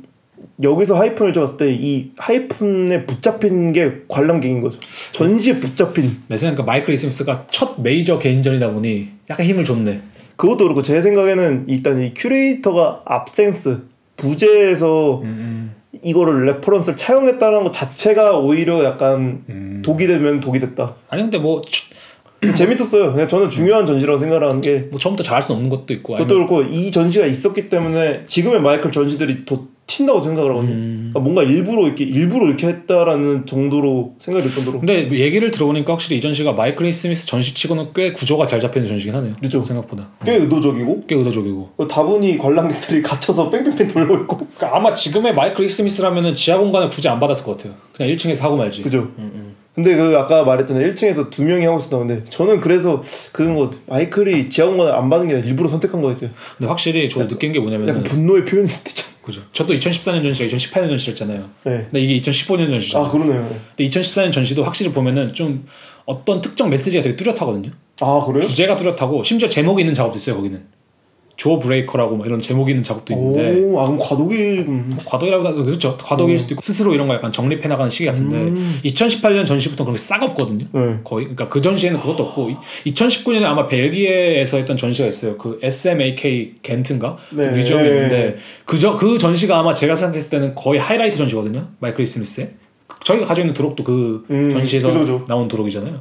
여기서 0.62 0.96
하이픈을 0.96 1.32
잡았을 1.32 1.57
때 1.57 1.70
이 1.72 2.11
하이픈에 2.16 3.07
붙잡힌 3.07 3.72
게 3.72 4.03
관람객인 4.09 4.61
거죠. 4.61 4.78
전시에 5.12 5.59
붙잡힌. 5.61 6.22
내 6.28 6.36
생각에 6.36 6.64
마이클 6.64 6.96
스미스가 6.96 7.46
첫 7.51 7.80
메이저 7.80 8.18
개인전이다 8.18 8.72
보니 8.72 9.09
약간 9.30 9.46
힘을 9.46 9.64
줬네. 9.64 10.01
그것도 10.36 10.64
그렇고 10.64 10.82
제 10.82 11.03
생각에는 11.03 11.64
일단 11.68 12.01
이 12.01 12.14
큐레이터가 12.14 13.03
absence 13.04 13.82
부재에서 14.16 15.22
이거를 16.03 16.45
reference를 16.46 16.96
차용했다는 16.97 17.64
것 17.64 17.72
자체가 17.72 18.39
오히려 18.39 18.84
약간 18.84 19.43
음. 19.49 19.82
독이 19.84 20.07
되면 20.07 20.41
독이 20.41 20.61
됐다. 20.61 20.95
아니 21.09 21.22
근데 21.22 21.39
뭐, 21.39 21.62
재밌었어요. 22.55 23.12
그냥 23.12 23.26
저는 23.26 23.51
중요한 23.51 23.84
전시라고 23.86 24.18
생각하는 24.18 24.61
게 24.61 24.86
뭐 24.91 24.99
처음부터 25.01 25.24
잘할 25.24 25.43
수 25.43 25.53
없는 25.55 25.68
것도 25.70 25.93
있고 25.95 26.12
그것도 26.14 26.34
그렇고 26.34 26.62
이 26.62 26.91
전시가 26.91 27.26
있었기 27.26 27.68
때문에 27.68 28.24
지금의 28.26 28.61
마이클 28.61 28.93
전시들이 28.93 29.45
더 29.45 29.64
튄다고 29.89 30.22
생각을 30.22 30.51
하거든요. 30.51 30.72
음. 30.72 31.11
그러니까 31.12 31.20
뭔가 31.20 31.43
일부러 31.43 31.86
이렇게 31.86 32.05
일부러 32.05 32.47
이렇게 32.47 32.68
했다라는 32.68 33.47
정도로 33.47 34.14
생각이 34.18 34.47
들 34.47 34.55
정도로 34.55 34.80
근데 34.80 35.11
얘기를 35.11 35.51
들어보니까 35.51 35.95
확실히 35.95 36.18
이 36.18 36.20
전시가 36.20 36.53
마이클 36.53 36.93
스미스 36.93 37.26
전시치고는 37.26 37.89
꽤 37.95 38.12
구조가 38.12 38.47
잘 38.47 38.61
잡히는 38.61 38.86
전시긴 38.86 39.14
하네요. 39.16 39.32
그죠. 39.41 39.64
생각보다 39.64 40.09
꽤 40.24 40.34
의도적이고 40.36 41.05
꽤 41.09 41.16
의도적이고. 41.16 41.70
다분히 41.89 42.39
관람객들이 42.39 43.03
갇혀서 43.03 43.51
뺑뺑뺑 43.51 43.89
돌고 43.89 44.14
있고 44.18 44.36
그러니까 44.36 44.76
아마 44.76 44.93
지금의 44.93 45.34
마이클 45.34 45.68
스미스라면은 45.68 46.34
지하 46.34 46.59
공간을 46.59 46.91
굳이 46.91 47.09
안 47.09 47.18
받았을 47.18 47.45
것 47.45 47.57
같아요. 47.57 47.74
그냥 47.93 48.12
1층에서 48.12 48.43
하고 48.43 48.57
말지. 48.57 48.82
그죠. 48.82 49.11
근데 49.74 49.95
그 49.95 50.16
아까 50.18 50.43
말했잖아요. 50.43 50.89
1층에서 50.89 51.30
두 51.30 51.45
명이 51.45 51.64
하고 51.64 51.78
있었다는데 51.78 52.24
저는 52.24 52.61
그래서 52.61 53.01
그런 53.32 53.55
거 53.55 53.70
마이클이 53.86 54.51
지하 54.51 54.66
공간을 54.66 54.93
안 54.93 55.09
받는 55.09 55.28
게 55.28 55.34
아니라 55.34 55.49
일부러 55.49 55.68
선택한 55.68 56.03
거 56.03 56.09
같아요. 56.09 56.30
근데 56.57 56.68
확실히 56.68 57.09
저도 57.09 57.28
느낀 57.28 57.53
게 57.53 57.61
뭐냐면은 57.61 57.95
약간 57.95 58.03
분노의 58.03 58.43
수도 58.66 58.91
있죠. 58.91 59.17
그죠. 59.28 59.42
저도 59.52 59.74
2014년 59.74 60.22
전시가 60.22 60.56
2018년 60.56 60.88
전시였잖아요. 60.88 61.50
네. 61.64 61.86
근데 61.90 62.00
이게 62.00 62.18
2015년 62.18 62.70
전시잖아요. 62.70 63.06
아 63.06 63.12
그러네요. 63.12 63.46
근데 63.76 63.90
2014년 63.90 64.32
전시도 64.32 64.64
확실히 64.64 64.90
보면은 64.90 65.34
좀 65.34 65.66
어떤 66.06 66.40
특정 66.40 66.70
메시지가 66.70 67.02
되게 67.02 67.14
뚜렷하거든요. 67.14 67.70
아 68.00 68.24
그래요? 68.24 68.48
주제가 68.48 68.76
뚜렷하고 68.76 69.22
심지어 69.22 69.46
제목이 69.46 69.82
있는 69.82 69.92
작업도 69.92 70.16
있어요 70.16 70.36
거기는. 70.36 70.64
Jawbreaker라고 71.38 72.16
막 72.16 72.26
이런 72.26 72.41
제목이 72.41 72.72
있는 72.72 72.82
작업도 72.82 73.14
있는데 73.14 73.61
오, 73.62 73.80
아 73.80 73.84
그럼 73.84 73.99
과도기 74.01 74.36
음. 74.66 74.99
과도기라고 75.05 75.64
그렇죠 75.64 75.97
과도기일 75.97 76.36
수도 76.36 76.55
있고 76.55 76.62
스스로 76.62 76.93
이런 76.93 77.07
거 77.07 77.14
약간 77.14 77.30
정립해 77.30 77.68
나가는 77.68 77.89
시기 77.89 78.07
같은데 78.07 78.36
음. 78.36 78.80
2018년 78.84 79.47
전시부터 79.47 79.84
그런 79.84 79.95
게 79.94 80.03
싹 80.03 80.20
없거든요. 80.24 80.66
네. 80.72 80.99
거의 81.05 81.26
그러니까 81.26 81.49
그 81.49 81.61
전시에는 81.61 82.01
그것도 82.01 82.24
없고 82.24 82.51
2019년에 82.86 83.45
아마 83.45 83.68
벨기에에서 83.68 84.57
했던 84.57 84.76
전시가 84.76 85.07
있어요. 85.07 85.39
그 85.39 85.61
SMAK 85.62 86.57
겐트인가 86.61 87.16
네. 87.30 87.51
뮤지엄이 87.51 87.86
있는데 87.86 88.36
그저 88.64 88.97
그 88.97 89.16
전시가 89.16 89.61
아마 89.61 89.72
제가 89.72 89.95
생각했을 89.95 90.30
때는 90.30 90.57
거의 90.57 90.80
하이라이트 90.80 91.16
전시거든요. 91.16 91.68
마이클 91.78 92.05
스미스의 92.05 92.51
저희가 93.09 93.26
가지고 93.26 93.44
있는 93.44 93.54
도록도 93.54 93.84
그 93.84 94.24
음, 94.30 94.50
전시에서 94.52 94.88
그죠, 94.88 95.00
그죠. 95.00 95.24
나온 95.26 95.48
도록이잖아요. 95.48 95.98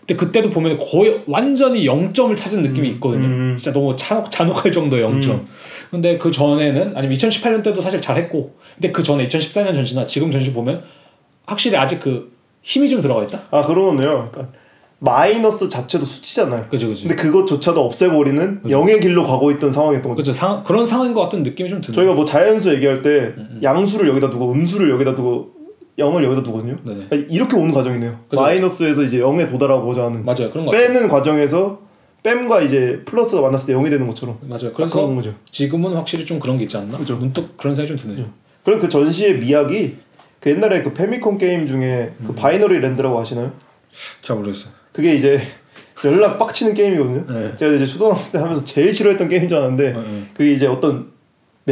근데 0.00 0.14
그때도 0.14 0.50
보면 0.50 0.78
거의 0.78 1.22
완전히 1.26 1.86
0점을 1.86 2.36
찾은 2.36 2.62
느낌이 2.62 2.88
있거든요. 2.90 3.24
음. 3.24 3.56
진짜 3.56 3.72
너무 3.72 3.96
잔혹, 3.96 4.30
잔혹할 4.30 4.70
정도의 4.70 5.02
0점. 5.04 5.44
근데 5.90 6.18
그 6.18 6.30
전에는 6.30 6.92
아니면 6.96 7.16
2018년 7.16 7.62
때도 7.62 7.80
사실 7.80 8.00
잘했고 8.00 8.54
근데 8.74 8.92
그 8.92 9.02
전에 9.02 9.26
2014년 9.26 9.74
전시나 9.74 10.04
지금 10.04 10.30
전시 10.30 10.52
보면 10.52 10.82
확실히 11.46 11.76
아직 11.78 12.00
그 12.00 12.30
힘이 12.62 12.88
좀 12.88 13.00
들어가 13.00 13.22
있다. 13.22 13.40
아 13.50 13.64
그러네요. 13.64 14.28
그러니까 14.30 14.52
마이너스 14.98 15.66
자체도 15.70 16.04
수치잖아요. 16.04 16.66
그죠 16.70 16.88
그죠. 16.88 17.08
근데 17.08 17.22
그것조차도 17.22 17.82
없애버리는 17.82 18.62
영의 18.68 19.00
길로 19.00 19.24
가고 19.24 19.50
있던 19.52 19.72
상황이었던 19.72 20.10
거죠. 20.10 20.16
그죠 20.16 20.32
상 20.32 20.62
그런 20.62 20.84
상황인 20.84 21.14
것 21.14 21.22
같은 21.22 21.42
느낌이 21.42 21.70
좀 21.70 21.80
드는. 21.80 21.94
저희가 21.94 22.12
뭐 22.12 22.26
자연수 22.26 22.74
얘기할 22.74 23.00
때 23.00 23.08
음, 23.38 23.60
양수를 23.62 24.08
여기다 24.08 24.28
두고 24.28 24.52
음수를 24.52 24.90
여기다 24.90 25.14
두고 25.14 25.59
영을 26.00 26.24
여기다 26.24 26.42
두거든요. 26.42 26.76
네네. 26.84 27.06
아니, 27.12 27.22
이렇게 27.30 27.56
오는 27.56 27.72
과정이네요. 27.72 28.18
그죠. 28.28 28.42
마이너스에서 28.42 29.02
이제 29.04 29.20
영에 29.20 29.46
도달하고자 29.46 30.04
하는 30.06 30.24
맞아요 30.24 30.50
그런 30.50 30.66
거 30.66 30.72
같아요. 30.72 30.88
빼는 30.88 31.08
과정에서 31.08 31.80
뺌과 32.22 32.62
이제 32.62 33.00
플러스가 33.04 33.42
만났을 33.42 33.68
때 33.68 33.72
영이 33.72 33.88
되는 33.88 34.06
것처럼 34.06 34.38
맞아요. 34.42 34.68
딱 34.70 34.74
그런 34.74 34.90
그래서 34.90 35.14
거죠. 35.14 35.34
지금은 35.50 35.94
확실히 35.94 36.26
좀 36.26 36.40
그런 36.40 36.58
게 36.58 36.64
있지 36.64 36.76
않나? 36.76 36.98
그죠. 36.98 37.16
문득 37.16 37.56
그런 37.56 37.74
생각이 37.74 37.96
좀 37.98 38.12
드네요. 38.12 38.28
그리고 38.64 38.80
그 38.80 38.88
전시의 38.88 39.38
미학이 39.38 39.96
그 40.40 40.50
옛날에 40.50 40.82
그 40.82 40.92
Famicom 40.92 41.38
게임 41.38 41.66
중에 41.66 42.12
음. 42.20 42.24
그 42.26 42.34
Binary 42.34 42.80
Land라고 42.80 43.18
아시나요? 43.18 43.52
잘 44.22 44.36
모르겠어요. 44.36 44.72
그게 44.92 45.14
이제 45.14 45.40
열라 46.04 46.38
빡치는 46.38 46.74
게임이거든요. 46.74 47.24
네. 47.28 47.56
제가 47.56 47.74
이제 47.74 47.86
초등학생 47.86 48.32
때 48.32 48.38
하면서 48.38 48.64
제일 48.64 48.92
싫어했던 48.92 49.28
게임인 49.28 49.48
줄 49.48 49.58
알았는데 49.58 49.92
네. 49.92 50.22
그게 50.34 50.52
이제 50.52 50.66
어떤 50.66 51.09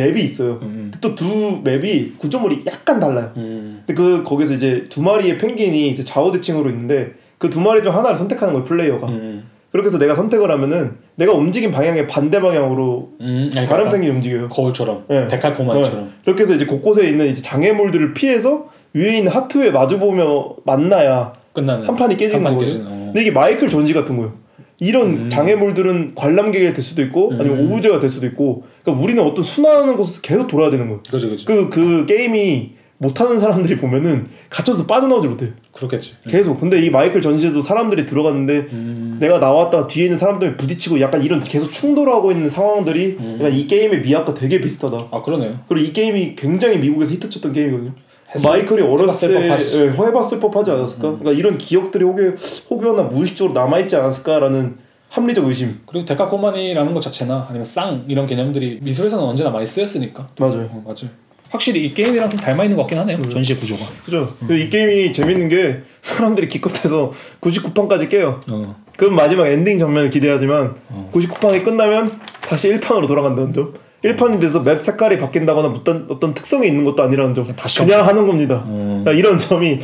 맵이 0.00 0.22
있어요. 0.22 0.58
음. 0.62 0.90
또두 1.00 1.60
맵이 1.64 2.12
구조물이 2.18 2.62
약간 2.66 3.00
달라요. 3.00 3.32
음. 3.36 3.82
근데 3.86 4.00
그 4.00 4.22
거기서 4.24 4.54
이제 4.54 4.84
두 4.88 5.02
마리의 5.02 5.38
펭귄이 5.38 5.88
이제 5.90 6.04
좌우대칭으로 6.04 6.70
있는데 6.70 7.12
그 7.38 7.48
두 7.50 7.60
마리 7.60 7.82
중 7.82 7.94
하나를 7.94 8.16
선택하는 8.16 8.52
거예요 8.54 8.64
플레이어가. 8.64 9.06
음. 9.08 9.44
그렇게 9.70 9.86
해서 9.88 9.98
내가 9.98 10.14
선택을 10.14 10.50
하면은 10.50 10.96
내가 11.16 11.32
움직인 11.34 11.70
방향의 11.70 12.06
반대 12.08 12.40
방향으로 12.40 13.10
음. 13.20 13.50
아니, 13.54 13.66
다른 13.66 13.86
약간 13.86 13.92
펭귄이 14.00 14.14
움직여요. 14.16 14.48
거울처럼 14.48 15.04
네. 15.08 15.28
데칼코마니처럼. 15.28 16.04
네. 16.04 16.10
이렇게 16.26 16.42
해서 16.42 16.54
이제 16.54 16.64
곳곳에 16.64 17.06
있는 17.08 17.26
이제 17.26 17.42
장애물들을 17.42 18.14
피해서 18.14 18.68
위에 18.94 19.18
있는 19.18 19.30
하트에 19.30 19.70
마주 19.70 19.98
보며 19.98 20.56
만나야 20.64 21.32
끝나는 21.52 21.86
한 21.86 21.96
판이 21.96 22.16
깨지는. 22.16 22.58
깨지는, 22.58 22.86
어. 22.86 22.90
근데 23.06 23.20
이게 23.22 23.30
마이클 23.30 23.68
전시 23.68 23.92
같은 23.92 24.16
거예요. 24.16 24.32
이런 24.80 25.28
장애물들은 25.28 26.14
관람객이 26.14 26.72
될 26.72 26.82
수도 26.82 27.02
있고 27.02 27.32
아니면 27.32 27.58
음. 27.58 27.72
오브제가 27.72 27.98
될 28.00 28.08
수도 28.08 28.26
있고 28.26 28.64
그러니까 28.82 29.02
우리는 29.02 29.22
어떤 29.22 29.42
순환하는 29.42 29.96
곳에서 29.96 30.22
계속 30.22 30.46
돌아야 30.46 30.70
되는 30.70 30.86
거예요. 30.86 31.02
그죠 31.10 31.28
그죠. 31.28 31.44
그, 31.46 31.68
그 31.68 32.06
게임이 32.06 32.78
못하는 32.98 33.38
사람들이 33.38 33.76
보면은 33.76 34.26
갇혀서 34.50 34.86
빠져나오지 34.86 35.28
못해. 35.28 35.52
그렇겠지. 35.72 36.14
계속. 36.28 36.60
근데 36.60 36.84
이 36.84 36.90
마이클 36.90 37.22
전시에도 37.22 37.60
사람들이 37.60 38.06
들어갔는데 38.06 38.66
음. 38.72 39.18
내가 39.20 39.38
나왔다가 39.38 39.86
뒤에 39.86 40.04
있는 40.04 40.18
사람들이 40.18 40.56
부딪히고 40.56 41.00
약간 41.00 41.22
이런 41.22 41.42
계속 41.42 41.70
충돌하고 41.72 42.32
있는 42.32 42.48
상황들이 42.48 43.16
음. 43.20 43.36
약간 43.40 43.52
이 43.52 43.66
게임의 43.66 44.02
미학과 44.02 44.34
되게 44.34 44.60
비슷하다. 44.60 45.08
아 45.12 45.22
그러네요. 45.22 45.60
그리고 45.68 45.86
이 45.86 45.92
게임이 45.92 46.34
굉장히 46.34 46.78
미국에서 46.78 47.14
히트쳤던 47.14 47.52
게임이거든요. 47.52 47.92
했을- 48.34 48.48
마이클이 48.50 48.82
어렸을 48.82 49.28
때 49.28 49.34
법하지. 49.48 49.76
예, 49.78 49.88
해봤을 49.90 50.40
법하지 50.40 50.70
않았을까? 50.70 51.02
그러니까 51.18 51.32
이런 51.32 51.56
기억들이 51.58 52.04
혹여, 52.04 52.32
혹여나 52.70 53.02
무의식적으로 53.04 53.54
남아있지 53.58 53.96
않았을까라는 53.96 54.76
합리적 55.08 55.46
의심. 55.46 55.80
그리고 55.86 56.04
데칼코마니라는 56.04 56.92
것 56.92 57.00
자체나 57.00 57.46
아니면 57.48 57.64
쌍 57.64 58.04
이런 58.08 58.26
개념들이 58.26 58.78
미술에서는 58.82 59.24
언제나 59.24 59.48
많이 59.50 59.64
쓰였으니까. 59.64 60.28
맞아요. 60.38 60.68
어, 60.70 60.82
맞아요. 60.84 61.08
확실히 61.50 61.86
이 61.86 61.94
게임이랑 61.94 62.28
좀 62.28 62.38
닮아 62.38 62.64
있는 62.64 62.76
것 62.76 62.82
같긴 62.82 62.98
하네요. 62.98 63.22
전시의 63.22 63.58
구조가. 63.58 63.80
그죠? 64.04 64.30
그리고 64.46 64.54
이 64.64 64.68
게임이 64.68 65.14
재밌는 65.14 65.48
게 65.48 65.80
사람들이 66.02 66.46
기껏해서 66.48 67.10
99판까지 67.40 68.10
깨요. 68.10 68.40
어. 68.50 68.62
그럼 68.98 69.14
마지막 69.14 69.46
엔딩 69.46 69.78
장면을 69.78 70.10
기대하지만 70.10 70.74
어. 70.90 71.10
99판이 71.14 71.64
끝나면 71.64 72.12
다시 72.42 72.68
1판으로 72.68 73.06
돌아간다는 73.08 73.54
점. 73.54 73.72
1판이 74.04 74.40
돼서 74.40 74.60
맵 74.60 74.82
색깔이 74.82 75.18
바뀐다거나 75.18 75.68
어떤, 75.68 76.06
어떤 76.08 76.32
특성이 76.34 76.68
있는 76.68 76.84
것도 76.84 77.02
아니라는 77.02 77.34
점. 77.34 77.46
그냥 77.78 78.06
하는 78.06 78.26
겁니다. 78.26 78.64
음. 78.68 79.04
이런 79.16 79.38
점이 79.38 79.78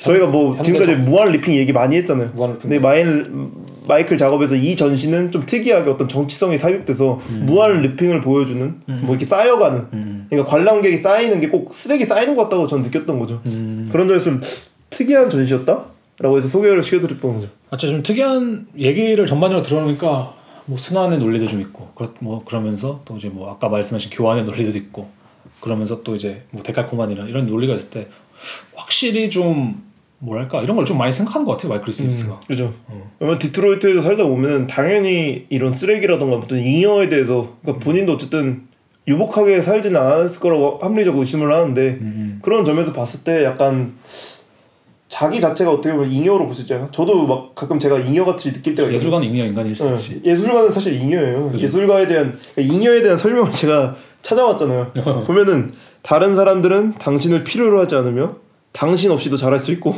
저희가 0.00 0.26
뭐 0.26 0.54
현대적- 0.54 0.62
지금까지 0.64 0.94
무한 0.96 1.30
looping 1.32 1.54
얘기 1.54 1.72
많이 1.72 1.96
했잖아요. 1.96 2.30
근데 2.60 2.78
마일, 2.78 3.30
마이클 3.86 4.16
작업에서 4.16 4.54
이 4.54 4.76
전시는 4.76 5.30
좀 5.30 5.44
특이하게 5.44 5.90
어떤 5.90 6.08
정치성이 6.08 6.56
삽입돼서 6.56 7.20
음. 7.30 7.42
무한 7.46 7.82
looping을 7.82 8.20
보여주는 8.22 8.74
뭐 8.86 9.10
이렇게 9.10 9.24
쌓여가는 9.26 10.26
그러니까 10.30 10.50
관람객이 10.50 10.96
쌓이는 10.96 11.40
게 11.40 11.48
꼭 11.48 11.72
쓰레기 11.74 12.04
쌓이는 12.06 12.34
것 12.36 12.44
같다고 12.44 12.66
저는 12.66 12.84
느꼈던 12.84 13.18
거죠. 13.18 13.40
음. 13.46 13.88
그런 13.92 14.08
점에서 14.08 14.24
좀 14.26 14.40
특이한 14.90 15.28
전시였다 15.30 15.84
라고 16.20 16.36
해서 16.36 16.48
소개를 16.48 16.82
시켜드렸던 16.82 17.34
거죠. 17.34 17.48
아, 17.70 17.76
진짜 17.76 17.92
좀 17.94 18.02
특이한 18.02 18.66
얘기를 18.78 19.26
전반적으로 19.26 19.64
들어보니까 19.66 20.34
뭐 20.68 20.76
순환의 20.76 21.18
논리도 21.18 21.46
좀 21.46 21.60
있고 21.62 21.88
그렇 21.94 22.12
뭐 22.20 22.44
그러면서 22.44 23.00
또 23.06 23.16
이제 23.16 23.28
뭐 23.28 23.50
아까 23.50 23.70
말씀하신 23.70 24.10
교환의 24.10 24.44
논리도 24.44 24.76
있고 24.76 25.08
그러면서 25.60 26.02
또 26.02 26.14
이제 26.14 26.42
뭐 26.50 26.62
데칼코만이나 26.62 27.26
이런 27.26 27.46
논리가 27.46 27.74
있을 27.74 27.88
때 27.90 28.08
확실히 28.74 29.30
좀 29.30 29.82
뭐랄까 30.18 30.60
이런 30.62 30.76
걸 30.76 30.84
좀 30.84 30.98
많이 30.98 31.10
생각하는 31.10 31.46
것 31.46 31.52
같아요 31.52 31.72
마이클 31.72 31.90
스미스가. 31.92 32.40
그죠. 32.46 32.74
왜냐면 33.18 33.38
디트로이트에서 33.38 34.02
살다 34.02 34.24
보면 34.24 34.66
당연히 34.66 35.46
이런 35.48 35.72
쓰레기라던가 35.72 36.36
어떤 36.36 36.58
잉여에 36.58 37.08
대해서 37.08 37.56
그러니까 37.62 37.84
본인도 37.84 38.12
어쨌든 38.14 38.68
유복하게 39.06 39.62
살지는 39.62 39.98
않았을 39.98 40.38
거라고 40.40 40.80
합리적 40.82 41.16
의심을 41.16 41.50
하는데 41.50 41.80
음. 42.02 42.40
그런 42.42 42.66
점에서 42.66 42.92
봤을 42.92 43.24
때 43.24 43.42
약간 43.42 43.94
자기 45.08 45.40
자체가 45.40 45.70
어떻게 45.72 45.92
보면 45.94 46.10
잉여로 46.12 46.44
볼 46.44 46.52
수 46.54 46.62
있잖아요. 46.62 46.88
저도 46.92 47.26
막 47.26 47.54
가끔 47.54 47.78
제가 47.78 47.98
잉여 47.98 48.24
같이 48.24 48.52
느낄 48.52 48.74
때가 48.74 48.88
있어요. 48.88 48.96
예술가는 48.96 49.26
잉여 49.28 49.44
인간일 49.46 49.74
수 49.74 49.88
있지. 49.94 50.20
예, 50.24 50.30
예술가는 50.32 50.70
사실 50.70 50.94
잉여예요. 50.94 51.52
예술가에 51.56 52.06
대한 52.06 52.38
그러니까 52.54 52.74
잉여에 52.74 53.02
대한 53.02 53.16
설명을 53.16 53.52
제가 53.52 53.94
찾아왔잖아요. 54.22 54.92
보면은 55.26 55.72
다른 56.02 56.34
사람들은 56.34 56.94
당신을 56.98 57.44
필요로 57.44 57.80
하지 57.80 57.94
않으며 57.96 58.36
당신 58.72 59.10
없이도 59.10 59.36
잘할 59.36 59.58
수 59.58 59.72
있고 59.72 59.94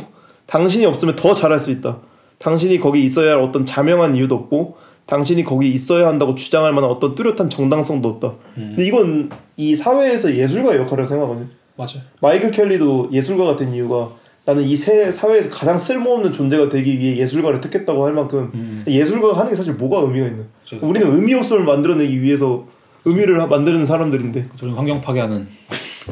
당신이 0.47 0.87
없으면 0.87 1.17
더 1.17 1.35
잘할 1.35 1.59
수 1.59 1.71
있다. 1.71 1.99
당신이 2.39 2.79
거기 2.79 3.05
있어야 3.05 3.33
할 3.33 3.41
어떤 3.41 3.67
자명한 3.67 4.15
이유도 4.15 4.35
없고 4.37 4.77
당신이 5.07 5.43
거기 5.45 5.69
있어야 5.73 6.07
한다고 6.07 6.35
주장할 6.37 6.73
만한 6.73 6.89
어떤 6.91 7.15
뚜렷한 7.17 7.51
정당성도 7.51 8.09
없다. 8.09 8.35
근데 8.55 8.87
이건 8.87 9.29
이 9.57 9.75
사회에서 9.75 10.35
예술가의 10.37 10.79
역할이라고 10.79 11.05
생각하거든요. 11.09 11.49
맞아요. 11.77 12.03
마이클 12.21 12.51
켈리도 12.53 13.09
예술가가 13.13 13.57
된 13.57 13.75
이유가 13.75 14.11
나는 14.51 14.65
이 14.67 14.75
세 14.77 15.13
사회에서 15.13 15.49
가장 15.51 15.79
쓸모없는 15.79 16.33
존재가 16.33 16.69
되기 16.69 16.99
위해 16.99 17.17
예술가를 17.19 17.61
택했다고 17.61 18.05
할 18.05 18.13
만큼 18.13 18.83
예술가가 18.87 19.39
하는 19.39 19.51
게 19.51 19.57
사실 19.57 19.75
뭐가 19.75 20.01
의미가 20.07 20.27
있나? 20.27 20.43
그렇죠. 20.67 20.85
우리는 20.87 21.15
의미 21.15 21.35
없음을 21.35 21.63
만들어내기 21.65 22.21
위해서 22.21 22.67
의미를 23.05 23.41
하- 23.41 23.47
만드는 23.47 23.87
사람들인데 23.87 24.49
저는 24.57 24.75
환경 24.75 25.01
파괴하는 25.01 25.47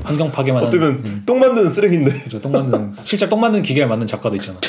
환경 0.05 0.31
파괴만 0.31 0.65
하는 0.65 0.79
보면 0.79 1.23
똥 1.27 1.41
만드는 1.41 1.69
쓰레기인데. 1.69 2.21
그죠, 2.23 2.41
똥 2.41 2.53
만드는 2.53 2.93
실제 3.03 3.29
똥 3.29 3.41
만드는 3.41 3.65
기계를 3.65 3.89
만든 3.89 4.07
작가도 4.07 4.37
있잖아. 4.37 4.61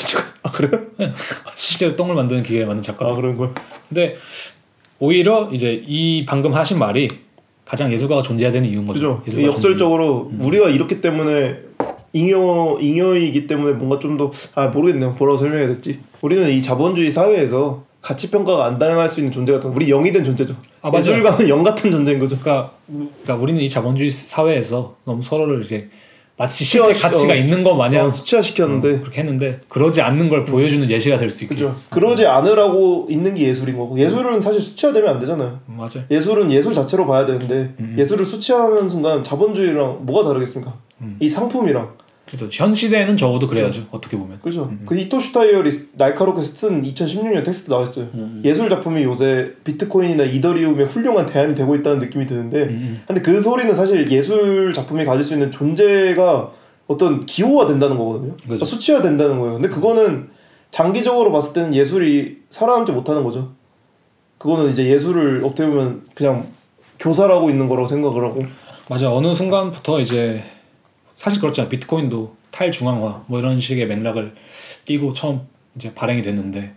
아 0.42 0.50
그래요? 0.50 0.82
네. 0.96 1.12
실제로 1.54 1.94
똥을 1.94 2.14
만드는 2.16 2.42
기계를 2.42 2.66
만든 2.66 2.82
작가도 2.82 3.12
아 3.12 3.16
그런 3.16 3.36
거야? 3.36 3.52
근데 3.88 4.16
오히려 4.98 5.48
이제 5.52 5.80
이 5.86 6.24
방금 6.26 6.54
하신 6.54 6.78
말이 6.78 7.08
가장 7.64 7.92
예술가가 7.92 8.22
존재해야 8.22 8.50
되는 8.52 8.68
이유인 8.68 8.84
거죠. 8.86 9.20
그죠. 9.22 9.22
예술가가 9.28 9.54
역설적으로 9.54 10.32
우리가 10.40 10.70
이렇기 10.70 11.00
때문에 11.00 11.69
잉여 12.12 12.78
잉여이기 12.80 13.46
때문에 13.46 13.74
뭔가 13.74 13.98
좀 13.98 14.16
더 14.16 14.30
아 14.54 14.66
모르겠네요. 14.68 15.12
뭐라고 15.18 15.38
설명해야 15.38 15.68
될지. 15.68 16.00
우리는 16.20 16.48
이 16.50 16.60
자본주의 16.60 17.10
사회에서 17.10 17.84
가치 18.00 18.30
평가가 18.30 18.64
안 18.66 18.78
당할 18.78 19.08
수 19.08 19.20
있는 19.20 19.32
존재 19.32 19.52
같은 19.52 19.70
우리 19.70 19.86
영이 19.86 20.10
된 20.12 20.24
존재죠. 20.24 20.54
아, 20.82 20.90
맞아요. 20.90 20.98
예술가는 21.00 21.48
영 21.48 21.62
같은 21.62 21.90
존재인 21.90 22.18
거죠. 22.18 22.38
그러니까, 22.40 22.72
그러니까 22.86 23.34
우리는 23.36 23.60
이 23.60 23.68
자본주의 23.68 24.10
사회에서 24.10 24.96
너무 25.04 25.20
서로를 25.22 25.62
이제 25.62 25.88
마치 26.40 26.64
실제 26.64 26.90
가치가 26.90 27.34
어, 27.34 27.36
있는 27.36 27.62
것 27.62 27.74
마냥 27.74 28.06
어, 28.06 28.10
수치화 28.10 28.40
시켰는데 28.40 29.00
그렇게 29.00 29.20
했는데 29.20 29.60
그러지 29.68 30.00
않는 30.00 30.30
걸 30.30 30.46
보여주는 30.46 30.88
예시가 30.90 31.18
될 31.18 31.30
수 31.30 31.44
있게. 31.44 31.54
그죠. 31.54 31.76
그러지 31.90 32.26
않으라고 32.26 33.08
있는 33.10 33.34
게 33.34 33.46
예술인 33.48 33.76
거고 33.76 33.98
예술은 33.98 34.40
사실 34.40 34.58
수치화되면 34.58 35.06
안 35.10 35.20
되잖아요. 35.20 35.60
음, 35.68 35.76
맞아요. 35.76 36.04
예술은 36.10 36.50
예술 36.50 36.72
자체로 36.72 37.06
봐야 37.06 37.26
되는데 37.26 37.74
음. 37.78 37.94
예술을 37.98 38.24
수치화하는 38.24 38.88
순간 38.88 39.22
자본주의랑 39.22 40.06
뭐가 40.06 40.26
다르겠습니까? 40.28 40.72
음. 41.02 41.18
이 41.20 41.28
상품이랑 41.28 41.90
그래서 42.30 42.46
현 42.50 42.72
시대에는 42.72 43.16
적어도 43.16 43.48
그래야죠. 43.48 43.86
어떻게 43.90 44.16
보면. 44.16 44.38
그죠. 44.40 44.68
음. 44.70 44.82
그 44.86 44.96
히토 44.96 45.18
슈타이얼이 45.18 45.70
날카롭게 45.94 46.40
쓴 46.42 46.82
2016년 46.82 47.44
텍스트 47.44 47.70
나왔어요. 47.70 48.06
음. 48.14 48.40
예술 48.44 48.68
작품이 48.68 49.02
요새 49.02 49.50
비트코인이나 49.64 50.24
이더리움의 50.24 50.86
훌륭한 50.86 51.26
대안이 51.26 51.56
되고 51.56 51.74
있다는 51.74 51.98
느낌이 51.98 52.26
드는데, 52.26 52.64
음, 52.66 53.02
근데 53.04 53.20
그 53.20 53.40
소리는 53.40 53.74
사실 53.74 54.08
예술 54.12 54.72
작품이 54.72 55.04
가질 55.04 55.24
수 55.24 55.34
있는 55.34 55.50
존재가 55.50 56.52
어떤 56.86 57.26
기호화 57.26 57.66
된다는 57.66 57.98
거거든요. 57.98 58.36
그죠. 58.48 58.64
수치화 58.64 59.02
된다는 59.02 59.40
거예요. 59.40 59.54
근데 59.54 59.68
그거는 59.68 60.28
장기적으로 60.70 61.32
봤을 61.32 61.52
때는 61.52 61.74
예술이 61.74 62.38
살아남지 62.50 62.92
못하는 62.92 63.24
거죠. 63.24 63.50
그거는 64.38 64.70
이제 64.70 64.86
예술을 64.86 65.42
어떻게 65.44 65.66
보면 65.66 66.02
그냥 66.14 66.46
교사라고 67.00 67.50
있는 67.50 67.68
거라고 67.68 67.88
생각을 67.88 68.24
하고. 68.24 68.40
맞아. 68.88 69.12
어느 69.12 69.34
순간부터 69.34 70.00
이제 70.00 70.44
사실 71.20 71.38
그렇잖아. 71.38 71.68
비트코인도 71.68 72.34
탈중앙화 72.50 73.24
뭐 73.26 73.38
이런 73.38 73.60
식의 73.60 73.86
맥락을 73.88 74.32
띄고 74.86 75.12
처음 75.12 75.42
이제 75.76 75.92
발행이 75.92 76.22
됐는데 76.22 76.72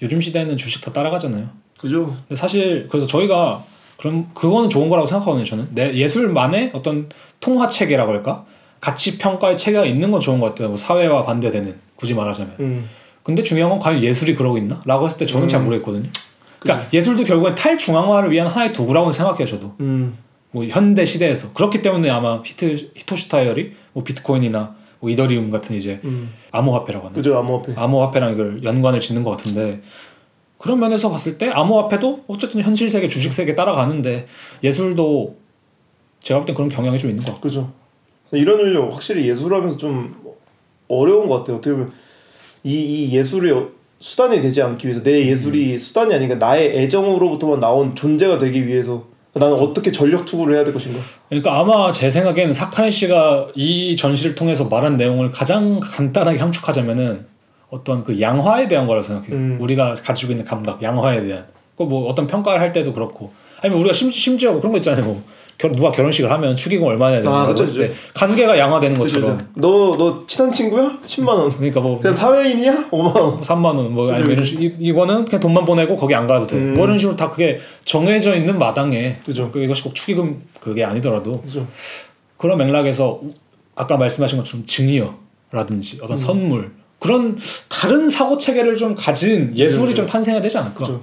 요즘 0.00 0.20
시대에는 0.20 0.56
주식 0.56 0.84
다 0.84 0.92
따라가잖아요. 0.92 1.48
그죠. 1.76 2.16
근데 2.28 2.36
사실 2.36 2.86
그래서 2.88 3.08
저희가 3.08 3.64
그럼 3.96 4.30
그거는 4.34 4.70
좋은 4.70 4.88
거라고 4.88 5.04
생각하거든요. 5.04 5.44
저는 5.44 5.70
내 5.74 5.92
예술만의 5.94 6.70
어떤 6.74 7.08
통화 7.40 7.66
체계라고 7.66 8.12
할까 8.12 8.46
가치 8.80 9.18
평가의 9.18 9.58
체계가 9.58 9.84
있는 9.84 10.12
건 10.12 10.20
좋은 10.20 10.38
것 10.38 10.50
같아요. 10.50 10.68
뭐 10.68 10.76
사회와 10.76 11.24
반대되는 11.24 11.74
굳이 11.96 12.14
말하자면. 12.14 12.54
음. 12.60 12.88
근데 13.24 13.42
중요한 13.42 13.68
건 13.70 13.80
과연 13.80 14.00
예술이 14.00 14.36
그러고 14.36 14.58
있나? 14.58 14.80
라고 14.84 15.06
했을 15.06 15.18
때 15.18 15.26
저는 15.26 15.48
잘 15.48 15.60
음. 15.60 15.64
모르겠거든요. 15.64 16.08
그러니까 16.60 16.86
예술도 16.92 17.24
결국엔 17.24 17.56
탈중앙화를 17.56 18.30
위한 18.30 18.46
하나의 18.46 18.72
도구라고 18.72 19.10
생각해요. 19.10 19.44
저도. 19.44 19.74
음. 19.80 20.16
뭐 20.50 20.64
현대 20.64 21.04
시대에서 21.04 21.52
그렇기 21.52 21.82
때문에 21.82 22.08
아마 22.10 22.42
히트 22.44 22.92
히토슈타이어리 22.96 23.74
뭐 23.98 24.04
비트코인이나 24.04 24.76
뭐 25.00 25.10
이더리움 25.10 25.50
같은 25.50 25.74
이제 25.74 26.00
음. 26.04 26.32
암호화폐라고 26.52 27.06
하나 27.06 27.14
그죠. 27.16 27.36
암호화폐. 27.36 27.72
암호화폐랑 27.76 28.32
이걸 28.34 28.62
연관을 28.62 29.00
짓는 29.00 29.24
것 29.24 29.30
같은데 29.32 29.80
그런 30.56 30.78
면에서 30.78 31.10
봤을 31.10 31.36
때 31.36 31.48
암호화폐도 31.50 32.24
어쨌든 32.28 32.62
현실 32.62 32.88
세계 32.88 33.08
주식 33.08 33.32
세계 33.32 33.54
따라가는데 33.56 34.26
예술도 34.62 35.36
제가 36.22 36.40
볼 36.40 36.46
땐 36.46 36.54
그런 36.54 36.68
경향이 36.68 36.96
좀 36.98 37.10
있는 37.10 37.24
것 37.24 37.32
같고 37.32 37.48
그죠. 37.48 37.72
이런 38.32 38.60
일이 38.60 38.76
확실히 38.76 39.28
예술하면서 39.28 39.76
좀 39.78 40.14
어려운 40.88 41.26
것 41.28 41.38
같아요. 41.38 41.56
어떻게 41.56 41.72
보면 41.72 41.90
이, 42.62 42.74
이 42.74 43.12
예술이 43.16 43.50
어- 43.50 43.68
수단이 44.00 44.40
되지 44.40 44.62
않기 44.62 44.86
위해서 44.86 45.02
내 45.02 45.26
예술이 45.26 45.76
수단이 45.78 46.14
아니라 46.14 46.36
나의 46.36 46.76
애정으로부터만 46.78 47.58
나온 47.58 47.96
존재가 47.96 48.38
되기 48.38 48.64
위해서 48.66 49.04
나는 49.34 49.54
어떻게 49.54 49.92
전력 49.92 50.24
투구를 50.24 50.56
해야 50.56 50.64
될 50.64 50.72
것인가. 50.72 50.98
그러니까 51.28 51.58
아마 51.58 51.92
제 51.92 52.10
생각에는 52.10 52.52
사카네 52.52 52.90
씨가 52.90 53.48
이 53.54 53.94
전시를 53.96 54.34
통해서 54.34 54.64
말한 54.64 54.96
내용을 54.96 55.30
가장 55.30 55.80
간단하게 55.80 56.38
함축하자면은 56.38 57.26
어떤 57.70 58.02
그 58.02 58.20
양화에 58.20 58.68
대한 58.68 58.86
거라고 58.86 59.02
생각해요. 59.06 59.34
음. 59.34 59.58
우리가 59.60 59.94
가지고 59.94 60.32
있는 60.32 60.44
감각, 60.44 60.82
양화에 60.82 61.26
대한. 61.26 61.46
그뭐 61.76 62.08
어떤 62.08 62.26
평가를 62.26 62.60
할 62.60 62.72
때도 62.72 62.92
그렇고. 62.92 63.32
아니면 63.60 63.80
우리가 63.80 63.92
심, 63.92 64.10
심지어 64.10 64.52
뭐 64.52 64.60
그런 64.60 64.72
거 64.72 64.78
있잖아요. 64.78 65.04
뭐 65.04 65.22
결, 65.58 65.72
누가 65.72 65.90
결혼식을 65.90 66.30
하면 66.30 66.54
축의금 66.54 66.86
얼마나 66.86 67.14
해야 67.14 67.22
되나 67.22 67.36
아, 67.36 67.54
때 67.54 67.92
관계가 68.14 68.56
양화되는 68.56 68.96
것처럼. 68.96 69.36
그죠. 69.38 69.48
너, 69.56 69.96
너 69.96 70.24
친한 70.24 70.52
친구야? 70.52 70.98
10만 71.04 71.28
원. 71.28 71.50
그러니까 71.50 71.80
뭐 71.80 71.98
그냥 71.98 72.14
사회인이야? 72.14 72.90
5만 72.90 73.16
원. 73.16 73.42
3만 73.42 73.64
원, 73.64 73.92
뭐 73.92 74.12
아니면 74.12 74.32
이런 74.32 74.44
식, 74.44 74.62
이, 74.62 74.72
이거는 74.78 75.24
그냥 75.24 75.40
돈만 75.40 75.64
보내고 75.64 75.96
거기 75.96 76.14
안 76.14 76.28
가도 76.28 76.46
돼. 76.46 76.56
음. 76.56 76.74
뭐 76.74 76.84
이런 76.84 76.96
식으로 76.96 77.16
다 77.16 77.28
그게 77.28 77.58
정해져 77.84 78.36
있는 78.36 78.56
마당에 78.56 79.16
그죠. 79.26 79.50
그 79.50 79.60
이것이 79.60 79.82
꼭 79.82 79.96
축의금 79.96 80.40
그게 80.60 80.84
아니더라도 80.84 81.40
그죠. 81.42 81.66
그런 82.36 82.56
맥락에서 82.58 83.20
아까 83.74 83.96
말씀하신 83.96 84.38
것처럼 84.38 84.64
증여라든지 84.64 85.98
어떤 86.00 86.16
선물 86.16 86.70
그런 87.00 87.36
다른 87.68 88.08
사고 88.08 88.36
체계를 88.36 88.76
좀 88.76 88.94
가진 88.94 89.52
예술이 89.56 89.88
네, 89.88 89.94
좀 89.94 90.06
탄생해야 90.06 90.40
되지 90.40 90.56
않을까? 90.58 90.78
그죠. 90.80 91.02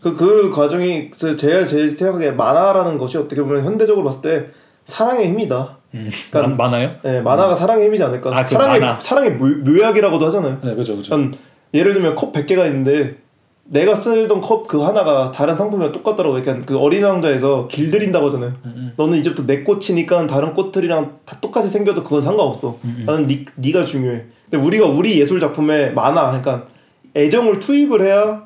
그, 0.00 0.14
그 0.14 0.50
과정이 0.50 1.10
그 1.10 1.36
제가 1.36 1.66
제 1.66 1.88
생각에 1.88 2.30
만화라는 2.30 2.96
것이 2.98 3.18
어떻게 3.18 3.42
보면 3.42 3.64
현대적으로 3.64 4.04
봤을 4.04 4.22
때 4.22 4.46
사랑의 4.84 5.28
힘이다. 5.28 5.78
음. 5.94 6.10
그러니까- 6.30 6.48
많, 6.56 6.70
많아요? 6.72 6.90
네, 7.02 7.20
만화가 7.20 7.54
사랑의 7.54 7.86
힘이지 7.86 8.02
않을까. 8.04 8.36
아, 8.36 8.42
그 8.44 8.50
사랑의 8.50 8.80
만화. 8.80 9.00
사랑의 9.00 9.32
묘, 9.32 9.46
묘약이라고도 9.64 10.26
하잖아요. 10.26 10.58
네, 10.62 10.74
그죠, 10.74 10.96
그죠. 10.96 11.14
한 11.14 11.32
예를 11.72 11.92
들면 11.94 12.14
컵 12.14 12.32
100개가 12.32 12.66
있는데 12.66 13.16
내가 13.66 13.94
쓰던 13.94 14.40
컵 14.42 14.68
그 14.68 14.82
하나가 14.82 15.32
다른 15.32 15.56
상품이랑 15.56 15.90
똑같더라고. 15.92 16.40
그러니까 16.40 16.66
그 16.66 16.76
어린 16.78 17.02
왕자에서 17.02 17.66
길들인다고 17.68 18.26
하잖아요. 18.26 18.52
음, 18.66 18.92
너는 18.96 19.18
이제부터 19.18 19.46
내 19.46 19.62
꽃이니까 19.62 20.26
다른 20.26 20.52
꽃들이랑 20.54 21.18
다 21.24 21.38
똑같이 21.40 21.68
생겨도 21.68 22.04
그건 22.04 22.20
상관없어. 22.20 22.76
음, 22.84 23.04
나는 23.06 23.26
니, 23.26 23.44
네가 23.56 23.84
중요해. 23.86 24.24
근데 24.50 24.64
우리가 24.64 24.86
우리 24.86 25.18
예술 25.18 25.40
작품에 25.40 25.90
만화 25.90 26.26
그러니까 26.26 26.66
애정을 27.16 27.58
투입을 27.58 28.02
해야 28.02 28.43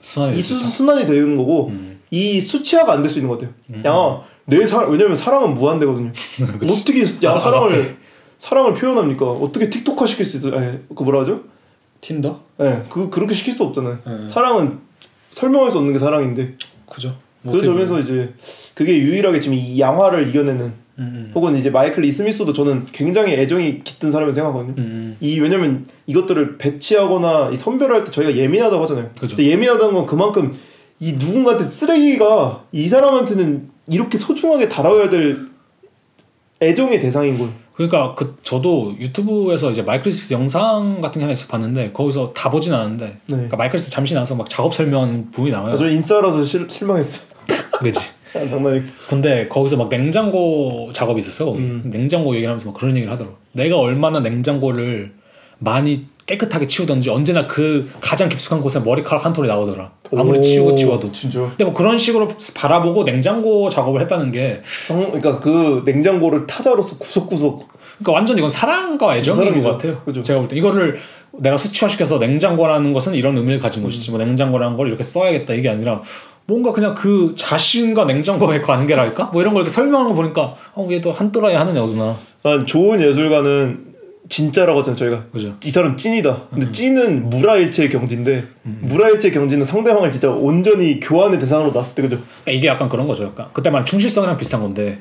순환이 0.00 0.38
이 0.38 0.42
수. 0.42 0.54
순환이 0.58 1.06
되는 1.06 1.36
거고 1.36 1.68
음. 1.68 2.00
이 2.10 2.40
수치화가 2.40 2.92
안 2.94 3.02
될 3.02 3.08
수 3.10 3.18
있는 3.18 3.28
것 3.30 3.38
같아요. 3.38 3.54
야, 3.86 4.20
내 4.46 4.66
사, 4.66 4.80
왜냐면 4.86 5.16
사랑은 5.16 5.54
무한대거든요. 5.54 6.10
어떻게 6.64 7.02
야 7.24 7.34
아, 7.34 7.38
사랑을 7.38 7.74
앞에. 7.80 7.96
사랑을 8.38 8.74
표현합니까? 8.74 9.30
어떻게 9.30 9.68
틱톡화 9.70 10.06
시킬 10.06 10.24
수 10.24 10.38
있어? 10.38 10.48
예, 10.56 10.80
그 10.94 11.02
뭐라 11.02 11.20
하죠? 11.20 11.42
틴더? 12.00 12.40
예, 12.62 12.82
그 12.90 13.10
그렇게 13.10 13.34
시킬 13.34 13.52
수 13.52 13.62
없잖아요. 13.64 13.98
예. 14.06 14.28
사랑은 14.28 14.78
설명할 15.30 15.70
수 15.70 15.78
없는 15.78 15.92
게 15.92 15.98
사랑인데 15.98 16.54
그죠. 16.88 17.14
뭐 17.42 17.54
그. 17.54 17.64
점에서 17.64 18.00
이제 18.00 18.34
그게 18.74 18.98
유일하게 18.98 19.38
지금 19.38 19.56
이 19.56 19.78
양화를 19.78 20.28
이겨내는 20.28 20.72
음, 21.00 21.12
음. 21.14 21.32
혹은 21.34 21.56
이제 21.56 21.70
마이클 21.70 22.04
이스미스도 22.04 22.52
저는 22.52 22.84
굉장히 22.92 23.32
애정이 23.32 23.82
깃든 23.82 24.10
사람이라고 24.10 24.34
생각하거든요. 24.34 24.74
음, 24.78 25.16
이 25.20 25.40
왜냐면 25.40 25.86
이것들을 26.06 26.58
배치하거나 26.58 27.50
이 27.52 27.56
선별할 27.56 28.04
때 28.04 28.10
저희가 28.10 28.36
예민하다고 28.36 28.82
하잖아요. 28.82 29.10
그죠. 29.18 29.36
근데 29.36 29.50
예민하다는 29.50 29.94
건 29.94 30.06
그만큼 30.06 30.54
이 31.00 31.14
누군가한테 31.14 31.64
쓰레기가 31.64 32.64
이 32.72 32.88
사람한테는 32.88 33.70
이렇게 33.88 34.18
소중하게 34.18 34.68
다뤄야 34.68 35.08
될 35.08 35.48
애정의 36.60 37.00
대상인 37.00 37.38
거예요. 37.38 37.52
그러니까 37.72 38.14
그 38.14 38.36
저도 38.42 38.94
유튜브에서 39.00 39.70
이제 39.70 39.80
마이클 39.80 40.12
스미스 40.12 40.34
영상 40.34 41.00
같은 41.00 41.18
게 41.18 41.24
하나 41.24 41.32
있어 41.32 41.48
봤는데 41.48 41.92
거기서 41.92 42.34
다 42.34 42.50
보진 42.50 42.74
않았는데 42.74 43.06
네. 43.06 43.16
그러니까 43.26 43.56
마이클 43.56 43.78
스미스 43.78 43.90
잠시 43.90 44.12
나와서 44.12 44.34
막 44.34 44.50
작업 44.50 44.74
설명하는 44.74 45.30
부분이 45.30 45.50
나와요. 45.50 45.72
아, 45.72 45.76
저 45.76 45.88
인싸라서 45.88 46.44
실, 46.44 46.66
실망했어. 46.68 47.22
그지. 47.78 48.19
아, 48.34 48.46
장난이. 48.46 48.82
근데 49.08 49.48
거기서 49.48 49.76
막 49.76 49.88
냉장고 49.88 50.90
작업이 50.92 51.18
있었어. 51.18 51.52
음. 51.52 51.82
냉장고 51.86 52.34
얘기를 52.34 52.48
하면서 52.48 52.70
막 52.70 52.78
그런 52.78 52.96
얘기를 52.96 53.12
하더라고. 53.12 53.36
내가 53.52 53.78
얼마나 53.78 54.20
냉장고를 54.20 55.12
많이 55.58 56.06
깨끗하게 56.26 56.68
치우던지 56.68 57.10
언제나 57.10 57.46
그 57.48 57.90
가장 58.00 58.28
깊숙한 58.28 58.60
곳에 58.62 58.78
머리카락 58.78 59.24
한 59.24 59.32
톨이 59.32 59.48
나오더라. 59.48 59.90
아무리 60.16 60.38
오, 60.38 60.42
치우고 60.42 60.74
치워도. 60.76 61.10
진짜. 61.12 61.40
근데 61.40 61.64
뭐 61.64 61.74
그런 61.74 61.98
식으로 61.98 62.32
바라보고 62.54 63.02
냉장고 63.04 63.68
작업을 63.68 64.00
했다는 64.02 64.30
게 64.30 64.60
성, 64.86 65.00
그러니까 65.06 65.40
그 65.40 65.82
냉장고를 65.84 66.46
타자로서 66.46 66.98
구석구석 66.98 67.68
그러니까 67.98 68.12
완전 68.12 68.38
이건 68.38 68.48
사랑과 68.48 69.16
애정인 69.16 69.36
사랑이죠. 69.38 69.62
것 69.68 69.70
같아요. 69.72 70.02
그죠. 70.04 70.22
제가 70.22 70.38
볼 70.40 70.48
때 70.48 70.56
이거를 70.56 70.96
내가 71.32 71.56
수치화시켜서 71.56 72.18
냉장고라는 72.18 72.92
것은 72.92 73.14
이런 73.14 73.36
의미를 73.36 73.58
가진 73.60 73.82
것이지 73.82 74.10
뭐 74.10 74.18
냉장고라는 74.18 74.76
걸 74.76 74.88
이렇게 74.88 75.02
써야겠다 75.02 75.54
이게 75.54 75.68
아니라 75.68 76.00
뭔가 76.50 76.72
그냥 76.72 76.96
그 76.96 77.32
자신과 77.36 78.06
냉장고의 78.06 78.62
관계랄까 78.62 79.26
뭐 79.32 79.40
이런 79.40 79.54
걸 79.54 79.62
이렇게 79.62 79.72
설명하는 79.72 80.10
거 80.10 80.16
보니까 80.16 80.54
어, 80.74 80.88
얘도 80.90 81.12
한또라이 81.12 81.54
하는 81.54 81.76
애구나. 81.76 82.16
난 82.42 82.66
좋은 82.66 83.00
예술가는 83.00 83.90
진짜라고 84.28 84.80
하잖아요 84.80 84.96
저희가 84.98 85.24
그죠. 85.32 85.54
이 85.64 85.70
사람 85.70 85.96
찐이다 85.96 86.48
근데 86.50 86.66
음. 86.66 86.72
찐은 86.72 87.30
무라일체의 87.30 87.88
경지인데 87.90 88.44
무라일체의 88.62 89.32
경지는 89.32 89.64
상대방을 89.64 90.10
진짜 90.10 90.30
온전히 90.30 90.98
교환의 91.00 91.38
대상으로 91.38 91.70
놨을 91.72 91.94
때 91.94 92.02
그죠 92.02 92.16
그러니까 92.42 92.52
이게 92.52 92.66
약간 92.68 92.88
그런 92.88 93.06
거죠. 93.06 93.24
약간 93.24 93.46
그때 93.52 93.70
말 93.70 93.84
충실성이랑 93.84 94.36
비슷한 94.36 94.60
건데 94.60 94.98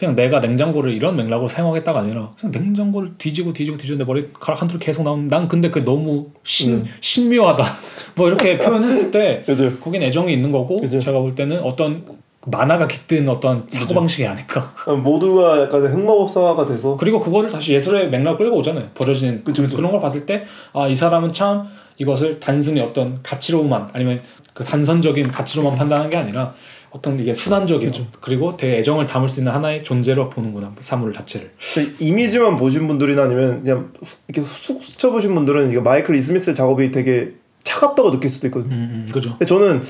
그냥 0.00 0.16
내가 0.16 0.40
냉장고를 0.40 0.94
이런 0.94 1.14
맥락으로 1.16 1.46
사용하겠다가 1.46 2.00
아니라 2.00 2.30
그냥 2.40 2.52
냉장고를 2.52 3.12
뒤지고 3.18 3.52
뒤지고 3.52 3.76
뒤지는데 3.76 4.04
머리카락 4.06 4.62
한톨 4.62 4.80
계속 4.80 5.02
나오는 5.02 5.28
난 5.28 5.46
근데 5.46 5.68
그게 5.68 5.84
너무 5.84 6.28
신 6.42 6.72
음. 6.72 6.86
신묘하다 7.02 7.64
뭐 8.16 8.26
이렇게 8.28 8.58
표현했을 8.58 9.10
때 9.10 9.42
그죠 9.46 9.78
거긴 9.78 10.02
애정이 10.02 10.32
있는 10.32 10.50
거고 10.50 10.80
그죠. 10.80 10.98
제가 10.98 11.18
볼 11.20 11.34
때는 11.34 11.60
어떤 11.62 12.02
만화가 12.46 12.88
깃든 12.88 13.28
어떤 13.28 13.66
사고 13.68 13.92
방식이 13.92 14.26
아닐까. 14.26 14.72
모두가 15.04 15.60
약간 15.60 15.82
흑마법사가 15.86 16.64
돼서 16.64 16.96
그리고 16.96 17.20
그거를 17.20 17.50
다시 17.50 17.74
예술의 17.74 18.08
맥락 18.08 18.38
끌고 18.38 18.56
오잖아요. 18.56 18.88
버려진 18.94 19.44
그쵸, 19.44 19.62
그쵸. 19.62 19.76
그런 19.76 19.92
걸 19.92 20.00
봤을 20.00 20.24
때 20.24 20.44
아 20.72 20.88
이 20.88 20.96
사람은 20.96 21.32
참 21.32 21.68
이것을 21.98 22.40
단순히 22.40 22.80
어떤 22.80 23.20
가치로만 23.22 23.90
아니면 23.92 24.22
그 24.54 24.64
단선적인 24.64 25.30
가치로만 25.30 25.76
판단하는 25.76 26.08
게 26.10 26.16
아니라 26.16 26.54
어떤 26.90 27.18
이게 27.20 27.32
순환적인 27.34 27.90
그리고 28.20 28.56
대애정을 28.56 29.06
담을 29.06 29.28
수 29.28 29.40
있는 29.40 29.52
하나의 29.52 29.82
존재로 29.84 30.28
보는구나 30.30 30.72
사물 30.80 31.12
자체를. 31.12 31.50
그 31.74 31.94
이미지만 32.00 32.56
보신 32.56 32.86
분들이나 32.88 33.22
아니면 33.24 33.62
그냥 33.62 33.92
후- 34.02 34.16
이렇게 34.28 34.42
쑥 34.46 34.82
스쳐 34.82 35.10
보신 35.10 35.34
분들은 35.34 35.70
이거 35.70 35.80
마이클 35.82 36.16
이스미스 36.16 36.52
작업이 36.54 36.90
되게 36.90 37.34
차갑다고 37.62 38.10
느낄 38.10 38.28
수도 38.30 38.48
있거든요. 38.48 38.74
음, 38.74 39.06
음, 39.06 39.12
그죠. 39.12 39.30
근데 39.30 39.44
저는 39.46 39.82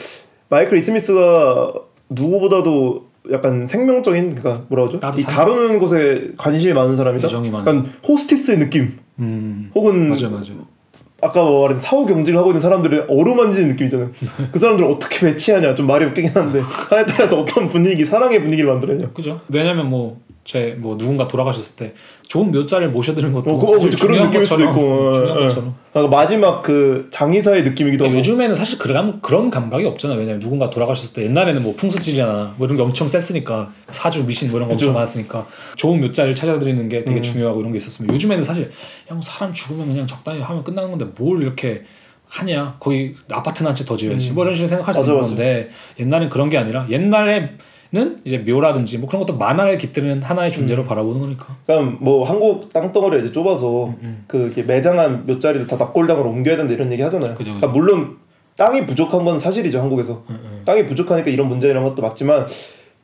마이클 0.51 0.77
이스미스가 0.77 1.73
누구보다도 2.11 3.09
약간 3.33 3.65
생명적인 3.67 4.35
그러니까 4.35 4.65
뭐라 4.69 4.87
그러죠? 4.89 5.19
이? 5.19 5.23
다루는 5.23 5.79
것에 5.79 6.33
관심이 6.37 6.73
많은 6.73 6.97
사람이다. 6.97 7.27
애정이 7.29 7.51
많은. 7.51 7.67
약간 7.67 7.93
호스티스의 8.07 8.59
느낌. 8.59 8.99
음, 9.19 9.71
혹은 9.75 10.09
맞아 10.11 10.29
맞아. 10.29 10.53
아까 11.23 11.45
말한 11.45 11.77
사후 11.77 12.07
경쟁을 12.07 12.39
하고 12.39 12.51
있는 12.51 12.61
사람들을 12.61 13.07
어루만지는 13.09 13.69
느낌이잖아요. 13.71 14.11
그 14.51 14.59
사람들 14.59 14.85
을 14.85 14.91
어떻게 14.91 15.27
배치하냐 15.27 15.75
좀 15.75 15.87
말이 15.87 16.05
웃기긴 16.07 16.31
한데 16.33 16.61
하나에 16.61 17.05
따라서 17.07 17.41
어떤 17.41 17.69
분위기, 17.69 18.05
사랑의 18.05 18.41
분위기를 18.41 18.71
만들어내냐. 18.71 19.11
그죠. 19.13 19.41
왜냐면 19.49 19.89
뭐 19.89 20.19
제 20.51 20.75
뭐 20.79 20.97
누군가 20.99 21.29
돌아가셨을 21.29 21.77
때 21.77 21.95
좋은 22.27 22.51
묘자를 22.51 22.91
모셔드리는 22.91 23.33
것도 23.33 23.51
어, 23.51 23.59
그거 23.59 23.73
사실 23.79 23.91
그런 23.91 23.99
중요한 23.99 24.27
느낌일 24.31 24.47
수도 24.47 24.63
있고. 24.65 25.13
중요한 25.13 25.39
예, 25.39 25.43
예. 25.43 25.47
것처럼. 25.47 25.75
아, 25.93 26.07
마지막 26.09 26.63
그 26.63 27.07
장의사의 27.11 27.63
느낌이기도 27.63 28.05
하고. 28.05 28.11
그러니까 28.13 28.19
요즘에는 28.19 28.55
사실 28.57 28.79
그런 28.79 29.21
그런 29.21 29.51
감각이 29.51 29.85
없잖아. 29.87 30.15
왜냐면 30.15 30.41
누군가 30.41 30.69
돌아가셨을 30.71 31.15
때 31.15 31.25
옛날에는 31.25 31.63
뭐 31.63 31.75
풍수지리나 31.77 32.55
뭐 32.57 32.67
이런 32.67 32.77
게 32.77 32.83
엄청 32.83 33.07
셌으니까 33.07 33.73
사주 33.91 34.27
미신 34.27 34.49
뭐 34.51 34.59
이런 34.59 34.69
거. 34.69 34.73
음. 34.73 34.75
엄청 34.75 34.93
많았으니까 34.95 35.47
좋은 35.77 36.01
묘자를 36.01 36.35
찾아드리는 36.35 36.89
게 36.89 37.05
되게 37.05 37.21
중요하고 37.21 37.61
이런 37.61 37.71
게 37.73 37.77
있었으면 37.77 38.13
요즘에는 38.15 38.43
사실 38.43 38.65
야, 38.65 39.15
뭐 39.15 39.21
사람 39.23 39.53
죽으면 39.53 39.87
그냥 39.87 40.07
적당히 40.07 40.41
하면 40.41 40.65
끝나는 40.65 40.91
건데 40.91 41.07
뭘 41.17 41.43
이렇게 41.43 41.83
하냐 42.29 42.77
거기 42.79 43.15
아파트나 43.31 43.71
한 43.71 43.75
채 43.75 43.85
더 43.85 43.97
지어야지 43.97 44.31
뭐 44.31 44.45
이런 44.45 44.55
식으로 44.55 44.69
생각할 44.69 44.95
수 44.95 45.01
음. 45.01 45.03
맞아, 45.03 45.13
있는 45.13 45.23
맞아. 45.23 45.35
건데 45.35 45.71
옛날엔 45.99 46.29
그런 46.31 46.49
게 46.49 46.59
아니라 46.59 46.87
옛날에 46.89 47.51
는 47.93 48.19
이제 48.25 48.39
묘라든지 48.39 48.99
뭐 48.99 49.09
그런 49.09 49.27
것도 49.27 49.37
만화를 49.37 49.77
깃드는 49.77 50.23
하나의 50.23 50.51
음. 50.51 50.53
존재로 50.53 50.85
바라보는 50.85 51.21
거니까 51.21 51.57
그러니까 51.67 51.99
뭐 52.01 52.23
한국 52.25 52.73
땅덩어리가 52.73 53.25
이제 53.25 53.33
좁아서 53.33 53.87
음, 54.03 54.25
그 54.29 54.45
이렇게 54.45 54.63
매장한 54.63 55.27
몇 55.27 55.41
자리를 55.41 55.67
다 55.67 55.77
납골당으로 55.77 56.31
옮겨야 56.31 56.57
된다 56.57 56.73
이런 56.73 56.93
얘기 56.93 57.03
하잖아요. 57.03 57.35
그죠, 57.35 57.51
음, 57.51 57.57
그러니까 57.59 57.77
물론 57.77 58.17
땅이 58.57 58.87
부족한 58.87 59.25
건 59.25 59.41
사실이죠 59.41 59.81
한국에서. 59.81 60.23
땅이 60.65 60.87
부족하니까 60.87 61.31
이런 61.31 61.49
문제 61.49 61.69
이런 61.69 61.83
것도 61.83 62.01
맞지만 62.03 62.47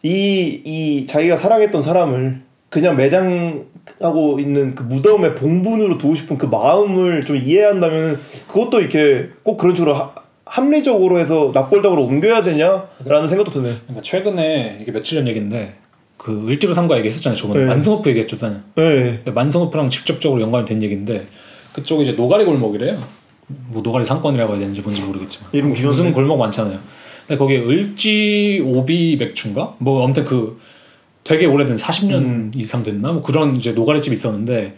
이 0.05 0.63
이 0.65 1.07
자기가 1.07 1.37
사랑했던 1.37 1.83
사람을 1.83 2.43
그냥 2.69 2.97
매장하고 2.97 4.39
있는 4.39 4.75
그 4.75 4.83
무덤의 4.85 5.35
봉분으로 5.35 5.99
두고 5.99 6.15
싶은 6.15 6.39
그 6.39 6.47
마음을 6.47 7.25
좀 7.25 7.37
이해한다면 7.37 8.21
그것도 8.49 8.81
이렇게 8.81 9.31
꼭 9.43 9.57
그런 9.57 9.75
식으로 9.75 9.95
하, 9.95 10.13
합리적으로 10.47 11.19
해서 11.19 11.51
납골당으로 11.53 12.03
옮겨야 12.05 12.43
되냐라는 12.43 13.29
생각도 13.29 13.51
드네요. 13.51 13.75
그러니까 13.83 14.03
최근에 14.03 14.79
이게 14.81 14.93
며칠 14.93 15.19
전 15.19 15.29
얘기인데 15.29 15.75
그 16.17 16.49
을지로 16.49 16.73
삼가 16.73 16.97
얘기했었잖아요 16.99 17.37
저번에 17.37 17.61
네. 17.61 17.67
만선호프 17.67 18.09
얘기했잖아요 18.09 18.61
네. 18.77 18.83
근데 19.17 19.31
만선호프랑 19.33 19.91
직접적으로 19.91 20.41
연관이 20.41 20.65
된 20.65 20.83
얘기인데 20.83 21.27
그쪽이 21.75 22.05
이제 22.05 22.13
노가리 22.13 22.45
골목이래요. 22.45 22.97
뭐 23.69 23.83
노가리 23.83 24.05
상권이라고 24.05 24.53
해야 24.55 24.61
되는지 24.61 24.81
뭔지 24.81 25.03
모르겠지만 25.03 25.51
이름 25.53 25.73
귀엽네. 25.73 25.89
무슨 25.89 26.13
골목 26.13 26.39
많잖아요. 26.39 26.79
근데 27.27 27.39
거기에 27.39 27.59
을지 27.59 28.63
오비 28.65 29.17
맥주인가? 29.19 29.75
뭐 29.79 30.03
아무튼 30.05 30.25
그 30.25 30.59
되게 31.23 31.45
오래된 31.47 31.77
40년 31.77 32.13
음. 32.15 32.51
이상 32.57 32.83
됐나? 32.83 33.13
뭐 33.13 33.23
그런 33.23 33.57
이제 33.57 33.73
노가리 33.73 34.01
집이 34.01 34.15
있었는데 34.15 34.77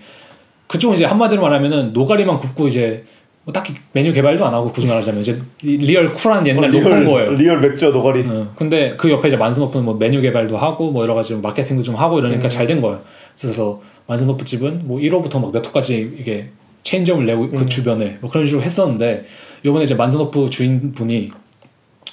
그쪽은 0.67 0.97
이제 0.97 1.05
한마디로 1.05 1.43
말하면은 1.43 1.93
노가리만 1.93 2.39
굽고 2.39 2.69
이제 2.69 3.05
뭐 3.49 3.53
딱히 3.55 3.73
메뉴 3.93 4.13
개발도 4.13 4.45
안 4.45 4.53
하고 4.53 4.71
굳이 4.71 4.87
말하자면 4.87 5.23
이제 5.23 5.41
real 5.63 6.13
cool한 6.13 6.47
옛날 6.47 6.71
local 6.71 7.03
거예요. 7.07 7.31
real 7.33 7.61
맥주와 7.61 7.91
노가리. 7.93 8.21
어, 8.29 8.53
근데 8.55 8.95
그 8.99 9.11
옆에 9.11 9.29
이제 9.29 9.39
만선호프는 9.39 9.87
뭐 9.87 9.95
메뉴 9.95 10.21
개발도 10.21 10.59
하고 10.59 10.91
뭐 10.91 11.03
여러 11.03 11.15
가지 11.15 11.35
마케팅도 11.35 11.83
좀 11.83 11.95
하고 11.95 12.19
이러니까 12.19 12.47
잘된 12.47 12.83
거예요. 12.83 13.01
그래서 13.41 13.81
만선호프 14.07 14.45
집은 14.45 14.83
뭐 14.85 14.99
1호부터 14.99 15.41
막 15.41 15.51
몇 15.51 15.67
호까지 15.67 16.17
이게 16.21 16.51
체인점을 16.83 17.25
내고 17.25 17.49
그 17.49 17.65
주변에 17.65 18.19
뭐 18.21 18.31
그런 18.31 18.45
식으로 18.45 18.63
했었는데 18.63 19.25
요번에 19.65 19.85
이제 19.85 19.95
만선호프 19.95 20.51
주인분이 20.51 21.31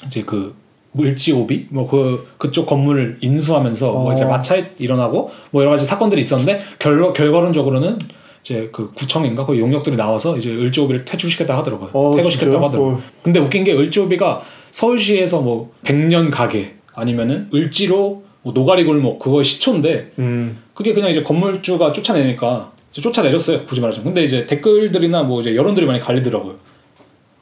이제 0.05 0.23
그 0.25 0.55
을지오비 0.93 1.67
뭐 1.71 1.85
그 1.89 2.29
그쪽 2.37 2.65
건물을 2.65 3.17
인수하면서 3.19 3.91
뭐 3.91 4.13
이제 4.13 4.23
어. 4.23 4.29
마찰 4.29 4.71
일어나고 4.79 5.29
뭐 5.51 5.61
여러 5.63 5.71
가지 5.71 5.85
사건들이 5.85 6.21
있었는데 6.21 6.61
결 6.79 7.11
결과론적으로는 7.11 7.99
이제 8.45 8.69
그 8.71 8.91
구청인가 8.93 9.43
그 9.43 9.59
용역들이 9.59 9.95
나와서 9.95 10.37
이제 10.37 10.51
을지오비를 10.51 11.03
퇴출시켰다 11.03 11.57
하더라고요. 11.57 11.89
어, 11.93 12.15
퇴거시켰다고 12.15 12.51
진짜요? 12.51 12.65
하더라고요. 12.67 12.93
어. 12.93 13.01
근데 13.23 13.39
웃긴 13.39 13.63
게 13.63 13.73
을지오비가 13.73 14.41
서울시에서 14.69 15.41
뭐 15.41 15.73
100년 15.83 16.29
가게 16.29 16.75
아니면은 16.93 17.49
을지로 17.51 18.23
뭐 18.43 18.53
노가리 18.53 18.83
골목 18.83 19.17
그거 19.17 19.41
시초인데 19.41 20.11
음. 20.19 20.59
그게 20.75 20.93
그냥 20.93 21.09
이제 21.09 21.23
건물주가 21.23 21.91
쫓아내니까 21.91 22.71
쫓아내렸어요 22.91 23.65
굳이 23.65 23.81
말하자면 23.81 24.13
근데 24.13 24.23
이제 24.23 24.45
댓글들이나 24.45 25.23
뭐 25.23 25.41
이제 25.41 25.55
여론들이 25.55 25.87
많이 25.87 25.99
갈리더라고요 25.99 26.55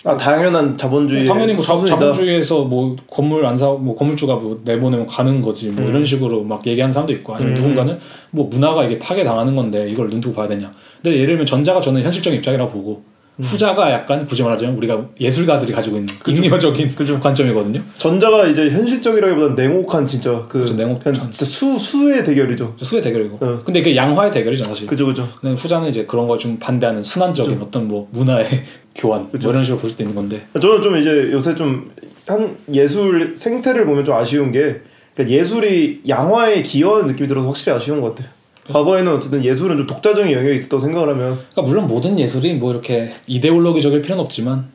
아 0.05 0.17
당연한 0.17 0.75
자본주의 0.75 1.25
당연히 1.25 1.53
뭐 1.53 1.63
자. 1.63 1.77
자본주의에서 1.77 2.65
뭐 2.65 2.95
건물 3.09 3.45
안사뭐 3.45 3.95
건물주가 3.95 4.35
뭐 4.35 4.59
내보내면 4.65 5.07
가는 5.07 5.41
거지 5.41 5.69
음. 5.69 5.75
뭐 5.75 5.85
이런 5.87 6.03
식으로 6.03 6.43
막 6.43 6.65
얘기하는 6.67 6.91
사람도 6.91 7.13
있고 7.13 7.33
아니면 7.35 7.53
누군가는 7.53 7.99
뭐 8.31 8.47
문화가 8.47 8.83
이게 8.83 8.99
파괴 8.99 9.23
당하는 9.23 9.55
건데 9.55 9.89
이걸 9.89 10.09
눈 10.09 10.19
두고 10.19 10.35
봐야 10.35 10.47
되냐 10.47 10.73
근데 11.01 11.15
예를 11.15 11.27
들면 11.27 11.45
전자가 11.45 11.79
저는 11.79 12.01
현실적인 12.03 12.37
입장이라고 12.39 12.71
보고 12.71 13.03
음. 13.07 13.12
후자가 13.41 13.91
약간 13.91 14.25
굳이 14.25 14.43
말하자면 14.43 14.77
우리가 14.77 15.05
예술가들이 15.19 15.73
가지고 15.73 15.97
있는 15.97 16.07
잉여적인 16.27 16.95
관점이거든요 17.19 17.81
전자가 17.97 18.45
이제 18.45 18.69
현실적이라기보다는 18.69 19.55
냉혹한 19.55 20.05
진짜 20.05 20.45
그 20.47 20.59
그쵸, 20.59 20.75
냉혹한. 20.75 21.13
진짜 21.31 21.45
수 21.45 21.77
수의 21.79 22.23
대결이죠. 22.23 22.75
수의 22.81 23.01
대결이고 23.01 23.37
어. 23.43 23.61
근데 23.65 23.79
이게 23.79 23.95
양화의 23.95 24.31
대결이죠 24.31 24.63
사실 24.63 24.85
그죠 24.87 25.05
그죠. 25.07 25.27
후자는 25.41 25.89
이제 25.89 26.05
그런 26.05 26.27
걸 26.27 26.37
좀 26.37 26.57
반대하는 26.59 27.01
순환적인 27.01 27.59
어떤 27.61 27.87
뭐 27.87 28.07
문화의 28.11 28.47
교환 28.95 29.29
뭐 29.31 29.31
이런 29.51 29.63
식으로 29.63 29.79
볼 29.81 29.89
수도 29.89 30.03
있는 30.03 30.15
건데 30.15 30.45
저는 30.59 30.81
좀 30.81 30.97
이제 30.97 31.29
요새 31.31 31.55
좀 31.55 31.91
한 32.25 32.55
예술 32.73 33.35
생태를 33.35 33.85
보면 33.85 34.05
좀 34.05 34.15
아쉬운 34.15 34.51
게 34.51 34.79
그러니까 35.13 35.35
예술이 35.37 36.03
양화에 36.07 36.61
기여하는 36.63 37.07
느낌이 37.07 37.27
들어서 37.27 37.47
확실히 37.47 37.75
아쉬운 37.75 37.99
것 37.99 38.15
같아요. 38.15 38.31
과거에는 38.71 39.13
어쨌든 39.13 39.43
예술은 39.43 39.77
좀 39.77 39.87
독자적인 39.87 40.31
영역이 40.31 40.55
있었다고 40.55 40.79
생각을 40.79 41.09
하면 41.09 41.39
그러니까 41.51 41.61
물론 41.63 41.87
모든 41.87 42.17
예술이 42.17 42.55
뭐 42.55 42.71
이렇게 42.71 43.11
이데올로기적일 43.27 44.01
필요는 44.01 44.23
없지만 44.23 44.69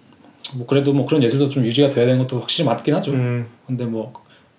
뭐 0.57 0.67
그래도 0.67 0.93
뭐 0.93 1.07
그런 1.07 1.23
예술도 1.23 1.49
좀 1.49 1.65
유지가 1.65 1.91
돼야 1.91 2.07
되는 2.07 2.21
것도 2.21 2.41
확실히 2.41 2.67
맞긴 2.67 2.95
하죠. 2.95 3.13
음, 3.13 3.47
근데 3.67 3.85
뭐 3.85 4.13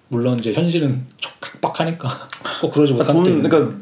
물론 0.08 0.40
이제 0.40 0.54
현실은 0.54 1.06
각박하니까 1.40 2.10
꼭 2.62 2.72
그러지 2.72 2.94
있는 2.94 3.42
그러니까 3.44 3.76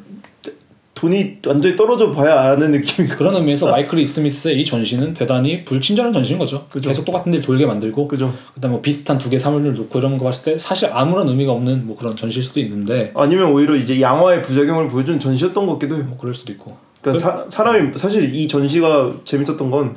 돈이 0.98 1.38
완전히 1.46 1.76
떨어져 1.76 2.12
봐야 2.12 2.52
아는 2.52 2.72
느낌이 2.72 3.08
그런 3.08 3.36
의미에서 3.36 3.70
마이클 3.72 4.00
이스미스의 4.00 4.60
이 4.60 4.66
전시는 4.66 5.14
대단히 5.14 5.64
불친절한 5.64 6.12
전시인 6.12 6.40
거죠. 6.40 6.66
그죠. 6.70 6.90
계속 6.90 7.06
똑같은 7.06 7.32
데를 7.32 7.46
돌게 7.46 7.66
만들고 7.68 8.08
그죠. 8.08 8.34
그다음에 8.56 8.74
뭐 8.74 8.82
비슷한 8.82 9.18
두 9.18 9.30
개 9.30 9.38
사물을 9.38 9.74
놓고 9.76 10.00
이런 10.00 10.18
거 10.18 10.26
봤을 10.26 10.44
때 10.54 10.58
사실 10.58 10.90
아무런 10.92 11.28
의미가 11.30 11.52
없는 11.52 11.86
뭐 11.86 11.96
그런 11.96 12.16
전시일 12.16 12.44
수도 12.44 12.60
있는데 12.62 13.12
아니면 13.16 13.52
오히려 13.52 13.76
이제 13.76 14.02
양화의 14.02 14.42
부작용을 14.42 14.88
보여준 14.88 15.20
전시였던 15.20 15.66
것 15.68 15.74
같기도 15.74 15.96
해요. 15.98 16.06
뭐 16.08 16.18
그럴 16.18 16.34
수도 16.34 16.52
있고 16.54 16.76
그러니까 17.02 17.24
사, 17.24 17.46
사람이 17.50 17.92
사실 17.98 18.34
이 18.34 18.48
전시가 18.48 19.12
재밌었던 19.24 19.70
건 19.70 19.96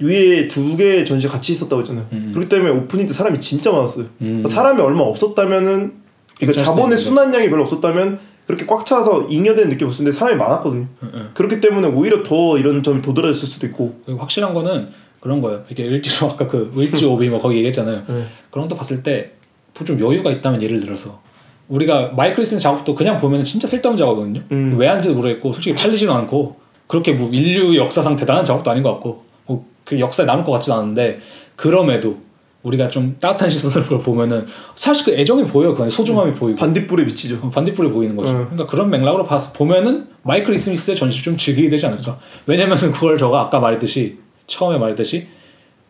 위에 0.00 0.46
두 0.48 0.76
개의 0.76 1.04
전시가 1.04 1.34
같이 1.34 1.52
있었다고 1.52 1.82
했잖아요. 1.82 2.06
그렇기 2.32 2.48
때문에 2.48 2.70
오프닝 2.70 3.06
때 3.08 3.12
사람이 3.12 3.40
진짜 3.40 3.72
많았어요. 3.72 4.06
음. 4.22 4.44
사람이 4.46 4.80
얼마 4.80 5.02
없었다면은 5.02 5.92
그러니까 6.38 6.64
자본의. 6.64 6.96
순환량이 6.96 7.50
별로 7.50 7.64
없었다면 7.64 8.20
그렇게 8.48 8.66
꽉 8.66 8.84
차서 8.84 9.28
잉여된 9.28 9.68
느낌 9.68 9.86
없었는데 9.86 10.16
사람이 10.16 10.36
많았거든요. 10.36 10.86
응. 11.04 11.30
그렇기 11.34 11.60
때문에 11.60 11.86
오히려 11.88 12.22
더 12.24 12.58
이런 12.58 12.82
점이 12.82 13.02
도드라졌을 13.02 13.46
수도 13.46 13.66
있고. 13.68 14.00
확실한 14.18 14.54
거는 14.54 14.88
그런 15.20 15.40
거예요. 15.40 15.62
이게 15.68 15.86
을지로 15.86 16.30
아까 16.32 16.48
그 16.48 16.72
을지 16.76 17.04
오비 17.04 17.28
뭐 17.28 17.40
거기 17.40 17.56
얘기했잖아요. 17.58 18.02
네. 18.08 18.24
그런 18.50 18.66
것도 18.66 18.76
봤을 18.76 19.02
때 19.04 19.38
좀 19.84 20.00
여유가 20.00 20.30
있다면 20.30 20.62
예를 20.62 20.80
들어서 20.80 21.20
우리가 21.68 22.12
마이클 22.16 22.40
스미스 22.40 22.58
작업도 22.58 22.94
그냥 22.94 23.18
보면 23.18 23.44
진짜 23.44 23.68
쓸데없는 23.68 23.98
작업이거든요. 23.98 24.42
음. 24.50 24.74
왜 24.78 24.88
하는지도 24.88 25.14
모르겠고 25.14 25.52
솔직히 25.52 25.76
팔리지도 25.76 26.12
않고 26.12 26.56
그렇게 26.86 27.12
뭐 27.12 27.28
인류 27.30 27.76
역사상 27.76 28.16
대단한 28.16 28.44
작업도 28.44 28.70
아닌 28.70 28.82
것 28.82 28.92
같고 28.94 29.22
뭐 29.46 29.64
그 29.84 29.98
역사에 29.98 30.26
남을 30.26 30.44
것 30.44 30.52
같지도 30.52 30.74
않은데 30.74 31.20
그럼에도 31.56 32.18
우리가 32.68 32.88
좀 32.88 33.16
따뜻한 33.20 33.50
시선으로 33.50 33.98
보면은 34.00 34.46
사실 34.76 35.04
그 35.06 35.20
애정이 35.20 35.44
보여요. 35.46 35.74
그 35.74 35.88
소중함이 35.88 36.34
보이고 36.34 36.58
반딧불의 36.58 37.04
빛이죠. 37.04 37.50
반딧불이 37.50 37.90
보이는 37.90 38.14
거죠. 38.16 38.30
음. 38.32 38.44
그러니까 38.50 38.66
그런 38.66 38.90
맥락으로 38.90 39.24
봐서 39.24 39.52
보면은 39.52 40.06
마이클 40.22 40.54
이 40.54 40.58
스미스의 40.58 40.96
전시를 40.96 41.24
좀 41.24 41.36
즐기게 41.36 41.68
되지 41.68 41.86
않을까. 41.86 42.18
왜냐면 42.46 42.78
그걸 42.78 43.18
저가 43.18 43.40
아까 43.40 43.58
말했듯이 43.60 44.18
처음에 44.46 44.78
말했듯이 44.78 45.26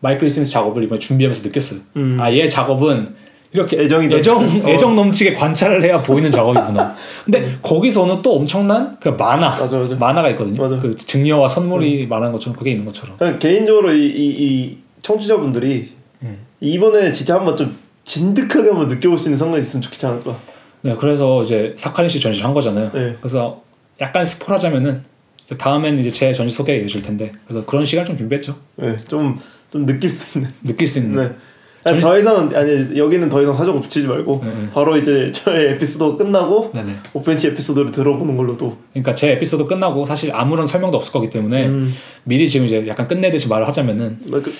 마이클 0.01 0.27
이스미스 0.27 0.51
작업을 0.53 0.83
이번에 0.83 0.99
준비하면서 0.99 1.43
느꼈어요. 1.47 1.79
음. 1.97 2.17
아얘 2.19 2.47
작업은 2.47 3.15
이렇게 3.51 3.81
애정이 3.81 4.13
애정 4.13 4.45
넘- 4.45 4.61
어. 4.65 4.69
애정 4.69 4.95
넘치게 4.95 5.33
관찰을 5.33 5.83
해야 5.83 5.99
보이는 6.01 6.29
작업이구나. 6.29 6.95
근데 7.25 7.57
거기서는 7.63 8.21
또 8.21 8.35
엄청난 8.35 8.95
그 8.99 9.09
만화 9.09 9.57
맞아, 9.59 9.77
맞아. 9.79 9.95
만화가 9.95 10.29
있거든요. 10.31 10.61
맞아. 10.61 10.77
그 10.79 10.95
증여와 10.95 11.47
선물이 11.47 12.05
말하는 12.07 12.31
것처럼 12.31 12.55
그게 12.55 12.71
있는 12.71 12.85
것처럼. 12.85 13.17
그냥 13.17 13.39
개인적으로 13.39 13.91
이, 13.91 14.05
이, 14.05 14.27
이 14.37 14.77
청취자분들이 15.01 15.93
음. 16.21 16.37
이번에 16.61 17.11
진짜 17.11 17.35
한번 17.35 17.55
좀 17.55 17.77
진득하게 18.03 18.69
한번 18.69 18.87
느껴볼 18.87 19.17
수 19.17 19.27
있는 19.27 19.37
상황이 19.37 19.61
있으면 19.61 19.81
좋겠지 19.81 20.05
않을까. 20.05 20.37
네, 20.81 20.95
그래서 20.95 21.43
이제 21.43 21.73
사카린 21.77 22.09
씨 22.09 22.19
전시 22.19 22.41
한 22.41 22.53
거잖아요. 22.53 22.91
네. 22.93 23.15
그래서 23.19 23.61
약간 23.99 24.25
스포하자면은 24.25 25.03
다음에는 25.57 25.99
이제 25.99 26.11
제 26.11 26.31
전시 26.33 26.55
소개가 26.55 26.81
이어질 26.81 27.01
텐데 27.01 27.31
그래서 27.47 27.65
그런 27.65 27.85
시간 27.85 28.05
좀 28.05 28.15
준비했죠. 28.15 28.55
네, 28.77 28.95
좀, 29.07 29.37
좀 29.71 29.85
느낄 29.85 30.09
수 30.09 30.37
있는. 30.37 30.51
느낄 30.63 30.87
수 30.87 30.99
있는. 30.99 31.29
네. 31.29 31.35
아니, 31.85 31.99
더 31.99 32.17
이상 32.17 32.51
아니 32.53 32.97
여기는 32.97 33.29
더 33.29 33.41
이상 33.41 33.53
사족 33.53 33.81
붙이지 33.81 34.07
말고 34.07 34.41
네, 34.43 34.49
네. 34.49 34.69
바로 34.73 34.97
이제 34.97 35.31
저의 35.31 35.73
에피소드 35.73 36.17
끝나고 36.17 36.71
네네. 36.73 36.93
오펜시 37.13 37.47
에피소드를 37.47 37.91
들어보는 37.91 38.35
걸로도 38.35 38.77
그러니까 38.91 39.15
제 39.15 39.31
에피소드 39.31 39.65
끝나고 39.65 40.05
사실 40.05 40.31
아무런 40.33 40.65
설명도 40.65 40.97
없을 40.97 41.13
거기 41.13 41.29
때문에 41.29 41.67
음. 41.67 41.93
미리 42.25 42.49
지금 42.49 42.65
이제 42.65 42.85
약간 42.87 43.07
끝내듯이 43.07 43.47
말을 43.47 43.67
하자면은 43.67 44.19
그, 44.29 44.41
그, 44.41 44.51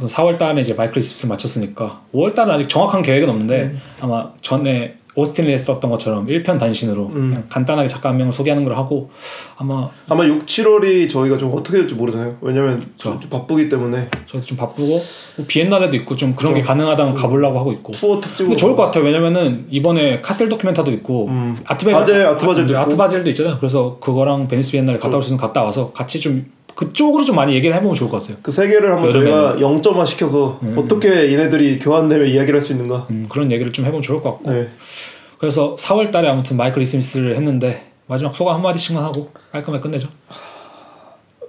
우선 0.00 0.08
4월 0.08 0.38
달에 0.38 0.60
이제 0.60 0.74
마이클 0.74 0.96
이 0.96 0.98
스미스를 0.98 1.28
마쳤으니까 1.28 2.02
5월 2.12 2.34
달은 2.34 2.52
아직 2.52 2.68
정확한 2.68 3.02
계획은 3.02 3.28
없는데 3.28 3.62
음. 3.62 3.80
아마 4.00 4.32
전에 4.40 4.96
오스틴 5.16 5.46
레이 5.46 5.56
썼던 5.56 5.90
것처럼 5.90 6.26
1편 6.26 6.58
단신으로 6.58 7.10
음. 7.14 7.44
간단하게 7.48 7.88
작가 7.88 8.08
한 8.08 8.16
명을 8.16 8.32
소개하는 8.32 8.64
걸 8.64 8.76
하고 8.76 9.10
아마 9.56 9.88
아마 10.08 10.24
6, 10.26 10.44
7월이 10.46 11.08
저희가 11.08 11.36
좀 11.36 11.52
어떻게 11.54 11.78
될지 11.78 11.94
모르잖아요. 11.94 12.36
왜냐면 12.40 12.82
좀. 12.96 13.18
좀 13.20 13.30
바쁘기 13.30 13.68
때문에 13.68 14.08
저도 14.26 14.44
좀 14.44 14.56
바쁘고 14.58 14.88
뭐 15.36 15.46
비엔날레도 15.46 15.96
있고 15.98 16.16
좀 16.16 16.34
그런 16.34 16.54
게. 16.54 16.62
가능하다면 16.62 17.14
가보려고 17.14 17.58
하고 17.58 17.72
있고 17.72 17.92
투어 17.92 18.20
특집으로 18.20 18.48
근데 18.50 18.56
좋을 18.56 18.74
것 18.76 18.84
같아요 18.84 19.04
왜냐면은 19.04 19.66
이번에 19.70 20.20
카셀 20.20 20.48
도큐멘타도 20.48 20.90
있고 20.92 21.26
음. 21.28 21.56
아트바젤 21.64 21.92
바젤, 21.98 22.26
아트바젤도. 22.26 22.78
아트바젤도 22.78 23.30
있잖아요 23.30 23.58
그래서 23.58 23.98
그거랑 24.00 24.48
베니스 24.48 24.72
비엔날레 24.72 24.98
갔다 24.98 25.16
올 25.16 25.22
수 25.22 25.28
있으면 25.28 25.40
갔다 25.40 25.62
와서 25.62 25.92
같이 25.92 26.18
좀 26.20 26.46
그쪽으로 26.74 27.24
좀 27.24 27.36
많이 27.36 27.54
얘기를 27.54 27.74
해보면 27.76 27.94
좋을 27.94 28.10
것 28.10 28.20
같아요 28.22 28.36
그 28.42 28.50
세 28.50 28.66
개를 28.68 28.92
한번. 28.92 29.12
저희가 29.12 29.56
0점화 29.58 30.06
시켜서 30.06 30.58
어떻게 30.76 31.32
얘네들이 31.32 31.78
교환되면 31.78 32.26
이야기를 32.26 32.54
할 32.54 32.60
수 32.60 32.72
있는가. 32.72 33.06
음, 33.10 33.26
그런 33.28 33.50
얘기를 33.52 33.72
좀 33.72 33.84
해보면 33.84 34.02
좋을 34.02 34.20
것 34.20 34.32
같고 34.34 34.50
네. 34.50 34.68
그래서 35.38 35.76
4월 35.76 36.10
달에 36.10 36.28
아무튼 36.28 36.56
마이클 36.56 36.80
이스미스를 36.82 37.36
했는데 37.36 37.86
마지막 38.06 38.34
소감 38.34 38.56
한마디씩만 38.56 39.02
하고 39.04 39.28
깔끔하게 39.52 39.82
끝내죠. 39.82 40.08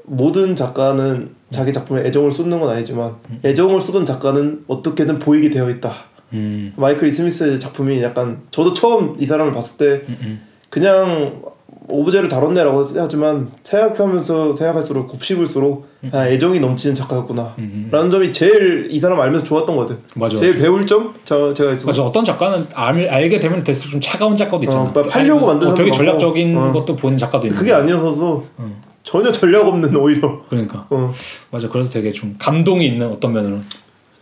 모든 0.04 0.56
작가는 0.56 1.30
자기 1.50 1.74
작품에 1.74 2.02
애정을 2.06 2.32
쏟는 2.32 2.60
건 2.60 2.70
아니지만 2.70 3.16
음. 3.30 3.40
애정을 3.44 3.82
쏟은 3.82 4.06
작가는 4.06 4.64
어떻게든 4.68 5.20
보이게 5.20 5.50
되어 5.50 5.70
있다. 5.70 5.94
음, 6.34 6.74
마이클 6.76 7.08
이스미스의 7.08 7.60
작품이 7.60 8.02
약간 8.04 8.42
저도 8.52 8.74
처음 8.74 9.16
이 9.20 9.26
사람을 9.26 9.52
봤을 9.54 9.78
때 9.78 10.06
음, 10.08 10.18
음. 10.22 10.42
그냥 10.70 11.42
오브제를 11.88 12.30
다뤘네라고 12.30 12.86
하지만 12.96 13.50
생각하면서 13.64 14.54
생각할수록 14.54 15.08
곱씹을수록 15.08 15.88
아, 16.12 16.28
애정이 16.28 16.60
넘치는 16.60 16.96
작가였구나 16.96 17.56
음, 17.60 17.90
라는 17.92 18.10
점이 18.10 18.32
제일 18.32 18.88
이 18.92 19.00
사람 19.00 19.20
알면서 19.20 19.46
좋았던 19.46 19.76
것 19.76 19.82
같아요 19.84 20.00
맞아. 20.16 20.38
제일 20.38 20.56
배울 20.58 20.86
점? 20.86 21.14
저, 21.24 21.54
제가 21.54 21.74
있어서 21.74 21.88
맞아. 21.88 22.04
어떤 22.04 22.24
작가는 22.24 22.68
알, 22.74 23.08
알게 23.08 23.40
되면 23.40 23.64
될수록 23.64 23.92
좀 23.92 24.02
차가운 24.02 24.36
작가도 24.36 24.64
있잖아. 24.64 24.84
어, 24.84 24.92
막 24.94 25.08
팔려고 25.08 25.46
만드는 25.46 25.72
어, 25.72 25.76
되게 25.76 25.92
전략적인. 25.92 26.58
어. 26.58 26.72
것도 26.72 26.96
보이는 26.96 27.18
작가도 27.18 27.48
있는. 27.48 27.60
그게 27.60 27.72
아니어서 27.72 28.44
음. 28.60 28.82
전혀 29.04 29.32
전략 29.32 29.68
없는 29.68 29.96
오히려 29.96 30.42
그러니까 30.50 30.88
어. 30.90 31.12
맞아. 31.52 31.70
그래서 31.70 31.92
되게 31.92 32.12
좀 32.12 32.36
감동이 32.40 32.88
있는 32.88 33.10
어떤 33.10 33.34
면으로. 33.34 33.60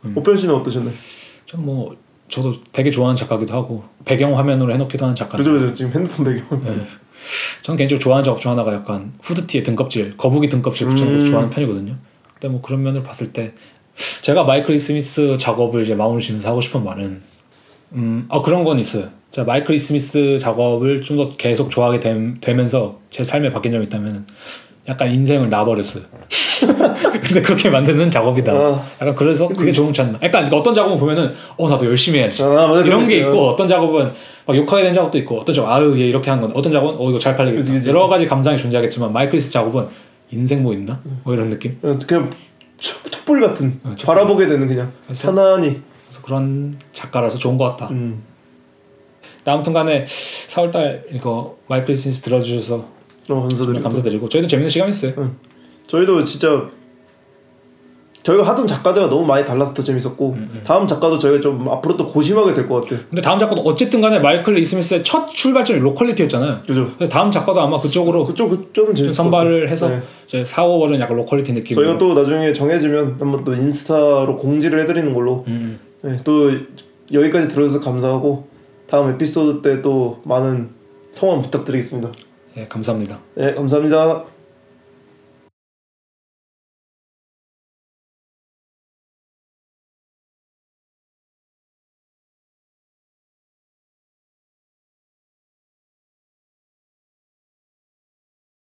음. 0.05 0.13
오편 0.15 0.35
씨는 0.35 0.53
어떠셨나요? 0.55 0.93
좀뭐 1.45 1.95
저도 2.27 2.53
되게 2.71 2.89
좋아하는 2.91 3.15
작가기도 3.15 3.53
하고 3.53 3.83
배경 4.05 4.37
화면으로 4.37 4.73
해놓기도 4.73 5.05
하는 5.05 5.15
작가. 5.15 5.37
그죠 5.37 5.53
그죠 5.53 5.73
지금 5.73 5.91
핸드폰 5.93 6.25
배경 6.25 6.63
네. 6.63 6.83
저는 7.61 7.77
개인적으로 7.77 8.01
좋아하는 8.01 8.23
작업 8.23 8.41
중 8.41 8.51
하나가 8.51 8.73
약간 8.73 9.13
후드티에 9.21 9.63
등껍질, 9.63 10.17
거북이 10.17 10.49
등껍질 10.49 10.87
붙여놓은 10.87 11.15
음. 11.15 11.19
거 11.19 11.25
좋아하는 11.25 11.49
편이거든요. 11.49 11.95
근데 12.33 12.47
뭐 12.49 12.61
그런 12.61 12.83
면을 12.83 13.03
봤을 13.03 13.31
때 13.33 13.53
제가 14.23 14.43
마이클 14.43 14.77
스미스 14.79 15.37
작업을 15.37 15.83
이제 15.83 15.95
마무리 15.95 16.21
지면서 16.21 16.49
하고 16.49 16.61
싶은 16.61 16.83
말은 16.83 17.21
음, 17.93 18.25
아 18.29 18.41
그런 18.41 18.63
건 18.63 18.79
있어요. 18.79 19.09
제가 19.31 19.45
마이클 19.45 19.77
스미스 19.79 20.37
작업을 20.39 21.01
좀 21.01 21.17
더 21.17 21.35
계속 21.37 21.69
좋아하게 21.69 21.99
됨, 21.99 22.37
되면서 22.41 22.99
제 23.09 23.23
삶에 23.23 23.49
바뀐 23.51 23.71
점이 23.71 23.85
있다면 23.85 24.25
약간 24.87 25.13
인생을 25.13 25.49
놔버렸어요. 25.49 26.03
근데 27.23 27.41
그렇게 27.41 27.69
만드는 27.69 28.09
작업이다. 28.09 28.51
아. 28.53 28.85
약간 29.01 29.15
그래서 29.15 29.47
그게 29.47 29.71
좋지 29.71 30.01
않나. 30.01 30.19
약간 30.21 30.51
어떤 30.53 30.73
작업은 30.73 30.97
보면은 30.97 31.33
어 31.57 31.69
나도 31.69 31.85
열심히 31.85 32.19
해야지. 32.19 32.43
아, 32.43 32.47
맞아, 32.67 32.81
이런 32.85 33.07
게. 33.07 33.17
있고 33.19 33.47
어떤 33.49 33.67
작업은 33.67 34.11
막 34.45 34.57
욕하게 34.57 34.83
된 34.83 34.93
작업도 34.93 35.17
있고 35.19 35.39
어떤 35.39 35.55
작업 35.55 35.69
아유 35.69 35.93
얘 35.99 36.05
이렇게 36.07 36.29
한 36.29 36.41
건 36.41 36.51
어떤 36.53 36.71
작업은 36.71 36.95
어 36.99 37.09
이거 37.09 37.19
잘 37.19 37.35
팔리겠다. 37.35 37.63
그치, 37.63 37.73
그치. 37.77 37.89
여러 37.89 38.07
가지 38.07 38.25
감상이 38.25 38.57
존재하겠지만 38.57 39.11
마이클 39.13 39.30
이 39.30 39.32
스미스 39.32 39.51
작업은 39.51 39.87
인생 40.31 40.63
뭐 40.63 40.73
있나? 40.73 40.99
뭐 41.23 41.33
이런 41.33 41.49
느낌. 41.49 41.77
어, 41.81 41.97
그냥 42.07 42.29
촛- 42.77 43.09
촛불 43.11 43.41
같은 43.41 43.79
어, 43.83 43.93
촛불. 43.97 44.15
바라보게 44.15 44.47
되는 44.47 44.67
그냥 44.67 44.91
그래서- 45.05 45.27
편안히 45.33 45.81
그래서 46.07 46.21
그런 46.23 46.77
작가라서 46.91 47.37
좋은 47.37 47.57
것 47.57 47.65
같다. 47.71 47.87
음. 47.91 48.21
아무튼간에 49.45 50.05
4월달 50.05 51.01
이거 51.11 51.57
마이클 51.67 51.95
스미스 51.95 52.21
들어주셔서 52.21 52.85
어, 53.29 53.41
감사드리고 53.41 53.81
감사드리고 53.83 54.29
저희도 54.29 54.47
재밌는 54.47 54.69
시간이었어요. 54.69 55.31
저희도 55.87 56.23
진짜 56.25 56.67
저희가 58.23 58.43
하던 58.47 58.65
작가들과 58.65 59.09
너무 59.09 59.25
많이 59.25 59.43
달라서 59.43 59.73
더 59.73 59.83
재밌었고 59.83 60.29
음, 60.31 60.61
다음 60.63 60.87
작가도 60.87 61.19
저희가 61.19 61.41
좀 61.41 61.67
앞으로 61.69 61.97
또 61.97 62.07
고심하게 62.07 62.53
될 62.53 62.69
것 62.69 62.81
같아요. 62.81 62.99
근데 63.09 63.21
다음 63.21 63.37
작가도 63.37 63.61
어쨌든 63.63 63.99
간에 63.99 64.17
마이클 64.19 64.57
이 64.57 64.61
스미스의 64.61 65.03
첫 65.03 65.27
출발점이 65.27 65.81
locality였잖아요. 65.81 66.61
그죠? 66.65 66.89
그래서 66.95 67.11
다음 67.11 67.29
작가도 67.31 67.59
아마 67.59 67.77
그쪽으로 67.77 68.23
그쪽 68.23 68.47
그쪽은 68.49 68.95
재밌을 68.95 69.13
선발을. 69.13 69.69
해서 69.69 69.89
네. 69.89 70.01
이제 70.25 70.45
4, 70.45 70.63
5월은 70.65 70.99
약간 71.01 71.17
locality 71.17 71.51
느낌으로 71.51 71.83
저희가 71.85 71.99
또 71.99 72.13
나중에 72.13 72.53
정해지면 72.53 73.17
한번 73.19 73.43
또 73.43 73.53
인스타로 73.53 74.37
공지를 74.37 74.79
해드리는 74.81 75.13
걸로 75.13 75.43
음, 75.47 75.79
네, 76.01 76.17
또 76.23 76.49
여기까지 77.11 77.49
들어주셔서 77.49 77.83
감사하고 77.83 78.47
다음 78.87 79.11
에피소드 79.13 79.61
때 79.61 79.81
또 79.81 80.21
많은 80.23 80.69
성원 81.11 81.41
부탁드리겠습니다. 81.41 82.09
예, 82.57 82.67
감사합니다. 82.67 83.19
네 83.35 83.53
감사합니다. 83.53 84.23